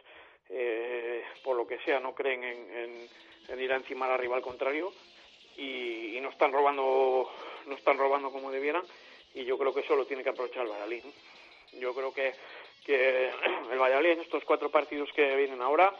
[0.51, 3.09] eh, por lo que sea, no creen en, en
[3.49, 4.93] en ir a encimar al rival contrario
[5.57, 7.31] y, y, no están robando
[7.67, 8.83] no están robando como debieran
[9.35, 11.03] y yo creo que eso lo tiene que aprovechar el Valladolid.
[11.81, 12.35] Yo creo que,
[12.85, 13.31] que
[13.73, 15.93] el Valladolid en estos cuatro partidos que vienen ahora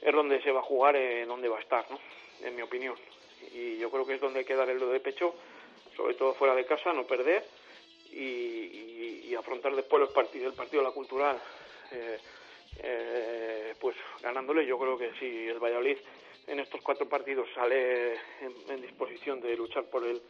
[0.00, 1.98] es donde se va a jugar, eh, donde va a estar, ¿no?
[2.42, 2.94] en mi opinión.
[3.52, 5.34] Y yo creo que es donde hay que dar el do de pecho,
[5.96, 7.44] sobre todo fuera de casa, no perder
[8.12, 11.40] y, y, y afrontar después los partidos, el partido de la cultural,
[11.92, 12.18] eh,
[12.78, 14.66] eh, pues ganándole.
[14.66, 15.96] Yo creo que si el Valladolid
[16.46, 20.22] en estos cuatro partidos sale en, en disposición de luchar por el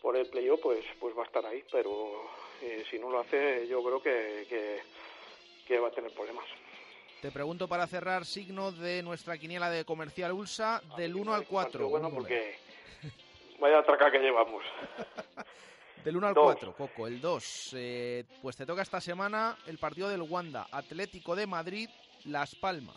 [0.00, 2.30] por el playoff, pues pues va a estar ahí, pero
[2.62, 4.80] eh, si no lo hace, yo creo que, que,
[5.66, 6.44] que, va a tener problemas.
[7.20, 11.88] Te pregunto para cerrar signos de nuestra quiniela de comercial Ulsa del 1 al 4.
[11.88, 12.56] Bueno, porque
[13.58, 14.64] vaya traca que llevamos.
[16.04, 16.44] Del 1 al Dos.
[16.44, 17.70] 4, Coco, el 2.
[17.74, 21.90] Eh, pues te toca esta semana el partido del Wanda, Atlético de Madrid,
[22.26, 22.96] Las Palmas.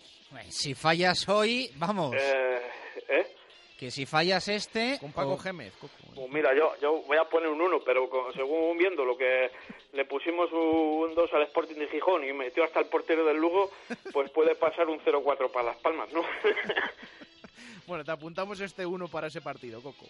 [0.49, 2.15] Si fallas hoy, vamos.
[2.17, 2.61] Eh,
[3.09, 3.35] ¿eh?
[3.79, 4.97] Que si fallas este...
[4.99, 5.93] Con Paco o- Gémez, Coco.
[6.13, 9.49] Pues mira, yo, yo voy a poner un 1, pero con- según viendo lo que
[9.93, 13.71] le pusimos un 2 al Sporting de Gijón y metió hasta el portero del Lugo,
[14.11, 16.21] pues puede pasar un 0-4 para Las Palmas, ¿no?
[17.87, 20.05] Bueno, te apuntamos este 1 para ese partido, Coco.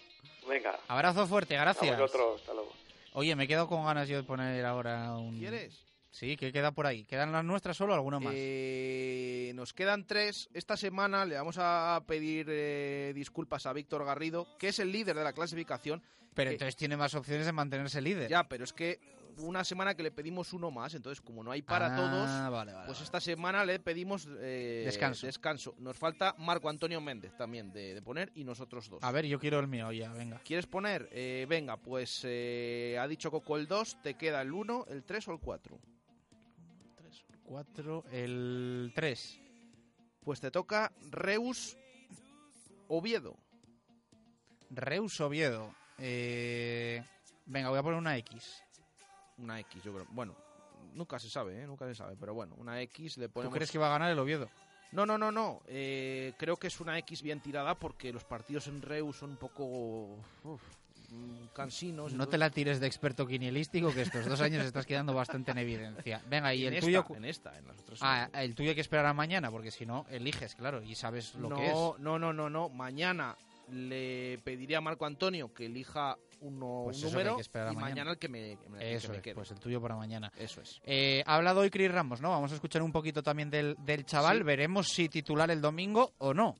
[0.47, 0.77] Venga.
[0.89, 1.97] Abrazo fuerte, A gracias.
[1.97, 2.73] vosotros, hasta luego.
[3.13, 5.39] Oye, me quedo con ganas yo de poner ahora un...
[5.39, 5.85] ¿Quieres?
[6.11, 7.05] Sí, ¿qué queda por ahí?
[7.05, 8.33] ¿Quedan las nuestras solo o alguna más?
[8.35, 10.49] Eh, nos quedan tres.
[10.53, 15.15] Esta semana le vamos a pedir eh, disculpas a Víctor Garrido, que es el líder
[15.15, 16.01] de la clasificación.
[16.33, 18.29] Pero que- entonces tiene más opciones de mantenerse líder.
[18.29, 18.99] Ya, pero es que
[19.37, 22.73] una semana que le pedimos uno más, entonces como no hay para Ah, todos, vale,
[22.73, 25.27] vale, pues esta semana le pedimos eh, Descanso.
[25.27, 25.75] descanso.
[25.77, 29.01] Nos falta Marco Antonio Méndez también de, de poner y nosotros dos.
[29.03, 30.41] A ver, yo quiero el mío ya, venga.
[30.43, 31.07] ¿Quieres poner?
[31.13, 35.27] Eh, venga, pues eh, ha dicho Coco el 2, te queda el 1, el 3
[35.29, 35.79] o el 4.
[37.49, 39.39] 4, el 3.
[40.23, 41.75] Pues te toca Reus
[42.87, 43.35] Oviedo.
[44.69, 45.73] Reus Oviedo.
[45.97, 47.03] Eh,
[47.47, 48.63] Venga, voy a poner una X.
[49.39, 50.05] Una X, yo creo.
[50.11, 50.35] Bueno,
[50.93, 51.65] nunca se sabe, ¿eh?
[51.65, 52.15] Nunca se sabe.
[52.19, 53.55] Pero bueno, una X le ¿Tú ponemos...
[53.55, 54.47] crees que va a ganar el Oviedo?
[54.91, 55.63] No, no, no, no.
[55.65, 59.37] Eh, creo que es una X bien tirada porque los partidos en Reus son un
[59.37, 59.65] poco
[60.43, 60.61] uf,
[61.53, 62.13] cansinos.
[62.13, 65.57] No te la tires de experto quinielístico, que estos dos años estás quedando bastante en
[65.57, 66.21] evidencia.
[66.29, 67.05] Venga, y En el esta, tuyo.
[67.15, 69.85] en esta, en las otras Ah, el tuyo hay que esperar a mañana, porque si
[69.85, 71.73] no, eliges, claro, y sabes lo no, que es.
[71.99, 72.69] No, no, no, no.
[72.69, 73.35] Mañana
[73.69, 77.75] le pediría a Marco Antonio que elija uno, Pues un que número que a y
[77.75, 77.81] mañana.
[77.81, 79.35] mañana el que me, que Eso me es, quede.
[79.35, 80.31] pues el tuyo para mañana.
[80.37, 80.79] Eso es.
[80.85, 82.29] Eh, ha hablado hoy Cris Ramos, ¿no?
[82.31, 84.37] Vamos a escuchar un poquito también del, del chaval.
[84.37, 84.43] Sí.
[84.43, 86.55] Veremos si titular el domingo o no.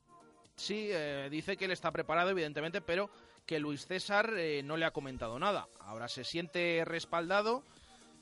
[0.55, 3.09] Sí, eh, dice que él está preparado, evidentemente, pero
[3.49, 5.67] que Luis César eh, no le ha comentado nada.
[5.79, 7.63] Ahora se siente respaldado.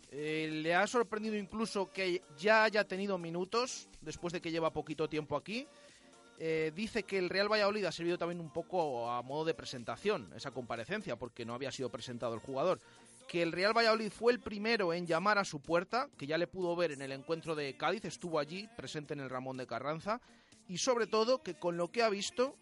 [0.10, 5.10] Eh, le ha sorprendido incluso que ya haya tenido minutos después de que lleva poquito
[5.10, 5.68] tiempo aquí.
[6.40, 10.32] Eh, dice que el Real Valladolid ha servido también un poco a modo de presentación,
[10.34, 12.80] esa comparecencia, porque no había sido presentado el jugador.
[13.28, 16.48] Que el Real Valladolid fue el primero en llamar a su puerta, que ya le
[16.48, 20.22] pudo ver en el encuentro de Cádiz, estuvo allí, presente en el Ramón de Carranza,
[20.70, 22.56] y sobre todo que con lo que ha visto,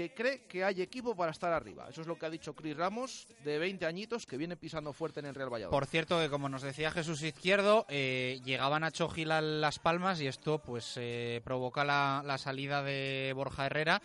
[0.00, 1.86] que cree que hay equipo para estar arriba.
[1.90, 5.20] Eso es lo que ha dicho Cris Ramos, de 20 añitos, que viene pisando fuerte
[5.20, 5.76] en el Real Valladolid.
[5.76, 10.26] Por cierto, que como nos decía Jesús Izquierdo, eh, llegaba Nacho a Las Palmas y
[10.26, 14.00] esto pues eh, provoca la salida de Borja Herrera.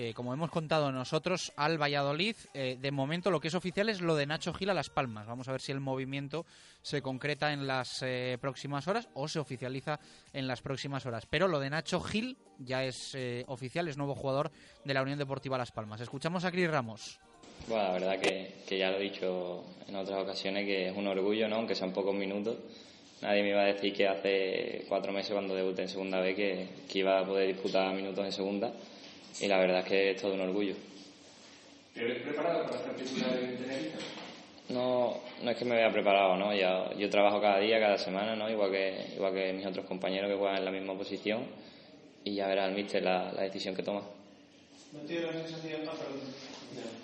[0.00, 2.34] Que, como hemos contado nosotros, al Valladolid.
[2.54, 5.26] Eh, de momento lo que es oficial es lo de Nacho Gil a Las Palmas.
[5.26, 6.46] Vamos a ver si el movimiento
[6.80, 10.00] se concreta en las eh, próximas horas o se oficializa
[10.32, 11.26] en las próximas horas.
[11.26, 14.50] Pero lo de Nacho Gil ya es eh, oficial, es nuevo jugador
[14.84, 16.00] de la Unión Deportiva Las Palmas.
[16.00, 17.20] Escuchamos a Cris Ramos.
[17.68, 21.46] Bueno, la verdad que, ya lo he dicho en otras ocasiones que es un orgullo,
[21.46, 21.56] ¿no?
[21.56, 22.56] aunque sean pocos minutos.
[23.20, 26.68] Nadie me iba a decir que hace cuatro meses cuando debuté en segunda vez que,
[26.88, 28.72] que iba a poder disputar minutos en segunda
[29.40, 30.74] y la verdad es que es todo un orgullo.
[31.94, 33.98] ¿Te ves preparado para estar titular en Tenerife?
[34.70, 36.54] No, no es que me vea preparado, ¿no?
[36.54, 38.48] Ya, yo trabajo cada día, cada semana, ¿no?
[38.48, 41.44] Igual que, igual que mis otros compañeros que juegan en la misma posición
[42.24, 44.02] y ya verá el míster la, la decisión que toma.
[44.92, 46.20] ¿No tienes la sensación, ah, perdón,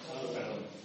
[0.08, 0.76] Ah, perdón.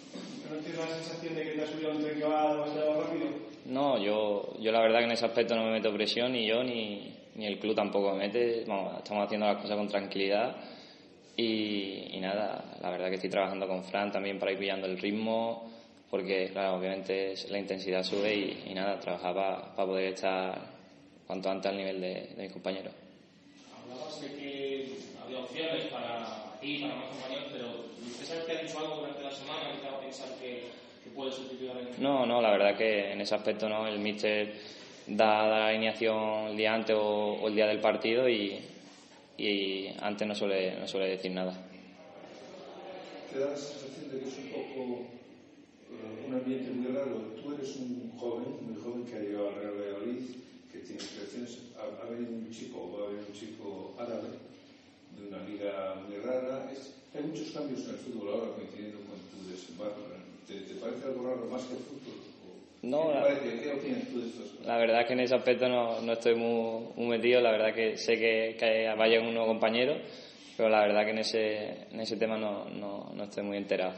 [0.49, 3.25] ¿No tienes la sensación de que te has subido un tren que va demasiado rápido?
[3.65, 6.63] No, yo, yo la verdad que en ese aspecto no me meto presión, ni yo
[6.63, 8.63] ni, ni el club tampoco me mete.
[8.65, 10.55] Vamos, estamos haciendo las cosas con tranquilidad
[11.41, 14.97] y, y nada, la verdad que estoy trabajando con Fran también para ir pillando el
[14.99, 15.69] ritmo,
[16.09, 20.59] porque claro, obviamente la intensidad sube y, y nada, trabajar para poder estar
[21.27, 22.93] cuanto antes al nivel de, de mis compañeros.
[23.83, 24.95] Hablabas de que
[25.25, 27.67] había opciones para ti, para más compañeros, pero
[28.21, 30.63] ¿usted que ha dicho algo durante la semana que te va a pensar que,
[31.03, 34.53] que puede sustituir en No, no, la verdad que en ese aspecto no, el míster
[35.07, 38.59] da, da la alineación el día antes o, o el día del partido y,
[39.47, 41.53] y antes no suele, no suele decir nada.
[43.31, 45.01] Te da la sensación de que es un poco
[45.89, 47.33] eh, un ambiente muy raro.
[47.41, 50.35] Tú eres un joven, muy joven que ha llegado al Real Valladolid,
[50.71, 51.57] que tiene aspiraciones.
[51.79, 54.29] Ha, ha venido un chico, va a venir un chico árabe
[55.17, 56.71] de una liga muy rara.
[56.71, 60.01] Es, hay muchos cambios en el fútbol ahora coincidiendo con tu desembarco.
[60.47, 62.20] ¿Te, te parece algo raro más que el fútbol?
[62.83, 63.61] No, ¿Qué, te la- parece?
[63.61, 64.65] ¿Qué opinas tú de estas cosas?
[64.65, 67.73] La verdad es que en ese aspecto no, no estoy muy, muy metido, la verdad
[67.73, 69.97] que sé que, que vaya un nuevo compañero,
[70.57, 73.93] pero la verdad que en ese, en ese tema no, no, no estoy muy enterado.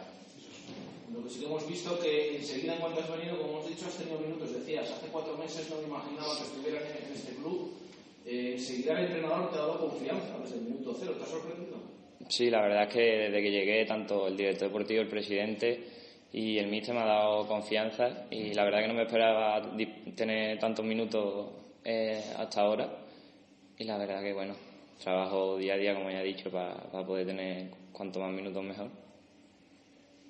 [1.14, 3.86] Lo que sí que hemos visto que enseguida en cuanto has venido, como hemos dicho,
[3.88, 4.52] has tenido minutos.
[4.54, 7.74] Decías, hace cuatro meses no me imaginaba que estuvieras en, en este club.
[8.26, 11.14] Eh, enseguida el entrenador te ha dado confianza desde el minuto cero.
[11.18, 11.78] ¿Te ha sorprendido?
[12.30, 15.93] Sí, la verdad es que desde que llegué, tanto el director deportivo, el presidente
[16.34, 19.62] y el míster me ha dado confianza y la verdad que no me esperaba
[20.16, 21.52] tener tantos minutos
[21.86, 22.90] eh, hasta ahora
[23.78, 24.56] y la verdad que bueno,
[25.02, 28.88] trabajo día a día como ya he dicho para, poder tener cuanto más minutos mejor.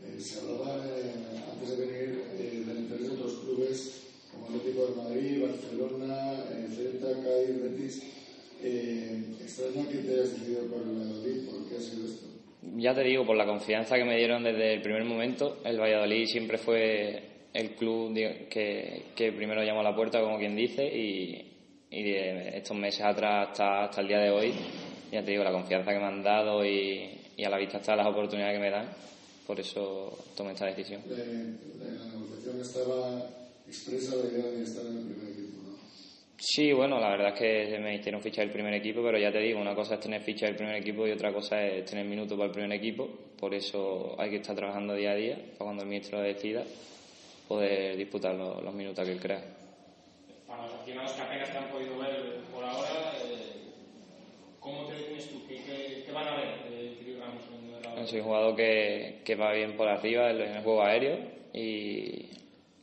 [0.03, 1.13] Eh, se hablaba eh,
[1.53, 6.43] antes de venir del interés de otros clubes como Atlético de Madrid, Barcelona,
[6.75, 8.03] Celta, Cádiz, Betis.
[9.41, 12.32] extraña que te hayas decidido por el Madrid, ¿por qué ha sido esto?
[12.76, 16.26] Ya te digo, por la confianza que me dieron desde el primer momento, el Valladolid
[16.27, 17.23] siempre fue
[17.53, 18.14] el club
[18.49, 21.49] que, que primero llamó a la puerta, como quien dice, y,
[21.91, 24.52] estos meses atrás hasta, hasta el día de hoy,
[25.11, 28.07] ya te digo, la confianza que me han dado y, a la vista están las
[28.07, 28.88] oportunidades que me dan,
[29.45, 31.02] por eso tomé esta decisión.
[31.07, 33.30] la negociación estaba
[33.68, 35.43] expresa la idea de estar en el primer equipo.
[36.45, 39.40] Sí, bueno, la verdad es que me hicieron fichar el primer equipo, pero ya te
[39.40, 42.38] digo, una cosa es tener ficha del primer equipo y otra cosa es tener minutos
[42.38, 43.07] para el primer equipo.
[43.40, 46.65] Por eso hay que estar trabajando día a día para cuando el ministro decida
[47.48, 49.41] poder disputar los, minutos que él crea.
[50.45, 53.72] Para los aficionados que apenas te han podido ver por ahora, eh,
[54.60, 55.48] ¿cómo te defines tú?
[55.48, 56.48] ¿Qué, van a ver
[57.98, 61.20] en Soy un jugador que, que va bien por arriba en el juego aéreo
[61.53, 62.32] y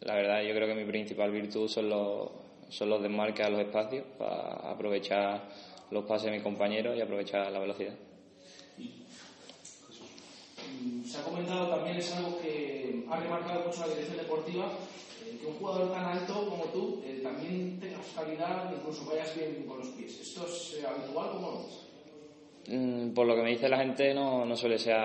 [0.01, 2.40] la verdad yo creo que mi principal virtud son los
[2.71, 5.49] son los desmarques a los espacios para aprovechar
[5.91, 7.95] los pases de mis compañeros y aprovechar la velocidad.
[11.05, 14.73] Se ha comentado también, es algo que ha remarcado mucho la dirección deportiva,
[15.25, 19.65] eh, que un jugador tan alto como tú eh, también tengas calidad, incluso vayas bien
[19.67, 20.21] con los pies.
[20.21, 21.90] ¿Esto es eh, habitual o no?
[22.73, 24.97] Mm, por lo que me dice la gente, no, no, suele ser,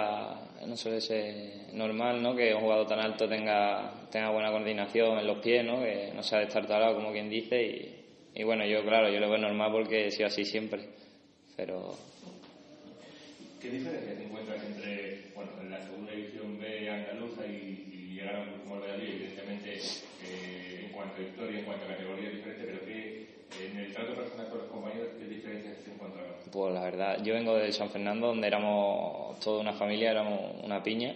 [0.68, 2.36] no suele ser normal ¿no?
[2.36, 5.82] que un jugador tan alto tenga, tenga buena coordinación en los pies, ¿no?
[5.82, 7.60] que no sea destartalado, como quien dice.
[7.64, 8.06] Y,
[8.36, 10.90] y bueno, yo, claro, yo lo veo normal porque he sido así siempre.
[11.58, 11.98] Pero.
[13.60, 18.36] ¿Qué diferencia te encuentras entre bueno, en la segunda división B andaluza y, y llegar
[18.36, 19.10] a un Valladolid?
[19.10, 19.80] Evidentemente,
[20.24, 23.26] eh, en cuanto a historia, en cuanto a categoría diferente, pero que
[23.66, 26.26] en el trato personal con los compañeros, ¿qué diferencias se encuentran?
[26.52, 30.82] Pues la verdad, yo vengo de San Fernando, donde éramos toda una familia, éramos una
[30.84, 31.16] piña,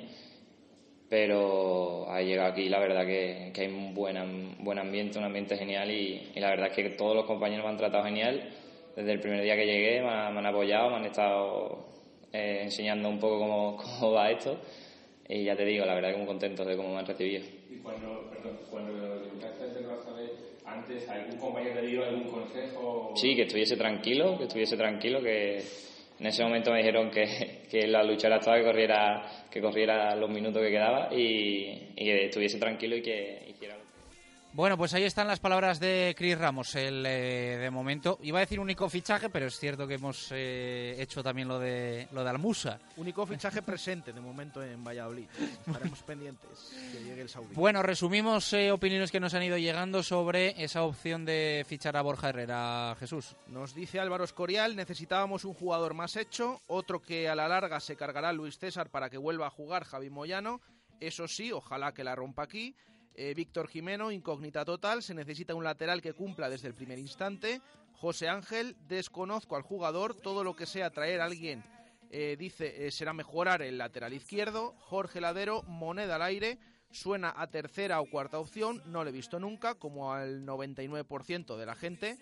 [1.10, 5.90] pero ha llegado aquí la verdad que, hay un buen, buen ambiente, un ambiente genial
[5.90, 8.50] y, la verdad es que todos los compañeros me han tratado genial.
[8.96, 11.86] Desde el primer día que llegué me, han, apoyado, me han estado
[12.34, 14.58] eh, enseñando un poco cómo, cómo va esto
[15.28, 17.44] y ya te digo, la verdad que muy contento de cómo me han recibido.
[17.70, 18.90] ¿Y cuando, perdón, cuando
[21.10, 23.14] algún compañero te dio algún consejo?
[23.16, 25.64] Sí, que estuviese tranquilo, que estuviese tranquilo, que
[26.20, 30.16] en ese momento me dijeron que, que la lucha era toda, que corriera, que corriera
[30.16, 33.49] los minutos que quedaba y, que estuviese tranquilo y que
[34.54, 36.74] bueno, pues ahí están las palabras de Chris Ramos.
[36.76, 40.96] El, eh, de momento, iba a decir único fichaje, pero es cierto que hemos eh,
[41.00, 42.80] hecho también lo de lo de Almusa.
[42.98, 45.28] Único fichaje presente de momento en Valladolid.
[45.68, 47.54] Estaremos pendientes que llegue el Saudí.
[47.54, 52.02] Bueno, resumimos eh, opiniones que nos han ido llegando sobre esa opción de fichar a
[52.02, 52.96] Borja Herrera.
[53.00, 53.36] Jesús.
[53.48, 57.96] Nos dice Álvaro Escorial, necesitábamos un jugador más hecho, otro que a la larga se
[57.96, 60.60] cargará Luis César para que vuelva a jugar Javi Moyano.
[61.00, 62.76] Eso sí, ojalá que la rompa aquí.
[63.22, 67.60] Eh, Víctor Jimeno, incógnita total, se necesita un lateral que cumpla desde el primer instante.
[67.92, 71.62] José Ángel, desconozco al jugador, todo lo que sea traer a alguien,
[72.12, 74.74] eh, dice, eh, será mejorar el lateral izquierdo.
[74.80, 76.60] Jorge Ladero, moneda al aire,
[76.92, 81.66] suena a tercera o cuarta opción, no lo he visto nunca, como al 99% de
[81.66, 82.18] la gente.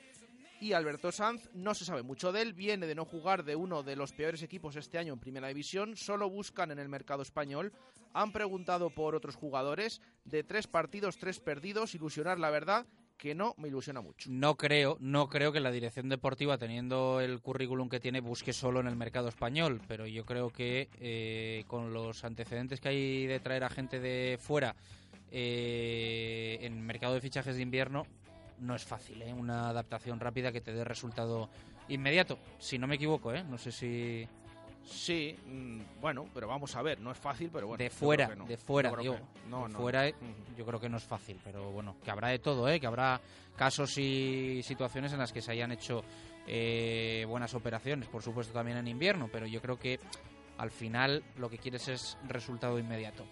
[0.60, 3.84] Y Alberto Sanz, no se sabe mucho de él, viene de no jugar de uno
[3.84, 7.72] de los peores equipos este año en Primera División, solo buscan en el mercado español
[8.18, 12.86] han preguntado por otros jugadores de tres partidos, tres perdidos, ilusionar la verdad
[13.18, 14.30] que no me ilusiona mucho.
[14.32, 18.80] No creo, no creo que la dirección deportiva, teniendo el currículum que tiene, busque solo
[18.80, 23.40] en el mercado español, pero yo creo que eh, con los antecedentes que hay de
[23.40, 24.76] traer a gente de fuera
[25.32, 28.06] eh, en mercado de fichajes de invierno,
[28.60, 29.34] no es fácil, ¿eh?
[29.34, 31.50] una adaptación rápida que te dé resultado
[31.88, 33.44] inmediato, si no me equivoco, ¿eh?
[33.44, 34.28] no sé si
[34.88, 37.84] Sí, mm, bueno, pero vamos a ver, no es fácil, pero bueno.
[37.84, 39.18] De fuera, de fuera, yo,
[39.50, 42.80] no, fuera yo creo que no es fácil, pero bueno, que habrá de todo, ¿eh?
[42.80, 43.20] que habrá
[43.56, 46.04] casos y situaciones en las que se hayan hecho
[46.48, 50.00] eh, buenas operaciones, por supuesto también en invierno, pero yo creo que
[50.58, 53.26] al final lo que quieres es resultado inmediato.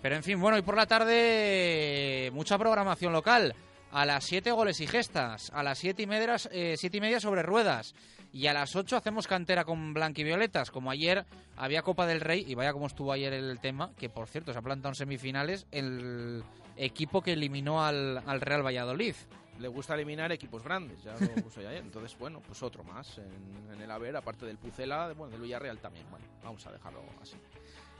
[0.00, 3.54] Pero en fin, bueno, y por la tarde mucha programación local.
[3.94, 7.20] A las 7 goles y gestas, a las 7 y, media, eh, siete y media
[7.20, 7.94] sobre ruedas.
[8.32, 11.24] Y a las 8 hacemos cantera con blanquivioletas, como ayer
[11.56, 14.58] había Copa del Rey, y vaya como estuvo ayer el tema, que por cierto se
[14.58, 16.42] ha plantado en semifinales el
[16.76, 19.14] equipo que eliminó al, Real Valladolid.
[19.60, 21.76] Le gusta eliminar equipos grandes, ya lo puso ayer.
[21.76, 26.10] Entonces, bueno, pues otro más en, el haber, aparte del Pucela, bueno, del Villarreal también.
[26.10, 27.36] Bueno, vamos a dejarlo así.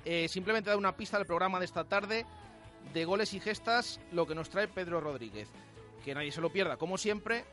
[0.04, 2.26] Eh, simplemente dar una pista del programa de esta tarde.
[2.92, 5.48] de goles y gestas lo que nos trae Pedro Rodríguez.
[6.04, 7.44] Que nadie se lo pierda, como siempre.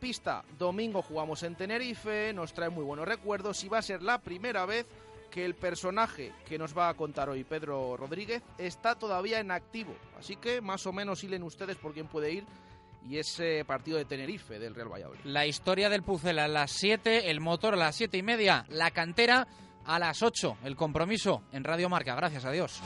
[0.00, 4.20] Pista, domingo jugamos en Tenerife, nos trae muy buenos recuerdos y va a ser la
[4.20, 4.86] primera vez
[5.30, 9.94] que el personaje que nos va a contar hoy Pedro Rodríguez está todavía en activo.
[10.18, 12.44] Así que más o menos hilen ustedes por quién puede ir
[13.08, 15.20] y ese partido de Tenerife del Real Valladolid.
[15.24, 18.90] La historia del Pucela a las 7, el motor a las 7 y media, la
[18.90, 19.46] cantera
[19.84, 22.14] a las 8, el compromiso en Radio Marca.
[22.14, 22.82] Gracias a Dios.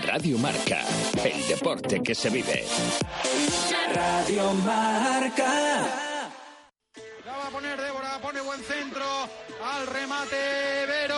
[0.00, 0.80] Radio Marca,
[1.24, 2.64] el deporte que se vive.
[3.94, 5.86] Radio Marca.
[7.24, 9.04] La va a poner Débora, pone buen centro
[9.62, 10.36] al remate
[10.86, 11.16] Vero.